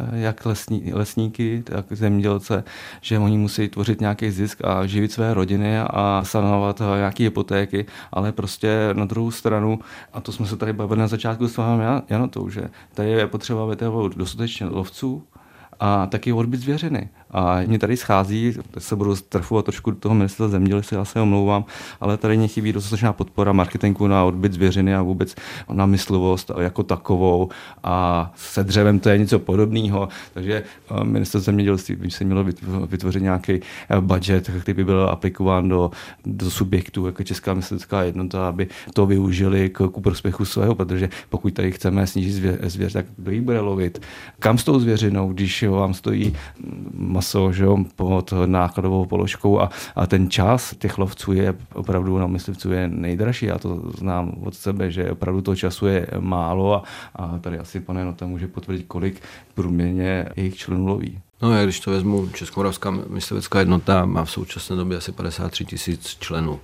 Eh, 0.00 0.20
jak 0.20 0.46
lesní, 0.46 0.92
lesníky, 0.92 1.62
tak 1.66 1.86
zemědělce, 1.90 2.64
že 3.00 3.18
oni 3.18 3.38
musí 3.38 3.68
tvořit 3.68 4.00
nějaký 4.00 4.30
zisk 4.30 4.64
a 4.64 4.86
živit 4.86 5.12
své 5.12 5.34
rodiny 5.34 5.78
a 5.80 6.22
sanovat 6.24 6.80
eh, 6.80 6.96
nějaké 6.96 7.24
hypotéky, 7.24 7.86
ale 8.12 8.32
prostě 8.32 8.90
na 8.92 9.04
druhou 9.04 9.30
stranu, 9.30 9.78
a 10.12 10.20
to 10.20 10.32
jsme 10.32 10.46
se 10.46 10.56
tady 10.56 10.72
bavili 10.72 11.00
na 11.00 11.06
začátku 11.08 11.48
s 11.48 11.56
vámi 11.56 11.84
Janotou, 12.08 12.48
že 12.48 12.70
tady 12.94 13.10
je 13.10 13.26
potřeba 13.26 13.66
vytahovat 13.66 14.16
dostatečně 14.16 14.66
lovců, 14.66 15.22
a 15.80 16.06
taky 16.06 16.32
odbyt 16.32 16.60
zvěřiny. 16.60 17.08
A 17.32 17.60
mě 17.66 17.78
tady 17.78 17.96
schází, 17.96 18.54
se 18.78 18.96
budu 18.96 19.16
strfovat 19.16 19.64
trošku 19.64 19.90
do 19.90 19.96
toho 19.96 20.14
ministerstva 20.14 20.48
zemědělství, 20.48 20.96
já 20.96 21.04
se 21.04 21.20
omlouvám, 21.20 21.64
ale 22.00 22.16
tady 22.16 22.36
mě 22.36 22.48
chybí 22.48 22.72
dostatečná 22.72 23.12
podpora 23.12 23.52
marketingu 23.52 24.06
na 24.06 24.24
odbyt 24.24 24.52
zvěřiny 24.52 24.94
a 24.94 25.02
vůbec 25.02 25.34
na 25.72 25.86
myslivost 25.86 26.50
jako 26.60 26.82
takovou. 26.82 27.48
A 27.84 28.32
se 28.36 28.64
dřevem 28.64 28.98
to 28.98 29.08
je 29.08 29.18
něco 29.18 29.38
podobného. 29.38 30.08
Takže 30.34 30.62
eh, 30.90 31.04
ministerstvo 31.04 31.44
zemědělství 31.44 31.96
by 31.96 32.10
se 32.10 32.24
mělo 32.24 32.44
vytvořit 32.86 33.22
nějaký 33.22 33.52
eh, 33.52 34.00
budget, 34.00 34.50
který 34.60 34.76
by 34.76 34.84
byl 34.84 35.08
aplikován 35.10 35.68
do, 35.68 35.90
do 36.26 36.50
subjektů, 36.50 37.06
jako 37.06 37.22
Česká 37.22 37.54
myslivská 37.54 38.02
jednota, 38.02 38.48
aby 38.48 38.66
to 38.94 39.06
využili 39.06 39.68
k, 39.68 39.88
k 39.88 40.00
prospěchu 40.00 40.44
svého, 40.44 40.74
protože 40.74 41.08
pokud 41.28 41.54
tady 41.54 41.72
chceme 41.72 42.06
snížit 42.06 42.32
zvěř, 42.32 42.58
zvěř 42.62 42.92
tak 42.92 43.06
kdo 43.16 43.30
ji 43.30 43.40
bude 43.40 43.60
lovit? 43.60 44.02
Kam 44.38 44.58
s 44.58 44.64
tou 44.64 44.80
zvěřinou, 44.80 45.32
když 45.32 45.62
vám 45.62 45.94
stojí 45.94 46.36
maso 47.20 47.52
že 47.52 47.64
jo, 47.64 47.76
pod 47.96 48.32
nákladovou 48.46 49.06
položkou 49.06 49.60
a, 49.60 49.70
a 49.96 50.06
ten 50.06 50.30
čas 50.30 50.74
těch 50.78 50.98
lovců 50.98 51.32
je 51.32 51.54
opravdu 51.74 52.18
na 52.18 52.26
myslivců 52.26 52.72
je 52.72 52.88
nejdražší. 52.88 53.46
Já 53.46 53.58
to 53.58 53.92
znám 53.98 54.32
od 54.40 54.54
sebe, 54.54 54.90
že 54.90 55.12
opravdu 55.12 55.42
toho 55.42 55.56
času 55.56 55.86
je 55.86 56.06
málo 56.20 56.74
a, 56.74 56.82
a 57.14 57.38
tady 57.38 57.58
asi 57.58 57.80
pane 57.80 58.04
Nota 58.04 58.26
může 58.26 58.48
potvrdit, 58.48 58.84
kolik 58.88 59.20
průměrně 59.54 60.28
jejich 60.36 60.56
členů 60.56 60.86
loví. 60.86 61.20
No 61.42 61.52
já 61.52 61.64
když 61.64 61.80
to 61.80 61.90
vezmu, 61.90 62.28
Českomoravská 62.28 62.90
myslivecká 62.90 63.58
jednota 63.58 64.06
má 64.06 64.24
v 64.24 64.30
současné 64.30 64.76
době 64.76 64.98
asi 64.98 65.12
53 65.12 65.64
tisíc 65.64 66.16
členů. 66.20 66.60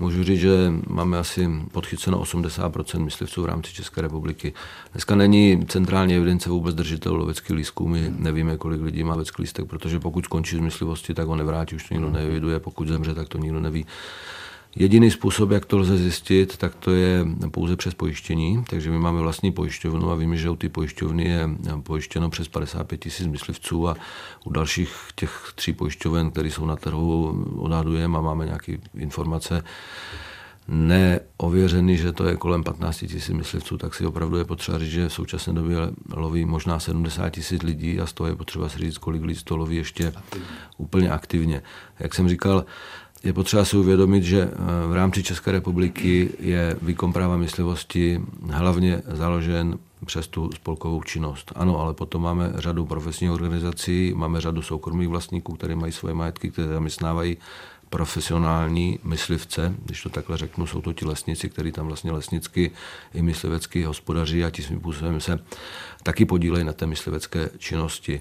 Můžu 0.00 0.24
říct, 0.24 0.40
že 0.40 0.72
máme 0.86 1.18
asi 1.18 1.48
podchyceno 1.72 2.20
80% 2.20 3.04
myslivců 3.04 3.42
v 3.42 3.46
rámci 3.46 3.72
České 3.72 4.00
republiky. 4.02 4.52
Dneska 4.92 5.14
není 5.14 5.66
centrální 5.66 6.14
evidence 6.14 6.50
vůbec 6.50 6.74
držitelů 6.74 7.16
loveckých 7.16 7.56
lístků. 7.56 7.88
My 7.88 8.12
nevíme, 8.16 8.56
kolik 8.56 8.82
lidí 8.82 9.04
má 9.04 9.12
lovecký 9.12 9.42
lístek, 9.42 9.66
protože 9.66 10.00
pokud 10.00 10.24
skončí 10.24 10.56
z 10.56 10.60
myslivosti, 10.60 11.14
tak 11.14 11.26
ho 11.26 11.36
nevrátí, 11.36 11.76
už 11.76 11.88
to 11.88 11.94
nikdo 11.94 12.10
neeviduje. 12.10 12.60
Pokud 12.60 12.88
zemře, 12.88 13.14
tak 13.14 13.28
to 13.28 13.38
nikdo 13.38 13.60
neví. 13.60 13.86
Jediný 14.78 15.10
způsob, 15.10 15.50
jak 15.50 15.66
to 15.66 15.78
lze 15.78 15.96
zjistit, 15.96 16.56
tak 16.56 16.74
to 16.74 16.90
je 16.90 17.26
pouze 17.50 17.76
přes 17.76 17.94
pojištění. 17.94 18.64
Takže 18.70 18.90
my 18.90 18.98
máme 18.98 19.20
vlastní 19.20 19.52
pojišťovnu 19.52 20.10
a 20.10 20.14
víme, 20.14 20.36
že 20.36 20.50
u 20.50 20.56
ty 20.56 20.68
pojišťovny 20.68 21.24
je 21.24 21.48
pojištěno 21.82 22.30
přes 22.30 22.48
55 22.48 22.98
tisíc 22.98 23.26
myslivců 23.26 23.88
a 23.88 23.96
u 24.44 24.50
dalších 24.50 24.90
těch 25.14 25.52
tří 25.54 25.72
pojišťoven, 25.72 26.30
které 26.30 26.50
jsou 26.50 26.66
na 26.66 26.76
trhu, 26.76 27.44
odhadujeme 27.56 28.18
a 28.18 28.20
máme 28.20 28.44
nějaké 28.44 28.78
informace, 28.94 29.62
neověřený, 30.68 31.96
že 31.96 32.12
to 32.12 32.28
je 32.28 32.36
kolem 32.36 32.64
15 32.64 32.98
tisíc 32.98 33.28
myslivců, 33.28 33.78
tak 33.78 33.94
si 33.94 34.06
opravdu 34.06 34.36
je 34.36 34.44
potřeba 34.44 34.78
říct, 34.78 34.90
že 34.90 35.08
v 35.08 35.12
současné 35.12 35.52
době 35.52 35.76
loví 36.12 36.44
možná 36.44 36.78
70 36.78 37.30
tisíc 37.30 37.62
lidí 37.62 38.00
a 38.00 38.06
z 38.06 38.12
toho 38.12 38.28
je 38.28 38.36
potřeba 38.36 38.68
si 38.68 38.78
říct, 38.78 38.98
kolik 38.98 39.22
lidí 39.22 39.40
to 39.44 39.56
loví 39.56 39.76
ještě 39.76 40.12
úplně 40.76 41.10
aktivně. 41.10 41.62
Jak 42.00 42.14
jsem 42.14 42.28
říkal, 42.28 42.64
je 43.24 43.32
potřeba 43.32 43.64
si 43.64 43.76
uvědomit, 43.76 44.24
že 44.24 44.40
eh, 44.42 44.56
v 44.88 44.92
rámci 44.92 45.22
České 45.22 45.52
republiky 45.52 46.30
je 46.40 46.76
výkon 46.82 47.12
práva 47.12 47.36
myslivosti 47.36 48.20
hlavně 48.50 49.02
založen 49.06 49.78
přes 50.06 50.28
tu 50.28 50.50
spolkovou 50.52 51.02
činnost. 51.02 51.52
Ano, 51.54 51.80
ale 51.80 51.94
potom 51.94 52.22
máme 52.22 52.52
řadu 52.54 52.86
profesních 52.86 53.30
organizací, 53.30 54.12
máme 54.16 54.40
řadu 54.40 54.62
soukromých 54.62 55.08
vlastníků, 55.08 55.52
které 55.52 55.76
mají 55.76 55.92
svoje 55.92 56.14
majetky, 56.14 56.50
které 56.50 56.68
zaměstnávají 56.68 57.36
profesionální 57.90 58.98
myslivce, 59.04 59.74
když 59.84 60.02
to 60.02 60.08
takhle 60.08 60.36
řeknu, 60.36 60.66
jsou 60.66 60.80
to 60.80 60.92
ti 60.92 61.04
lesníci, 61.04 61.48
kteří 61.48 61.72
tam 61.72 61.86
vlastně 61.86 62.12
lesnicky 62.12 62.70
i 63.14 63.22
myslivecky 63.22 63.84
hospodaří 63.84 64.44
a 64.44 64.50
tím 64.50 64.64
způsobem 64.64 65.20
se 65.20 65.38
taky 66.02 66.24
podílejí 66.24 66.64
na 66.64 66.72
té 66.72 66.86
myslivecké 66.86 67.50
činnosti. 67.58 68.20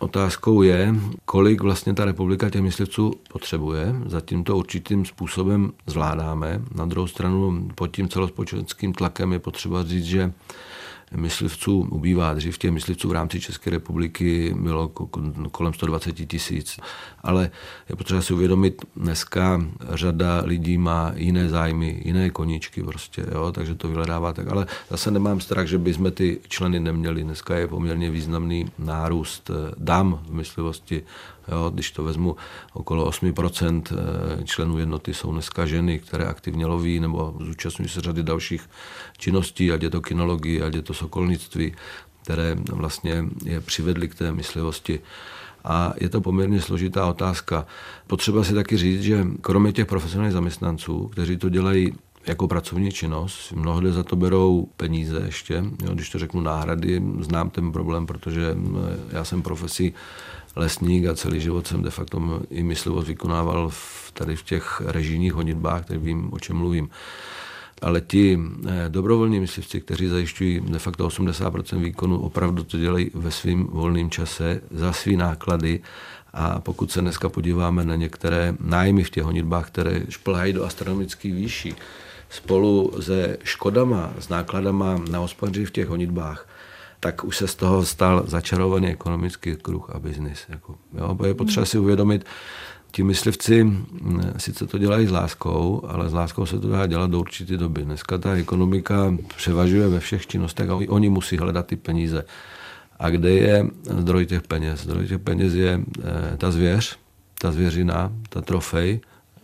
Otázkou 0.00 0.62
je, 0.62 0.94
kolik 1.24 1.60
vlastně 1.60 1.94
ta 1.94 2.04
republika 2.04 2.50
těch 2.50 2.62
myslivců 2.62 3.12
potřebuje. 3.32 3.94
Zatím 4.06 4.44
to 4.44 4.56
určitým 4.56 5.04
způsobem 5.04 5.72
zvládáme. 5.86 6.62
Na 6.74 6.86
druhou 6.86 7.06
stranu 7.06 7.68
pod 7.74 7.86
tím 7.86 8.08
celospolečenským 8.08 8.92
tlakem 8.92 9.32
je 9.32 9.38
potřeba 9.38 9.84
říct, 9.84 10.04
že 10.04 10.32
myslivců 11.16 11.80
ubývá. 11.90 12.34
Dřív 12.34 12.58
těch 12.58 12.70
myslivců 12.70 13.08
v 13.08 13.12
rámci 13.12 13.40
České 13.40 13.70
republiky 13.70 14.54
bylo 14.60 14.88
kolem 15.50 15.74
120 15.74 16.12
tisíc. 16.12 16.80
Ale 17.22 17.50
je 17.88 17.96
potřeba 17.96 18.22
si 18.22 18.34
uvědomit, 18.34 18.84
dneska 18.96 19.62
řada 19.90 20.42
lidí 20.44 20.78
má 20.78 21.12
jiné 21.16 21.48
zájmy, 21.48 22.02
jiné 22.04 22.30
koníčky 22.30 22.82
prostě, 22.82 23.26
jo, 23.32 23.52
takže 23.52 23.74
to 23.74 23.88
vyhledává 23.88 24.32
tak. 24.32 24.48
Ale 24.48 24.66
zase 24.90 25.10
nemám 25.10 25.40
strach, 25.40 25.66
že 25.66 25.78
bychom 25.78 26.12
ty 26.12 26.40
členy 26.48 26.80
neměli. 26.80 27.22
Dneska 27.22 27.56
je 27.56 27.68
poměrně 27.68 28.10
významný 28.10 28.66
nárůst 28.78 29.50
eh, 29.50 29.74
dám 29.78 30.20
v 30.26 30.34
myslivosti. 30.34 31.02
Jo, 31.48 31.70
když 31.74 31.90
to 31.90 32.04
vezmu, 32.04 32.36
okolo 32.72 33.10
8% 33.10 33.82
eh, 33.90 34.44
členů 34.44 34.78
jednoty 34.78 35.14
jsou 35.14 35.32
dneska 35.32 35.66
ženy, 35.66 35.98
které 35.98 36.24
aktivně 36.24 36.66
loví 36.66 37.00
nebo 37.00 37.34
zúčastňují 37.40 37.88
se 37.88 38.00
řady 38.00 38.22
dalších 38.22 38.70
činností, 39.18 39.72
ať 39.72 39.82
je 39.82 39.90
to 39.90 40.00
kinologie, 40.00 40.62
ať 40.62 40.74
je 40.74 40.82
to 40.82 40.94
sokolnictví, 40.94 41.74
které 42.22 42.56
vlastně 42.72 43.24
je 43.44 43.60
přivedly 43.60 44.08
k 44.08 44.14
té 44.14 44.32
myslivosti. 44.32 45.00
A 45.64 45.92
je 46.00 46.08
to 46.08 46.20
poměrně 46.20 46.60
složitá 46.60 47.06
otázka. 47.06 47.66
Potřeba 48.06 48.44
si 48.44 48.54
taky 48.54 48.76
říct, 48.76 49.02
že 49.02 49.26
kromě 49.40 49.72
těch 49.72 49.86
profesionálních 49.86 50.32
zaměstnanců, 50.32 51.08
kteří 51.08 51.36
to 51.36 51.48
dělají 51.48 51.92
jako 52.26 52.48
pracovní 52.48 52.92
činnost. 52.92 53.52
Mnohdy 53.52 53.92
za 53.92 54.02
to 54.02 54.16
berou 54.16 54.68
peníze 54.76 55.22
ještě. 55.26 55.54
Jo, 55.54 55.94
když 55.94 56.10
to 56.10 56.18
řeknu 56.18 56.40
náhrady, 56.40 57.02
znám 57.20 57.50
ten 57.50 57.72
problém, 57.72 58.06
protože 58.06 58.56
já 59.10 59.24
jsem 59.24 59.42
profesí 59.42 59.94
lesník 60.56 61.06
a 61.06 61.14
celý 61.14 61.40
život 61.40 61.66
jsem 61.66 61.82
de 61.82 61.90
facto 61.90 62.40
i 62.50 62.62
myslivost 62.62 63.08
vykonával 63.08 63.68
v, 63.68 64.12
tady 64.14 64.36
v 64.36 64.42
těch 64.42 64.82
režijních 64.86 65.32
honitbách, 65.32 65.84
tak 65.84 65.98
vím, 65.98 66.32
o 66.32 66.38
čem 66.38 66.56
mluvím. 66.56 66.90
Ale 67.82 68.00
ti 68.00 68.38
eh, 68.38 68.84
dobrovolní 68.88 69.40
myslivci, 69.40 69.80
kteří 69.80 70.06
zajišťují 70.06 70.60
de 70.60 70.78
facto 70.78 71.08
80% 71.08 71.78
výkonu, 71.78 72.20
opravdu 72.20 72.64
to 72.64 72.78
dělají 72.78 73.10
ve 73.14 73.30
svém 73.30 73.64
volném 73.64 74.10
čase 74.10 74.60
za 74.70 74.92
svý 74.92 75.16
náklady 75.16 75.80
a 76.32 76.60
pokud 76.60 76.92
se 76.92 77.00
dneska 77.00 77.28
podíváme 77.28 77.84
na 77.84 77.94
některé 77.94 78.54
nájmy 78.60 79.04
v 79.04 79.10
těch 79.10 79.24
honitbách, 79.24 79.66
které 79.66 80.02
šplhají 80.08 80.52
do 80.52 80.64
astronomických 80.64 81.34
výší, 81.34 81.74
spolu 82.30 82.92
se 83.00 83.38
škodama, 83.44 84.12
s 84.18 84.28
nákladama 84.28 85.00
na 85.10 85.18
hospodaři 85.18 85.64
v 85.64 85.70
těch 85.70 85.88
honitbách, 85.88 86.46
tak 87.04 87.24
už 87.24 87.36
se 87.36 87.48
z 87.48 87.54
toho 87.54 87.84
stal 87.84 88.24
začarovaný 88.26 88.88
ekonomický 88.88 89.56
kruh 89.56 89.90
a 89.92 89.98
biznis. 89.98 90.44
Jako, 90.48 90.74
jo, 90.98 91.18
je 91.26 91.34
potřeba 91.34 91.66
si 91.66 91.78
uvědomit, 91.78 92.24
ti 92.90 93.02
myslivci 93.02 93.72
sice 94.36 94.66
to 94.66 94.78
dělají 94.78 95.06
s 95.06 95.10
láskou, 95.10 95.84
ale 95.88 96.08
s 96.08 96.12
láskou 96.12 96.46
se 96.46 96.60
to 96.60 96.68
dá 96.68 96.86
dělat 96.86 97.10
do 97.10 97.20
určité 97.20 97.56
doby. 97.56 97.82
Dneska 97.82 98.18
ta 98.18 98.32
ekonomika 98.32 99.14
převažuje 99.36 99.88
ve 99.88 100.00
všech 100.00 100.26
činnostech 100.26 100.70
a 100.70 100.74
oni 100.74 101.08
musí 101.08 101.36
hledat 101.36 101.66
ty 101.66 101.76
peníze. 101.76 102.24
A 102.98 103.10
kde 103.10 103.30
je 103.30 103.66
zdroj 103.84 104.26
těch 104.26 104.42
peněz? 104.42 104.80
Zdroj 104.80 105.08
těch 105.08 105.18
peněz 105.18 105.54
je 105.54 105.80
e, 106.32 106.36
ta 106.36 106.50
zvěř, 106.50 106.98
ta 107.38 107.52
zvěřina, 107.52 108.12
ta 108.28 108.40
trofej. 108.40 109.00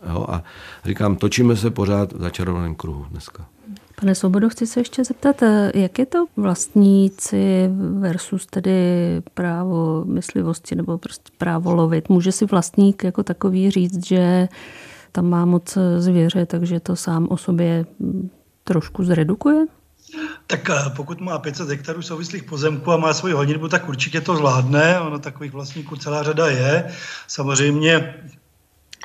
Jo? 0.09 0.25
A 0.29 0.43
říkám, 0.85 1.15
točíme 1.15 1.55
se 1.55 1.69
pořád 1.69 2.13
v 2.13 2.21
začarovaném 2.21 2.75
kruhu 2.75 3.05
dneska. 3.11 3.45
Pane 4.01 4.15
Svobodo, 4.15 4.49
chci 4.49 4.67
se 4.67 4.79
ještě 4.79 5.03
zeptat, 5.03 5.43
eh, 5.43 5.71
jak 5.75 5.99
je 5.99 6.05
to 6.05 6.25
vlastníci 6.37 7.69
versus 7.99 8.45
tedy 8.45 8.71
právo 9.33 10.05
myslivosti 10.05 10.75
nebo 10.75 10.97
prostě 10.97 11.31
právo 11.37 11.73
lovit? 11.73 12.09
Může 12.09 12.31
si 12.31 12.45
vlastník 12.45 13.03
jako 13.03 13.23
takový 13.23 13.71
říct, 13.71 14.07
že 14.07 14.47
tam 15.11 15.29
má 15.29 15.45
moc 15.45 15.77
zvěře, 15.97 16.45
takže 16.45 16.79
to 16.79 16.95
sám 16.95 17.27
o 17.29 17.37
sobě 17.37 17.85
hm, 17.99 18.29
trošku 18.63 19.03
zredukuje? 19.03 19.65
Tak 20.47 20.69
eh, 20.69 20.89
pokud 20.95 21.21
má 21.21 21.39
500 21.39 21.69
hektarů 21.69 22.01
souvislých 22.01 22.43
pozemků 22.43 22.91
a 22.91 22.97
má 22.97 23.13
svoji 23.13 23.33
honitbu, 23.33 23.67
tak 23.67 23.89
určitě 23.89 24.21
to 24.21 24.35
zvládne. 24.35 24.99
Ono 24.99 25.19
takových 25.19 25.53
vlastníků 25.53 25.95
celá 25.95 26.23
řada 26.23 26.47
je. 26.47 26.91
Samozřejmě 27.27 28.15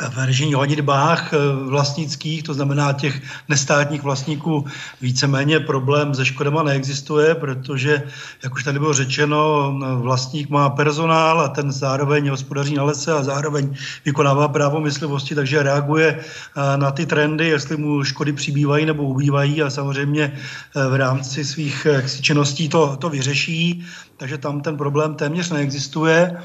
v 0.00 0.26
režimních 0.26 0.56
honitbách 0.56 1.32
eh, 1.32 1.36
vlastnických, 1.64 2.42
to 2.42 2.54
znamená 2.54 2.92
těch 2.92 3.22
nestátních 3.48 4.02
vlastníků, 4.02 4.64
víceméně 5.00 5.60
problém 5.60 6.14
se 6.14 6.24
škodama 6.24 6.62
neexistuje, 6.62 7.34
protože, 7.34 8.02
jak 8.44 8.54
už 8.54 8.64
tady 8.64 8.78
bylo 8.78 8.92
řečeno, 8.92 9.72
vlastník 10.00 10.48
má 10.48 10.70
personál 10.70 11.40
a 11.40 11.48
ten 11.48 11.72
zároveň 11.72 12.28
hospodaří 12.28 12.74
na 12.74 12.84
lese 12.84 13.12
a 13.12 13.22
zároveň 13.22 13.74
vykonává 14.04 14.48
právo 14.48 14.80
myslivosti, 14.80 15.34
takže 15.34 15.62
reaguje 15.62 16.18
eh, 16.18 16.76
na 16.76 16.90
ty 16.90 17.06
trendy, 17.06 17.48
jestli 17.48 17.76
mu 17.76 18.04
škody 18.04 18.32
přibývají 18.32 18.86
nebo 18.86 19.02
ubývají 19.02 19.62
a 19.62 19.70
samozřejmě 19.70 20.32
eh, 20.32 20.88
v 20.88 20.94
rámci 20.94 21.44
svých 21.44 21.86
činností 22.20 22.68
to, 22.68 22.96
to 22.96 23.08
vyřeší, 23.08 23.86
takže 24.16 24.38
tam 24.38 24.60
ten 24.60 24.76
problém 24.76 25.14
téměř 25.14 25.50
neexistuje 25.50 26.36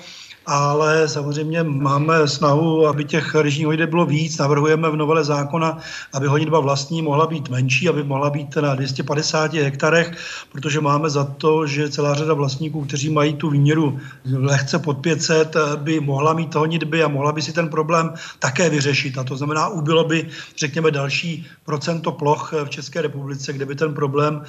ale 0.45 1.07
samozřejmě 1.07 1.63
máme 1.63 2.27
snahu, 2.27 2.87
aby 2.87 3.05
těch 3.05 3.35
režimních 3.35 3.65
honiteb 3.65 3.89
bylo 3.89 4.05
víc. 4.05 4.37
Navrhujeme 4.37 4.89
v 4.89 4.95
novele 4.95 5.23
zákona, 5.23 5.77
aby 6.13 6.27
honitba 6.27 6.59
vlastní 6.59 7.01
mohla 7.01 7.27
být 7.27 7.49
menší, 7.49 7.89
aby 7.89 8.03
mohla 8.03 8.29
být 8.29 8.55
na 8.55 8.75
250 8.75 9.53
hektarech, 9.53 10.11
protože 10.51 10.81
máme 10.81 11.09
za 11.09 11.23
to, 11.23 11.67
že 11.67 11.89
celá 11.89 12.13
řada 12.13 12.33
vlastníků, 12.33 12.85
kteří 12.85 13.09
mají 13.09 13.33
tu 13.33 13.49
výměru 13.49 13.99
lehce 14.33 14.79
pod 14.79 14.97
500, 14.97 15.55
by 15.75 15.99
mohla 15.99 16.33
mít 16.33 16.55
honitby 16.55 17.03
a 17.03 17.07
mohla 17.07 17.31
by 17.31 17.41
si 17.41 17.53
ten 17.53 17.69
problém 17.69 18.13
také 18.39 18.69
vyřešit. 18.69 19.17
A 19.17 19.23
to 19.23 19.37
znamená, 19.37 19.67
ubylo 19.67 20.03
by, 20.03 20.27
řekněme, 20.57 20.91
další 20.91 21.45
procento 21.65 22.11
ploch 22.11 22.53
v 22.63 22.69
České 22.69 23.01
republice, 23.01 23.53
kde 23.53 23.65
by 23.65 23.75
ten 23.75 23.93
problém 23.93 24.43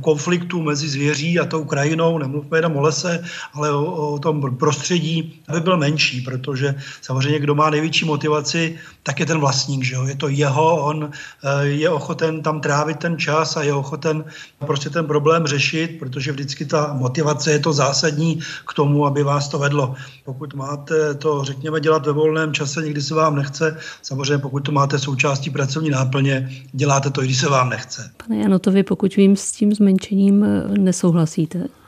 konfliktu 0.00 0.62
mezi 0.62 0.88
zvěří 0.88 1.40
a 1.40 1.44
tou 1.44 1.64
krajinou, 1.64 2.18
nemluvme 2.18 2.58
jenom 2.58 2.76
o 2.76 2.80
lese, 2.80 3.24
ale 3.54 3.72
o, 3.72 3.84
o 4.12 4.18
tom 4.18 4.56
prostředí, 4.56 5.36
aby 5.48 5.60
byl 5.60 5.76
menší, 5.76 6.20
protože 6.20 6.74
samozřejmě 7.02 7.38
kdo 7.38 7.54
má 7.54 7.70
největší 7.70 8.04
motivaci, 8.04 8.78
tak 9.02 9.20
je 9.20 9.26
ten 9.26 9.38
vlastník, 9.38 9.84
že 9.84 9.94
jo? 9.94 10.04
je 10.04 10.16
to 10.16 10.28
jeho, 10.28 10.84
on 10.84 11.10
eh, 11.10 11.66
je 11.66 11.90
ochoten 11.90 12.42
tam 12.42 12.60
trávit 12.60 12.98
ten 12.98 13.18
čas 13.18 13.56
a 13.56 13.62
je 13.62 13.74
ochoten 13.74 14.24
prostě 14.58 14.90
ten 14.90 15.06
problém 15.06 15.46
řešit, 15.46 15.98
protože 15.98 16.32
vždycky 16.32 16.64
ta 16.64 16.92
motivace 16.92 17.52
je 17.52 17.58
to 17.58 17.72
zásadní 17.72 18.40
k 18.68 18.74
tomu, 18.74 19.06
aby 19.06 19.22
vás 19.22 19.48
to 19.48 19.58
vedlo. 19.58 19.94
Pokud 20.24 20.54
máte 20.54 21.14
to, 21.14 21.44
řekněme, 21.44 21.80
dělat 21.80 22.06
ve 22.06 22.12
volném 22.12 22.52
čase, 22.52 22.82
někdy 22.82 23.02
se 23.02 23.14
vám 23.14 23.36
nechce, 23.36 23.78
samozřejmě 24.02 24.38
pokud 24.38 24.60
to 24.60 24.72
máte 24.72 24.98
součástí 24.98 25.50
pracovní 25.50 25.90
náplně, 25.90 26.50
děláte 26.72 27.10
to, 27.10 27.22
i 27.22 27.24
když 27.24 27.38
se 27.38 27.48
vám 27.48 27.70
nechce. 27.70 28.10
Pane 28.26 28.38
Janotovi, 28.42 28.82
pokud 28.82 29.16
vím, 29.16 29.36
s 29.36 29.52
tím 29.52 29.74
zmenšením 29.74 30.44
eh, 30.44 30.78
nesouhlasíte? 30.78 31.85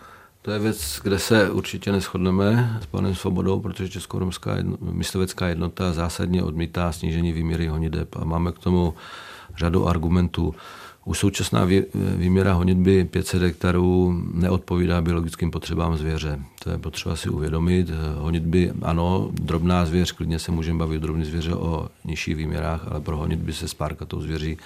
To 0.48 0.52
je 0.52 0.58
věc, 0.58 1.00
kde 1.02 1.18
se 1.18 1.50
určitě 1.50 1.92
neschodneme 1.92 2.78
s 2.82 2.86
panem 2.86 3.14
Svobodou, 3.14 3.60
protože 3.60 3.88
Českoromská 3.88 4.56
myslivecká 4.80 5.48
jednota 5.48 5.92
zásadně 5.92 6.42
odmítá 6.42 6.92
snížení 6.92 7.32
výměry 7.32 7.66
honideb 7.66 8.16
a 8.16 8.24
máme 8.24 8.52
k 8.52 8.58
tomu 8.58 8.94
řadu 9.56 9.88
argumentů. 9.88 10.54
Už 11.04 11.18
současná 11.18 11.66
výměra 12.16 12.52
honitby 12.52 13.04
500 13.04 13.42
hektarů 13.42 14.22
neodpovídá 14.32 15.00
biologickým 15.00 15.50
potřebám 15.50 15.96
zvěře. 15.96 16.40
To 16.64 16.70
je 16.70 16.78
potřeba 16.78 17.16
si 17.16 17.28
uvědomit. 17.28 17.90
Honitby, 18.18 18.72
ano, 18.82 19.28
drobná 19.32 19.86
zvěř, 19.86 20.12
klidně 20.12 20.38
se 20.38 20.52
můžeme 20.52 20.78
bavit 20.78 20.96
o 20.96 21.00
drobné 21.00 21.24
zvěře 21.24 21.54
o 21.54 21.88
nižších 22.04 22.36
výměrách, 22.36 22.88
ale 22.90 23.00
pro 23.00 23.16
honitby 23.16 23.52
se 23.52 23.68
s 23.68 23.74
párkatou 23.74 24.20
zvěří 24.20 24.58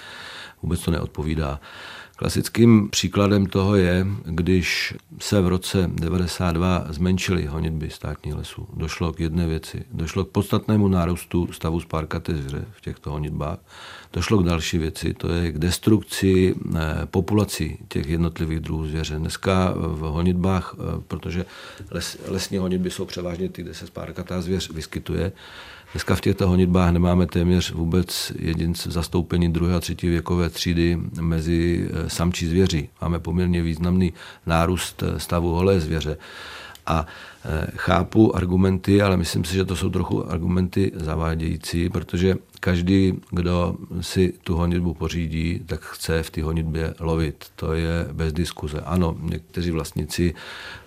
vůbec 0.63 0.79
to 0.79 0.91
neodpovídá. 0.91 1.59
Klasickým 2.15 2.89
příkladem 2.89 3.45
toho 3.45 3.75
je, 3.75 4.07
když 4.25 4.93
se 5.19 5.41
v 5.41 5.47
roce 5.47 5.89
92 5.93 6.85
zmenšily 6.89 7.45
honitby 7.45 7.89
státních 7.89 8.35
lesů. 8.35 8.67
Došlo 8.73 9.13
k 9.13 9.19
jedné 9.19 9.47
věci. 9.47 9.85
Došlo 9.91 10.25
k 10.25 10.29
podstatnému 10.29 10.87
nárůstu 10.87 11.51
stavu 11.51 11.79
spárkaté 11.79 12.35
zvěře 12.35 12.65
v 12.71 12.81
těchto 12.81 13.11
honitbách. 13.11 13.59
Došlo 14.13 14.37
k 14.37 14.45
další 14.45 14.77
věci, 14.77 15.13
to 15.13 15.31
je 15.31 15.51
k 15.51 15.57
destrukci 15.57 16.55
eh, 16.55 16.79
populací 17.05 17.77
těch 17.87 18.07
jednotlivých 18.07 18.59
druhů 18.59 18.87
zvěře. 18.87 19.15
Dneska 19.15 19.73
v 19.75 19.99
honitbách, 19.99 20.75
eh, 20.75 21.01
protože 21.07 21.45
les, 21.91 22.17
lesní 22.27 22.57
honitby 22.57 22.91
jsou 22.91 23.05
převážně 23.05 23.49
ty, 23.49 23.61
kde 23.61 23.73
se 23.73 23.87
spárkatá 23.87 24.41
zvěř 24.41 24.69
vyskytuje, 24.69 25.31
Dneska 25.93 26.15
v 26.15 26.21
těchto 26.21 26.47
honitbách 26.47 26.91
nemáme 26.91 27.27
téměř 27.27 27.71
vůbec 27.71 28.31
jedince 28.39 28.91
zastoupení 28.91 29.53
druhé 29.53 29.75
a 29.75 29.79
třetí 29.79 30.07
věkové 30.07 30.49
třídy 30.49 30.99
mezi 31.21 31.89
eh, 31.89 32.09
samčí 32.09 32.47
zvěři. 32.47 32.89
Máme 33.01 33.19
poměrně 33.19 33.61
významný 33.61 34.13
nárůst 34.45 35.03
eh, 35.03 35.19
stavu 35.19 35.53
holé 35.53 35.79
zvěře. 35.79 36.17
A 36.85 37.05
eh, 37.45 37.67
chápu 37.75 38.35
argumenty, 38.35 39.01
ale 39.01 39.17
myslím 39.17 39.43
si, 39.43 39.53
že 39.53 39.65
to 39.65 39.75
jsou 39.75 39.89
trochu 39.89 40.31
argumenty 40.31 40.91
zavádějící, 40.95 41.89
protože 41.89 42.35
každý, 42.63 43.13
kdo 43.31 43.75
si 44.01 44.33
tu 44.43 44.55
honitbu 44.55 44.93
pořídí, 44.93 45.59
tak 45.65 45.81
chce 45.81 46.23
v 46.23 46.29
té 46.29 46.43
honitbě 46.43 46.93
lovit. 46.99 47.45
To 47.55 47.73
je 47.73 48.07
bez 48.13 48.33
diskuze. 48.33 48.81
Ano, 48.81 49.15
někteří 49.19 49.71
vlastníci 49.71 50.33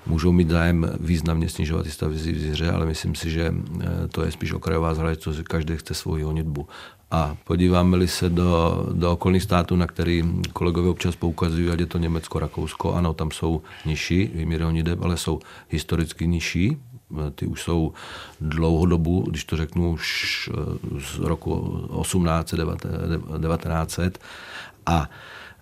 můžou 0.07 0.33
mít 0.33 0.51
zájem 0.51 0.91
významně 1.01 1.49
snižovat 1.49 1.87
stavy 1.87 2.19
zvíře, 2.19 2.71
ale 2.71 2.87
myslím 2.87 3.15
si, 3.15 3.31
že 3.31 3.55
eh, 3.55 4.09
to 4.09 4.25
je 4.25 4.33
spíš 4.33 4.53
okrajová 4.53 4.95
záležitost, 4.95 5.37
že 5.37 5.43
každý 5.43 5.77
chce 5.77 5.95
svoji 5.95 6.25
honitbu. 6.25 6.69
A 7.11 7.37
podíváme-li 7.45 8.09
se 8.09 8.29
do, 8.29 8.87
do 8.93 9.13
okolních 9.13 9.43
států, 9.43 9.77
na 9.77 9.87
který 9.87 10.25
kolegové 10.53 10.89
občas 10.89 11.17
poukazují, 11.17 11.71
ať 11.71 11.81
je 11.81 11.87
to 11.87 11.99
Německo, 11.99 12.39
Rakousko, 12.39 12.95
ano, 12.95 13.15
tam 13.15 13.31
jsou 13.31 13.63
nižší 13.87 14.31
výměry 14.35 14.65
honiteb, 14.65 15.03
ale 15.03 15.17
jsou 15.17 15.41
historicky 15.69 16.27
nižší, 16.27 16.77
ty 17.35 17.47
už 17.47 17.63
jsou 17.63 17.93
dlouhodobu, 18.41 19.25
když 19.31 19.45
to 19.45 19.57
řeknu 19.57 19.93
už 19.93 20.51
eh, 20.53 21.01
z 21.01 21.19
roku 21.19 21.55
18, 21.89 22.55
1900 22.55 24.19
a 24.87 25.11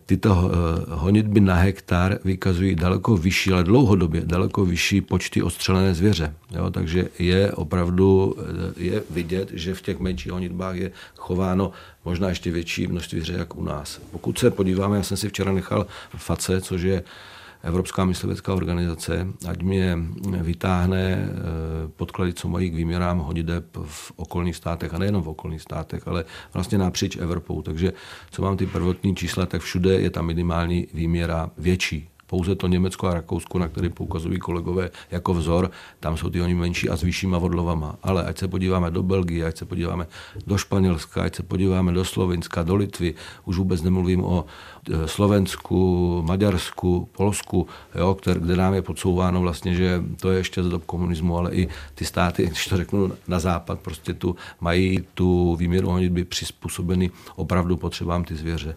tyto 0.06 0.50
eh, 0.50 0.84
honitby 0.88 1.40
na 1.40 1.54
hektar 1.54 2.18
vykazují 2.24 2.74
daleko 2.74 3.16
vyšší, 3.16 3.52
ale 3.52 3.64
dlouhodobě 3.64 4.22
daleko 4.24 4.64
vyšší 4.64 5.00
počty 5.00 5.42
ostřelené 5.42 5.94
zvěře. 5.94 6.34
Jo, 6.50 6.70
takže 6.70 7.08
je 7.18 7.52
opravdu 7.52 8.36
eh, 8.38 8.84
je 8.84 9.02
vidět, 9.10 9.50
že 9.52 9.74
v 9.74 9.82
těch 9.82 9.98
menších 9.98 10.32
honitbách 10.32 10.76
je 10.76 10.90
chováno 11.16 11.72
možná 12.04 12.28
ještě 12.28 12.50
větší 12.50 12.86
množství 12.86 13.20
zvěře, 13.20 13.38
jak 13.38 13.56
u 13.56 13.64
nás. 13.64 14.00
Pokud 14.10 14.38
se 14.38 14.50
podíváme, 14.50 14.96
já 14.96 15.02
jsem 15.02 15.16
si 15.16 15.28
včera 15.28 15.52
nechal 15.52 15.86
FACE, 16.16 16.60
což 16.60 16.82
je 16.82 17.02
Evropská 17.64 18.04
myslivecká 18.04 18.54
organizace, 18.54 19.28
ať 19.48 19.62
mě 19.62 19.98
vytáhne 20.40 21.28
eh, 21.28 21.28
podklady, 21.96 22.32
co 22.32 22.48
mají 22.48 22.70
k 22.70 22.74
výměrám 22.74 23.18
honideb 23.18 23.64
v 23.84 24.12
okolních 24.16 24.56
státech, 24.56 24.94
a 24.94 24.98
nejenom 24.98 25.22
v 25.22 25.28
okolních 25.28 25.62
státech, 25.62 26.08
ale 26.08 26.24
vlastně 26.54 26.78
napříč 26.78 27.16
Evropou. 27.16 27.62
Takže 27.62 27.92
co 28.30 28.42
mám 28.42 28.56
ty 28.56 28.66
prvotní 28.66 29.16
čísla, 29.16 29.46
tak 29.46 29.62
všude 29.62 29.94
je 29.94 30.10
ta 30.10 30.22
minimální 30.22 30.86
výměra 30.94 31.50
větší 31.58 32.13
pouze 32.34 32.54
to 32.54 32.66
Německo 32.66 33.06
a 33.06 33.14
Rakousko, 33.14 33.58
na 33.58 33.68
které 33.68 33.88
poukazují 33.88 34.38
kolegové 34.38 34.90
jako 35.10 35.34
vzor, 35.34 35.70
tam 36.00 36.16
jsou 36.16 36.30
ty 36.30 36.42
oni 36.42 36.54
menší 36.54 36.88
a 36.88 36.96
s 36.96 37.02
vyššíma 37.02 37.38
vodlovama. 37.38 37.96
Ale 38.02 38.24
ať 38.24 38.38
se 38.38 38.48
podíváme 38.48 38.90
do 38.90 39.02
Belgie, 39.02 39.46
ať 39.46 39.56
se 39.56 39.64
podíváme 39.64 40.06
do 40.46 40.58
Španělska, 40.58 41.22
ať 41.22 41.34
se 41.34 41.42
podíváme 41.42 41.92
do 41.92 42.04
Slovenska, 42.04 42.62
do 42.62 42.74
Litvy, 42.74 43.14
už 43.44 43.58
vůbec 43.58 43.82
nemluvím 43.82 44.24
o 44.24 44.44
e, 44.44 45.08
Slovensku, 45.08 45.78
Maďarsku, 46.26 47.08
Polsku, 47.16 47.66
jo, 47.94 48.14
které, 48.14 48.40
kde 48.40 48.56
nám 48.56 48.74
je 48.74 48.82
podsouváno 48.82 49.40
vlastně, 49.40 49.74
že 49.74 50.02
to 50.20 50.30
je 50.30 50.38
ještě 50.38 50.62
z 50.62 50.68
dob 50.68 50.84
komunismu, 50.84 51.38
ale 51.38 51.54
i 51.54 51.68
ty 51.94 52.04
státy, 52.04 52.46
když 52.50 52.66
to 52.66 52.76
řeknu 52.76 53.12
na 53.28 53.38
západ, 53.38 53.78
prostě 53.78 54.14
tu 54.14 54.36
mají 54.60 55.06
tu 55.14 55.56
výměru 55.56 55.90
honitby 55.90 56.24
přizpůsobeny 56.24 57.10
opravdu 57.36 57.76
potřebám 57.76 58.24
ty 58.24 58.34
zvěře. 58.34 58.76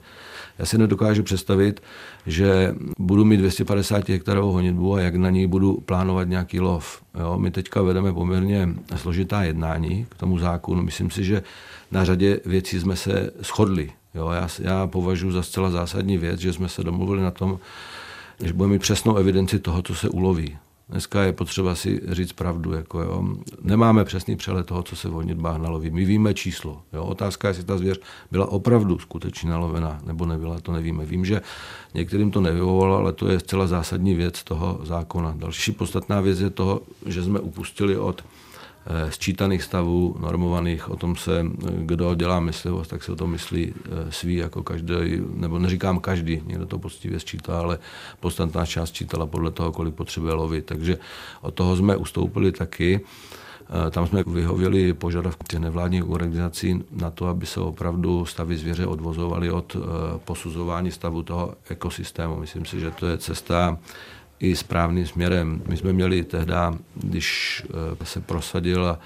Já 0.60 0.66
si 0.66 0.78
nedokážu 0.78 1.24
představit, 1.24 1.84
že 2.26 2.76
budu 3.00 3.26
mít 3.26 3.38
250 3.38 4.10
hektarovou 4.10 4.52
honitbu 4.52 4.96
a 4.96 5.02
jak 5.02 5.16
na 5.16 5.30
ní 5.30 5.48
budu 5.48 5.74
plánovat 5.74 6.28
nějaký 6.28 6.60
lov. 6.60 7.02
Jo, 7.20 7.38
my 7.40 7.52
teďka 7.52 7.82
vedeme 7.82 8.14
poměrně 8.14 8.70
složitá 8.96 9.44
jednání 9.44 10.06
k 10.10 10.16
tomu 10.16 10.40
zákonu. 10.40 10.84
Myslím 10.84 11.12
si, 11.12 11.24
že 11.24 11.44
na 11.92 12.06
řadě 12.06 12.40
věcí 12.46 12.80
jsme 12.80 12.96
se 12.96 13.32
shodli. 13.44 13.92
Jo, 14.16 14.30
já, 14.30 14.48
já 14.60 14.88
považuji 14.88 15.32
za 15.32 15.44
zcela 15.44 15.70
zásadní 15.70 16.18
věc, 16.18 16.40
že 16.40 16.54
jsme 16.54 16.70
se 16.70 16.84
domluvili 16.84 17.22
na 17.22 17.32
tom, 17.32 17.60
že 18.44 18.54
budeme 18.54 18.74
mít 18.74 18.82
přesnou 18.82 19.16
evidenci 19.16 19.60
toho, 19.60 19.82
co 19.82 19.96
se 19.96 20.10
uloví. 20.10 20.58
Dneska 20.90 21.24
je 21.24 21.34
potřeba 21.34 21.76
si 21.76 22.02
říct 22.08 22.34
pravdu. 22.34 22.74
Jako 22.74 23.02
jo. 23.02 23.24
Nemáme 23.62 24.06
přesný 24.06 24.36
přehled 24.36 24.68
toho, 24.68 24.84
co 24.84 24.96
se 24.96 25.10
v 25.10 25.12
honitbách 25.12 25.58
naloví. 25.58 25.90
My 25.90 26.06
víme 26.06 26.34
číslo. 26.34 26.82
Jo. 26.94 27.04
Otázka 27.04 27.48
je, 27.48 27.50
jestli 27.50 27.64
ta 27.64 27.78
zvěř 27.78 28.00
byla 28.32 28.46
opravdu 28.52 29.00
skutečně 29.00 29.50
nalovená, 29.50 30.00
nebo 30.06 30.26
nebyla, 30.26 30.60
to 30.60 30.72
nevíme. 30.72 31.06
Vím, 31.06 31.26
že 31.26 31.42
některým 31.94 32.32
to 32.32 32.42
nevyhovovalo, 32.42 32.98
ale 32.98 33.14
to 33.14 33.28
je 33.28 33.40
zcela 33.40 33.68
zásadní 33.68 34.16
věc 34.16 34.44
toho 34.44 34.80
zákona. 34.84 35.34
Další 35.38 35.72
podstatná 35.72 36.22
věc 36.22 36.40
je 36.40 36.50
toho, 36.50 36.82
že 37.06 37.24
jsme 37.24 37.40
upustili 37.40 37.98
od 37.98 38.24
sčítaných 39.10 39.64
stavů, 39.64 40.16
normovaných, 40.20 40.90
o 40.90 40.96
tom 40.96 41.16
se, 41.16 41.46
kdo 41.78 42.16
dělá 42.16 42.40
myslivost, 42.40 42.90
tak 42.90 43.04
se 43.04 43.12
o 43.12 43.16
tom 43.16 43.32
myslí 43.32 43.74
eh, 43.76 44.12
svý, 44.12 44.36
jako 44.36 44.64
každý, 44.64 44.94
nebo 45.34 45.60
neříkám 45.60 46.00
každý, 46.00 46.42
někdo 46.46 46.66
to 46.66 46.80
poctivě 46.80 47.20
sčítá, 47.20 47.60
ale 47.60 47.80
podstatná 48.20 48.66
část 48.66 48.90
sčítala 48.90 49.26
podle 49.26 49.52
toho, 49.52 49.72
kolik 49.72 49.96
potřebuje 49.96 50.34
lovit. 50.34 50.66
Takže 50.66 50.98
od 51.42 51.54
toho 51.54 51.76
jsme 51.76 51.96
ustoupili 51.96 52.52
taky. 52.52 53.02
Tam 53.92 54.08
jsme 54.08 54.24
vyhověli 54.28 54.94
požadavku 54.94 55.44
těch 55.50 55.60
nevládních 55.60 56.10
organizací 56.10 56.84
na 56.92 57.12
to, 57.12 57.28
aby 57.28 57.46
se 57.46 57.60
opravdu 57.60 58.26
stavy 58.26 58.58
zvěře 58.58 58.86
odvozovaly 58.86 59.52
od 59.52 59.78
posuzování 60.26 60.92
stavu 60.92 61.24
toho 61.24 61.54
ekosystému. 61.70 62.40
Myslím 62.40 62.66
si, 62.66 62.80
že 62.80 62.92
to 62.92 63.08
je 63.08 63.18
cesta 63.18 63.78
i 64.40 64.56
správným 64.56 65.06
směrem. 65.06 65.62
My 65.68 65.78
jsme 65.78 65.94
měli 65.94 66.24
tehdy, 66.24 66.54
když 66.96 67.64
se 68.04 68.22
prosadila 68.22 69.00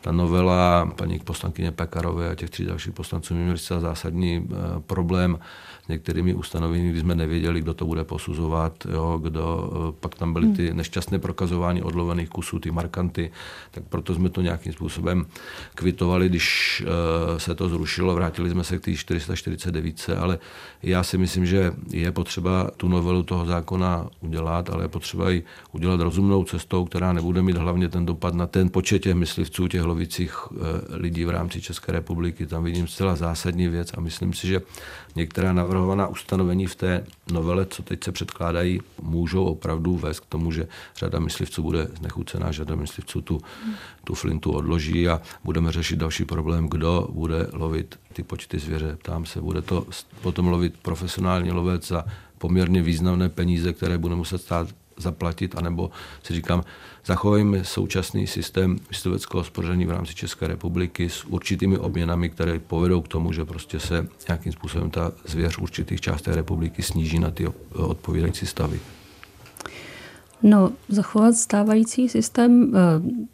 ta 0.00 0.12
novela 0.12 0.92
paní 0.96 1.18
poslankyně 1.18 1.72
Pekarové 1.72 2.30
a 2.30 2.34
těch 2.34 2.50
tří 2.50 2.64
dalších 2.64 2.92
poslanců 2.92 3.34
měli 3.34 3.58
zcela 3.58 3.80
zásadní 3.80 4.48
problém 4.86 5.38
některými 5.88 6.34
ustanoveními, 6.34 6.90
kdy 6.90 7.00
jsme 7.00 7.14
nevěděli, 7.14 7.60
kdo 7.60 7.74
to 7.74 7.86
bude 7.86 8.04
posuzovat, 8.04 8.86
jo, 8.92 9.20
kdo, 9.22 9.72
eh, 9.72 9.92
pak 10.00 10.14
tam 10.14 10.32
byly 10.32 10.48
ty 10.48 10.68
hmm. 10.68 10.76
nešťastné 10.76 11.18
prokazování 11.18 11.82
odlovených 11.82 12.28
kusů, 12.28 12.58
ty 12.58 12.70
markanty, 12.70 13.30
tak 13.70 13.84
proto 13.88 14.14
jsme 14.14 14.28
to 14.28 14.40
nějakým 14.40 14.72
způsobem 14.72 15.26
kvitovali, 15.74 16.28
když 16.28 16.82
uh, 16.86 17.38
se 17.38 17.54
to 17.54 17.68
zrušilo, 17.68 18.14
vrátili 18.14 18.50
jsme 18.50 18.64
se 18.64 18.78
k 18.78 18.84
té 18.84 18.94
449, 18.94 20.10
ale 20.18 20.38
já 20.82 21.02
si 21.02 21.18
myslím, 21.18 21.46
že 21.46 21.72
je 21.90 22.12
potřeba 22.12 22.70
tu 22.76 22.88
novelu 22.88 23.22
toho 23.22 23.46
zákona 23.46 24.08
udělat, 24.20 24.70
ale 24.70 24.84
je 24.84 24.88
potřeba 24.88 25.30
ji 25.30 25.44
udělat 25.72 26.00
rozumnou 26.00 26.44
cestou, 26.44 26.84
která 26.84 27.12
nebude 27.12 27.42
mít 27.42 27.56
hlavně 27.56 27.88
ten 27.88 28.06
dopad 28.06 28.34
na 28.34 28.46
ten 28.46 28.68
počet 28.68 28.98
těch 28.98 29.14
myslivců, 29.14 29.68
těch 29.68 29.82
lovicích 29.82 30.50
uh, 30.52 30.58
lidí 30.90 31.24
v 31.24 31.30
rámci 31.30 31.60
České 31.60 31.92
republiky. 31.92 32.46
Tam 32.46 32.64
vidím 32.64 32.86
zcela 32.88 33.16
zásadní 33.16 33.68
věc 33.68 33.90
a 33.96 34.00
myslím 34.00 34.32
si, 34.32 34.46
že 34.46 34.62
některá 35.16 35.52
navrhovaná 35.52 36.06
ustanovení 36.06 36.66
v 36.66 36.74
té 36.74 37.06
novele, 37.32 37.66
co 37.66 37.82
teď 37.82 38.04
se 38.04 38.12
předkládají, 38.12 38.80
můžou 39.02 39.44
opravdu 39.44 39.96
vést 39.96 40.20
k 40.20 40.26
tomu, 40.26 40.52
že 40.52 40.68
řada 40.96 41.18
myslivců 41.18 41.62
bude 41.62 41.88
znechucená, 41.98 42.52
řada 42.52 42.74
myslivců 42.74 43.20
tu, 43.20 43.40
tu 44.04 44.14
flintu 44.14 44.52
odloží 44.52 45.08
a 45.08 45.20
budeme 45.44 45.72
řešit 45.72 45.96
další 45.96 46.24
problém, 46.24 46.68
kdo 46.68 47.08
bude 47.12 47.46
lovit 47.52 47.98
ty 48.12 48.22
počty 48.22 48.58
zvěře. 48.58 48.96
Ptám 48.96 49.26
se, 49.26 49.40
bude 49.40 49.62
to 49.62 49.86
potom 50.22 50.48
lovit 50.48 50.74
profesionální 50.82 51.50
lovec 51.50 51.88
za 51.88 52.04
poměrně 52.38 52.82
významné 52.82 53.28
peníze, 53.28 53.72
které 53.72 53.98
bude 53.98 54.14
muset 54.14 54.38
stát 54.38 54.68
zaplatit, 54.96 55.54
anebo 55.56 55.90
si 56.22 56.34
říkám, 56.34 56.64
zachovejme 57.06 57.64
současný 57.64 58.26
systém 58.26 58.78
mysliveckého 58.88 59.40
hospodaření 59.40 59.86
v 59.86 59.90
rámci 59.90 60.14
České 60.14 60.46
republiky 60.46 61.08
s 61.08 61.24
určitými 61.24 61.78
obměnami, 61.78 62.30
které 62.30 62.58
povedou 62.58 63.00
k 63.00 63.08
tomu, 63.08 63.32
že 63.32 63.44
prostě 63.44 63.80
se 63.80 64.06
nějakým 64.28 64.52
způsobem 64.52 64.90
ta 64.90 65.12
zvěř 65.26 65.58
určitých 65.58 66.00
částí 66.00 66.30
republiky 66.30 66.82
sníží 66.82 67.18
na 67.18 67.30
ty 67.30 67.46
odpovídající 67.72 68.46
stavy. 68.46 68.80
No, 70.42 70.72
zachovat 70.88 71.34
stávající 71.34 72.08
systém, 72.08 72.72
eh, 72.76 73.24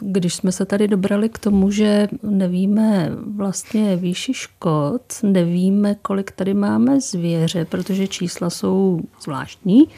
když 0.00 0.34
jsme 0.34 0.52
se 0.52 0.64
tady 0.64 0.88
dobrali 0.88 1.28
k 1.28 1.38
tomu, 1.38 1.70
že 1.70 2.08
nevíme 2.22 3.10
vlastně 3.36 3.96
výši 3.96 4.34
škod, 4.34 5.02
nevíme, 5.22 5.94
kolik 5.94 6.30
tady 6.30 6.54
máme 6.54 7.00
zvěře, 7.00 7.64
protože 7.64 8.08
čísla 8.08 8.50
jsou 8.50 9.00
zvláštní, 9.22 9.88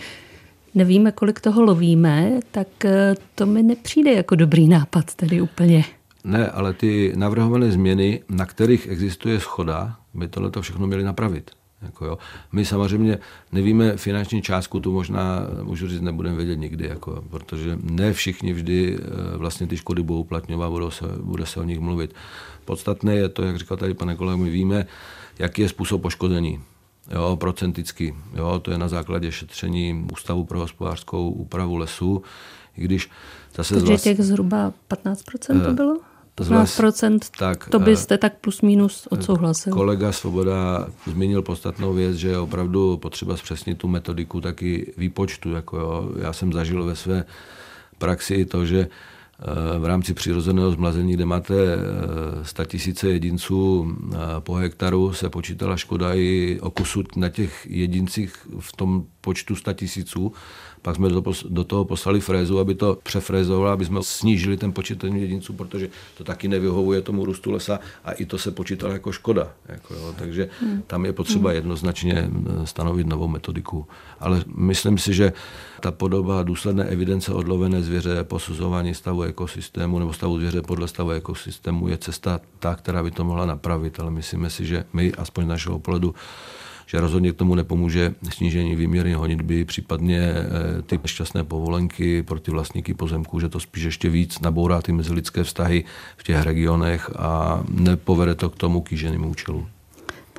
nevíme, 0.77 1.13
kolik 1.13 1.41
toho 1.41 1.63
lovíme, 1.63 2.41
tak 2.51 2.85
eh, 2.85 3.15
to 3.35 3.47
mi 3.47 3.63
nepřijde 3.63 4.13
jako 4.13 4.35
dobrý 4.35 4.69
nápad 4.69 5.15
tady 5.15 5.41
úplně. 5.41 5.85
Ne, 6.25 6.51
ale 6.51 6.73
ty 6.73 7.13
navrhované 7.17 7.71
změny, 7.71 8.23
na 8.29 8.47
kterých 8.47 8.87
existuje 8.87 9.41
schoda, 9.41 9.97
by 10.15 10.29
tohle 10.29 10.51
to 10.51 10.63
všechno 10.63 10.87
měli 10.87 11.05
napravit. 11.05 11.51
Jako 11.83 12.07
jo. 12.07 12.19
My 12.53 12.65
samozřejmě 12.65 13.19
nevíme 13.53 13.97
finanční 13.97 14.43
částku, 14.43 14.81
tu 14.81 14.93
možná, 14.93 15.41
můžu 15.63 15.89
říct, 15.89 16.01
nebudeme 16.01 16.37
vědět 16.37 16.57
nikdy, 16.57 16.89
jako, 16.89 17.25
protože 17.31 17.79
ne 17.83 18.13
všichni 18.13 18.53
vždy 18.53 18.99
eh, 18.99 19.37
vlastně 19.37 19.67
ty 19.67 19.77
škody 19.77 20.03
budou 20.03 20.21
uplatňovat, 20.21 20.71
budou 20.71 20.91
se, 20.91 21.05
bude 21.23 21.47
se 21.47 21.61
o 21.61 21.65
nich 21.65 21.81
mluvit. 21.81 22.15
Podstatné 22.65 23.15
je 23.15 23.29
to, 23.29 23.43
jak 23.43 23.57
říkal 23.57 23.77
tady 23.77 23.95
pane 23.95 24.17
kolega, 24.17 24.37
my 24.37 24.51
víme, 24.51 24.87
jaký 25.39 25.63
je 25.63 25.69
způsob 25.69 26.03
poškození 26.03 26.61
jo, 27.11 27.37
procenticky. 27.41 28.15
Jo, 28.35 28.59
to 28.59 28.71
je 28.71 28.79
na 28.79 28.89
základě 28.89 29.33
šetření 29.33 30.07
Ústavu 30.13 30.45
pro 30.45 30.59
hospodářskou 30.59 31.31
úpravu 31.31 31.77
lesů. 31.77 32.23
I 32.77 32.85
když 32.85 33.11
zase 33.55 33.75
Takže 33.75 33.87
vlast... 33.87 34.05
těch 34.05 34.21
zhruba 34.21 34.73
15% 34.91 35.63
to 35.65 35.71
eh, 35.71 35.73
bylo? 35.73 35.97
15%, 36.37 37.19
tak, 37.39 37.69
to 37.69 37.79
byste 37.79 38.15
eh, 38.15 38.19
tak 38.19 38.37
plus 38.41 38.63
minus 38.63 39.09
odsouhlasil. 39.11 39.73
Kolega 39.73 40.13
Svoboda 40.13 40.89
zmínil 41.07 41.43
podstatnou 41.43 41.95
věc, 41.95 42.17
že 42.17 42.29
je 42.29 42.39
opravdu 42.39 42.97
potřeba 42.97 43.37
zpřesnit 43.37 43.79
tu 43.79 43.89
metodiku 43.89 44.41
taky 44.41 44.93
výpočtu. 44.97 45.53
Jako 45.53 45.79
jo. 45.79 46.11
Já 46.19 46.33
jsem 46.33 46.53
zažil 46.53 46.85
ve 46.85 46.97
své 46.97 47.25
praxi 47.99 48.45
to, 48.45 48.67
že 48.67 48.89
v 49.79 49.85
rámci 49.85 50.15
přirozeného 50.15 50.71
zmlazení, 50.71 51.13
kde 51.13 51.25
máte 51.25 51.55
100 52.43 52.63
eh, 52.63 52.67
tisíce 52.67 53.09
jedinců 53.09 53.87
eh, 54.13 54.17
po 54.39 54.55
hektaru, 54.55 55.13
se 55.13 55.31
počítala 55.31 55.77
škoda 55.77 56.15
i 56.15 56.59
o 56.61 56.71
kusu 56.71 57.03
na 57.17 57.29
těch 57.29 57.67
jedincích 57.71 58.49
v 58.61 58.77
tom 58.77 59.05
počtu 59.21 59.57
100 59.57 59.73
tisíců 59.73 60.33
pak 60.87 60.97
jsme 60.97 61.09
do, 61.09 61.23
do 61.49 61.65
toho 61.65 61.85
poslali 61.85 62.21
frézu, 62.21 62.59
aby 62.59 62.75
to 62.75 62.99
přefrézovalo, 63.03 63.71
aby 63.71 63.85
jsme 63.85 64.03
snížili 64.03 64.57
ten 64.57 64.73
počet 64.73 65.05
jedinců, 65.05 65.53
protože 65.53 65.89
to 66.19 66.25
taky 66.25 66.49
nevyhovuje 66.49 67.03
tomu 67.03 67.25
růstu 67.25 67.51
lesa 67.51 67.81
a 68.05 68.13
i 68.13 68.25
to 68.27 68.39
se 68.39 68.51
počítalo 68.51 68.93
jako 68.93 69.13
škoda. 69.13 69.51
Jako 69.69 69.95
jo. 69.95 70.15
Takže 70.19 70.49
hmm. 70.61 70.83
tam 70.87 71.05
je 71.05 71.13
potřeba 71.13 71.51
hmm. 71.51 71.57
jednoznačně 71.57 72.15
eh, 72.15 72.67
stanovit 72.67 73.07
novou 73.07 73.29
metodiku. 73.29 73.87
Ale 74.21 74.45
myslím 74.57 74.99
si, 74.99 75.15
že 75.15 75.33
ta 75.81 75.91
podoba 75.91 76.43
důsledné 76.43 76.85
evidence 76.85 77.33
odlovené 77.33 77.83
zvěře, 77.83 78.25
posuzování 78.25 78.95
stavu 78.95 79.23
ekosystému 79.23 79.99
nebo 79.99 80.13
stavu 80.13 80.39
zvěře 80.39 80.63
podle 80.63 80.89
stavu 80.89 81.11
ekosystému 81.11 81.89
je 81.89 81.99
cesta 81.99 82.41
ta, 82.59 82.75
která 82.75 83.03
by 83.03 83.11
to 83.11 83.25
mohla 83.25 83.47
napravit, 83.47 84.01
ale 84.01 84.11
myslíme 84.11 84.51
si, 84.51 84.67
že 84.67 84.85
my, 84.93 85.13
aspoň 85.13 85.45
z 85.45 85.49
našeho 85.49 85.79
pohledu, 85.79 86.15
že 86.87 87.01
rozhodně 87.01 87.33
k 87.33 87.37
tomu 87.37 87.55
nepomůže 87.55 88.15
snížení 88.31 88.77
výměry 88.77 89.13
honitby, 89.13 89.65
případně 89.65 90.21
eh, 90.21 90.83
ty 90.83 91.01
šťastné 91.05 91.45
povolenky 91.45 92.23
pro 92.23 92.41
ty 92.41 92.51
vlastníky 92.51 92.95
pozemků, 92.95 93.41
že 93.41 93.49
to 93.49 93.61
spíš 93.61 93.83
ještě 93.83 94.09
víc 94.09 94.41
nabourá 94.41 94.83
ty 94.83 94.93
mezilidské 94.93 95.45
vztahy 95.45 95.85
v 96.17 96.23
těch 96.23 96.43
regionech 96.43 97.11
a 97.17 97.63
nepovede 97.69 98.35
to 98.35 98.51
k 98.51 98.57
tomu 98.57 98.81
kýženým 98.81 99.27
účelu. 99.27 99.67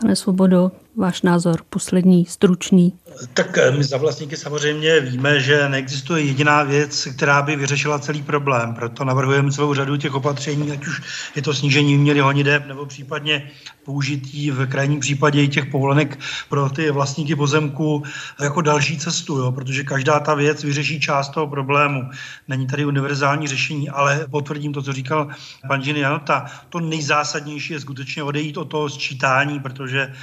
Pane 0.01 0.15
Svobodo, 0.15 0.71
váš 0.97 1.21
názor 1.21 1.61
poslední, 1.69 2.25
stručný. 2.25 2.93
Tak 3.33 3.57
eh, 3.57 3.71
my 3.71 3.83
za 3.83 3.97
vlastníky 3.97 4.37
samozřejmě 4.37 4.99
víme, 4.99 5.39
že 5.39 5.69
neexistuje 5.69 6.23
jediná 6.23 6.63
věc, 6.63 7.07
která 7.15 7.41
by 7.41 7.55
vyřešila 7.55 7.99
celý 7.99 8.21
problém. 8.21 8.73
Proto 8.73 9.05
navrhujeme 9.05 9.51
celou 9.51 9.73
řadu 9.73 9.97
těch 9.97 10.13
opatření, 10.13 10.71
ať 10.71 10.87
už 10.87 11.01
je 11.35 11.41
to 11.41 11.53
snížení 11.53 11.93
výměry 11.93 12.19
honideb 12.19 12.67
nebo 12.67 12.85
případně 12.85 13.51
použití 13.85 14.51
v 14.51 14.67
krajním 14.67 14.99
případě 14.99 15.43
i 15.43 15.47
těch 15.47 15.65
povolenek 15.65 16.19
pro 16.49 16.69
ty 16.69 16.91
vlastníky 16.91 17.35
pozemku 17.35 18.03
jako 18.41 18.61
další 18.61 18.97
cestu, 18.97 19.37
jo? 19.37 19.51
protože 19.51 19.83
každá 19.83 20.19
ta 20.19 20.33
věc 20.33 20.63
vyřeší 20.63 20.99
část 20.99 21.29
toho 21.29 21.47
problému. 21.47 22.09
Není 22.47 22.67
tady 22.67 22.85
univerzální 22.85 23.47
řešení, 23.47 23.89
ale 23.89 24.27
potvrdím 24.31 24.73
to, 24.73 24.81
co 24.81 24.93
říkal 24.93 25.27
pan 25.67 25.83
Žiny 25.83 25.99
Janota. 25.99 26.45
To 26.69 26.79
nejzásadnější 26.79 27.73
je 27.73 27.79
skutečně 27.79 28.23
odejít 28.23 28.57
od 28.57 28.65
toho 28.65 28.89
sčítání, 28.89 29.59
protože 29.59 30.13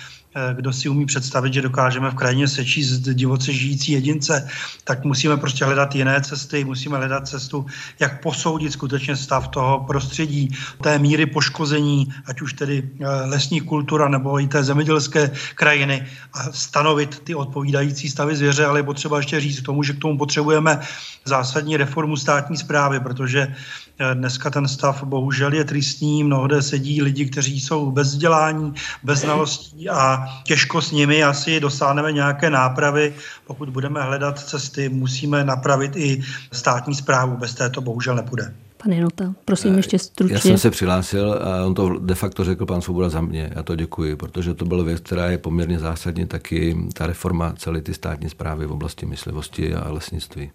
kdo 0.52 0.72
si 0.72 0.88
umí 0.88 1.06
představit, 1.06 1.54
že 1.54 1.62
dokážeme 1.62 2.10
v 2.10 2.14
krajině 2.14 2.48
sečíst 2.48 3.00
divoce 3.00 3.52
žijící 3.52 3.92
jedince, 3.92 4.48
tak 4.84 5.04
musíme 5.04 5.36
prostě 5.36 5.64
hledat 5.64 5.94
jiné 5.94 6.20
cesty, 6.20 6.64
musíme 6.64 6.96
hledat 6.98 7.28
cestu, 7.28 7.66
jak 8.00 8.22
posoudit 8.22 8.72
skutečně 8.72 9.16
stav 9.16 9.48
toho 9.48 9.84
prostředí, 9.84 10.50
té 10.82 10.98
míry 10.98 11.26
poškození, 11.26 12.08
ať 12.26 12.40
už 12.40 12.52
tedy 12.52 12.82
eh, 13.00 13.06
lesní 13.06 13.60
kultura 13.60 14.08
nebo 14.08 14.40
i 14.40 14.46
té 14.46 14.64
zemědělské 14.64 15.30
krajiny 15.54 16.06
a 16.32 16.52
stanovit 16.52 17.20
ty 17.20 17.34
odpovídající 17.34 18.08
stavy 18.08 18.36
zvěře, 18.36 18.66
ale 18.66 18.78
je 18.78 18.82
potřeba 18.82 19.16
ještě 19.16 19.40
říct 19.40 19.60
k 19.60 19.66
tomu, 19.66 19.82
že 19.82 19.92
k 19.92 19.98
tomu 19.98 20.18
potřebujeme 20.18 20.80
zásadní 21.24 21.76
reformu 21.76 22.16
státní 22.16 22.56
zprávy, 22.56 23.00
protože 23.00 23.54
Eh, 23.54 23.83
dneska 24.14 24.50
ten 24.50 24.68
stav 24.68 25.04
bohužel 25.04 25.52
je 25.52 25.64
tristní, 25.64 26.24
mnohde 26.24 26.62
sedí 26.62 27.02
lidi, 27.02 27.26
kteří 27.26 27.60
jsou 27.60 27.90
bez 27.90 28.08
vzdělání, 28.08 28.74
bez 29.02 29.20
znalostí 29.20 29.88
a 29.88 30.26
těžko 30.44 30.82
s 30.82 30.90
nimi 30.90 31.24
asi 31.24 31.60
dosáhneme 31.60 32.12
nějaké 32.12 32.50
nápravy. 32.50 33.14
Pokud 33.46 33.68
budeme 33.68 34.02
hledat 34.02 34.38
cesty, 34.38 34.88
musíme 34.88 35.44
napravit 35.44 35.96
i 35.96 36.22
státní 36.52 36.94
zprávu, 36.94 37.36
bez 37.36 37.54
této 37.54 37.80
bohužel 37.80 38.14
nepůjde. 38.14 38.54
Pane 38.82 39.00
Nota, 39.00 39.34
prosím 39.44 39.76
ještě 39.76 39.98
stručně. 39.98 40.34
Já 40.34 40.40
jsem 40.40 40.58
se 40.58 40.70
přihlásil 40.70 41.32
a 41.32 41.66
on 41.66 41.74
to 41.74 41.98
de 41.98 42.14
facto 42.14 42.44
řekl 42.44 42.66
pan 42.66 42.80
Svoboda 42.80 43.08
za 43.08 43.20
mě. 43.20 43.52
Já 43.54 43.62
to 43.62 43.76
děkuji, 43.76 44.16
protože 44.16 44.54
to 44.54 44.64
byla 44.64 44.84
věc, 44.84 45.00
která 45.00 45.26
je 45.26 45.38
poměrně 45.38 45.78
zásadní, 45.78 46.26
taky 46.26 46.76
ta 46.92 47.06
reforma 47.06 47.54
celé 47.56 47.80
ty 47.80 47.94
státní 47.94 48.30
zprávy 48.30 48.66
v 48.66 48.72
oblasti 48.72 49.06
myslivosti 49.06 49.74
a 49.74 49.92
lesnictví. 49.92 50.50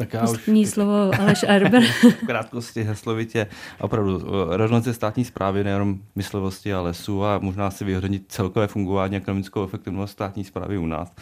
Tak 0.00 0.12
já 0.12 0.28
už... 0.28 0.50
slovo 0.64 1.10
Aleš 1.20 1.42
Arber. 1.42 1.82
v 2.22 2.26
krátkosti 2.26 2.82
heslovitě 2.82 3.46
opravdu 3.80 4.20
eh, 4.20 4.56
rezonance 4.56 4.94
státní 4.94 5.24
zprávy, 5.24 5.64
nejenom 5.64 5.98
myslivosti 6.14 6.74
a 6.74 6.80
lesů 6.80 7.24
a 7.24 7.38
možná 7.38 7.70
si 7.70 7.84
vyhodnit 7.84 8.24
celkové 8.28 8.66
fungování 8.66 9.16
ekonomickou 9.16 9.64
efektivnost 9.64 10.12
státní 10.12 10.44
zprávy 10.44 10.78
u 10.78 10.86
nás. 10.86 11.12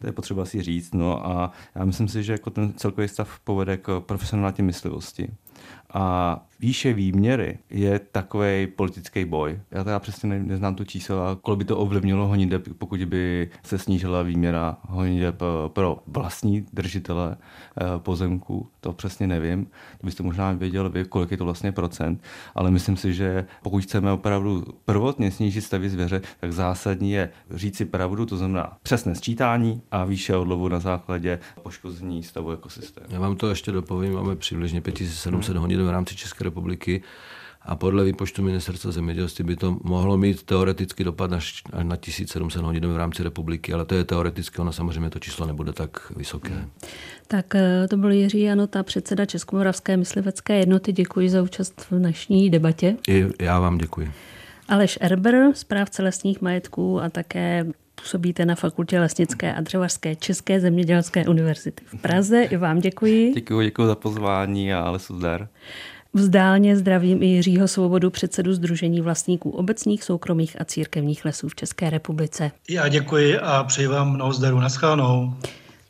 To 0.00 0.06
je 0.06 0.12
potřeba 0.12 0.44
si 0.44 0.62
říct. 0.62 0.94
No 0.94 1.26
a 1.26 1.52
já 1.74 1.84
myslím 1.84 2.08
si, 2.08 2.22
že 2.22 2.32
jako 2.32 2.50
ten 2.50 2.72
celkový 2.72 3.08
stav 3.08 3.40
povede 3.44 3.76
k 3.76 4.00
profesionální 4.00 4.62
myslivosti. 4.62 5.28
A 5.94 6.36
výše 6.60 6.92
výměry 6.92 7.58
je 7.70 7.98
takový 7.98 8.66
politický 8.66 9.24
boj. 9.24 9.60
Já 9.70 9.84
teda 9.84 9.98
přesně 9.98 10.28
ne, 10.28 10.38
neznám 10.38 10.74
to 10.74 10.84
číslo, 10.84 11.26
a 11.26 11.36
kolik 11.42 11.58
by 11.58 11.64
to 11.64 11.78
ovlivnilo 11.78 12.26
honideb, 12.26 12.62
pokud 12.78 13.04
by 13.04 13.50
se 13.62 13.78
snížila 13.78 14.22
výměra 14.22 14.76
honideb 14.88 15.42
eh, 15.42 15.68
pro 15.68 15.98
vlastní 16.06 16.66
držitele 16.72 17.36
eh, 17.36 17.84
pozemků. 17.98 18.68
To 18.80 18.92
přesně 18.92 19.26
nevím. 19.26 19.64
To 20.00 20.06
byste 20.06 20.22
možná 20.22 20.52
věděl 20.52 20.90
vy, 20.90 21.04
kolik 21.04 21.30
je 21.30 21.36
to 21.36 21.44
vlastně 21.44 21.72
procent. 21.72 22.22
Ale 22.54 22.70
myslím 22.70 22.96
si, 22.96 23.14
že 23.14 23.46
pokud 23.62 23.82
chceme 23.82 24.12
opravdu 24.12 24.64
prvotně 24.84 25.30
snížit 25.30 25.60
stavy 25.60 25.90
zvěře, 25.90 26.22
tak 26.40 26.52
zásadní 26.52 27.12
je 27.12 27.30
říci 27.50 27.84
pravdu, 27.84 28.26
to 28.26 28.36
znamená 28.36 28.76
přesné 28.82 29.14
sčítání 29.14 29.82
a 29.90 30.04
výše 30.04 30.36
odlovu 30.36 30.68
na 30.68 30.78
základě 30.78 31.38
poškození 31.62 32.22
stavu 32.22 32.50
ekosystému. 32.50 33.06
Já 33.10 33.20
vám 33.20 33.36
to 33.36 33.48
ještě 33.48 33.72
dopovím, 33.72 34.12
máme 34.12 34.36
přibližně 34.36 34.80
5700 34.80 35.52
hmm. 35.52 35.60
honideb 35.60 35.86
v 35.86 35.90
rámci 35.90 36.16
České 36.16 36.49
republiky 36.50 37.02
a 37.62 37.76
podle 37.76 38.04
výpočtu 38.04 38.42
ministerstva 38.42 38.92
zemědělství 38.92 39.44
by 39.44 39.56
to 39.56 39.78
mohlo 39.84 40.16
mít 40.16 40.42
teoreticky 40.42 41.04
dopad 41.04 41.32
až 41.32 41.62
na 41.82 41.96
1700 41.96 42.62
hodin 42.62 42.86
v 42.86 42.96
rámci 42.96 43.22
republiky, 43.22 43.72
ale 43.72 43.84
to 43.84 43.94
je 43.94 44.04
teoreticky, 44.04 44.58
ono 44.58 44.72
samozřejmě 44.72 45.10
to 45.10 45.18
číslo 45.18 45.46
nebude 45.46 45.72
tak 45.72 46.12
vysoké. 46.16 46.64
Tak 47.26 47.54
eh, 47.54 47.88
to 47.88 47.96
byl 47.96 48.10
Jiří 48.10 48.40
Janota, 48.40 48.82
předseda 48.82 49.26
Českomoravské 49.26 49.96
myslivecké 49.96 50.58
jednoty. 50.58 50.92
Děkuji 50.92 51.28
za 51.28 51.42
účast 51.42 51.86
v 51.90 51.98
dnešní 51.98 52.50
debatě. 52.50 52.96
I 53.08 53.26
já 53.40 53.60
vám 53.60 53.78
děkuji. 53.78 54.12
Aleš 54.68 54.98
Erber, 55.00 55.50
správce 55.54 56.02
lesních 56.02 56.40
majetků 56.40 57.00
a 57.00 57.08
také 57.08 57.66
působíte 57.94 58.46
na 58.46 58.54
Fakultě 58.54 59.00
lesnické 59.00 59.54
a 59.54 59.60
dřevařské 59.60 60.16
České 60.16 60.60
zemědělské 60.60 61.26
univerzity 61.26 61.84
v 61.86 62.00
Praze. 62.00 62.42
I 62.42 62.56
vám 62.56 62.78
děkuji. 62.78 63.32
Děkuji, 63.34 63.66
děkuji 63.66 63.86
za 63.86 63.94
pozvání 63.94 64.72
a 64.74 64.90
lesu 64.90 65.16
zdar. 65.16 65.48
Vzdálně 66.14 66.76
zdravím 66.76 67.22
i 67.22 67.26
Jiřího 67.26 67.68
Svobodu, 67.68 68.10
předsedu 68.10 68.52
Združení 68.52 69.00
vlastníků 69.00 69.50
obecních, 69.50 70.04
soukromých 70.04 70.60
a 70.60 70.64
církevních 70.64 71.24
lesů 71.24 71.48
v 71.48 71.54
České 71.54 71.90
republice. 71.90 72.50
Já 72.70 72.88
děkuji 72.88 73.38
a 73.38 73.64
přeji 73.64 73.86
vám 73.86 74.14
mnoho 74.14 74.32
zdaru. 74.32 74.60
Naschánou. 74.60 75.34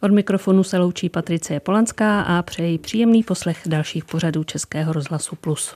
Od 0.00 0.10
mikrofonu 0.10 0.64
se 0.64 0.78
loučí 0.78 1.08
Patricie 1.08 1.60
Polanská 1.60 2.22
a 2.22 2.42
přeji 2.42 2.78
příjemný 2.78 3.22
poslech 3.22 3.62
dalších 3.66 4.04
pořadů 4.04 4.44
Českého 4.44 4.92
rozhlasu 4.92 5.36
Plus. 5.36 5.74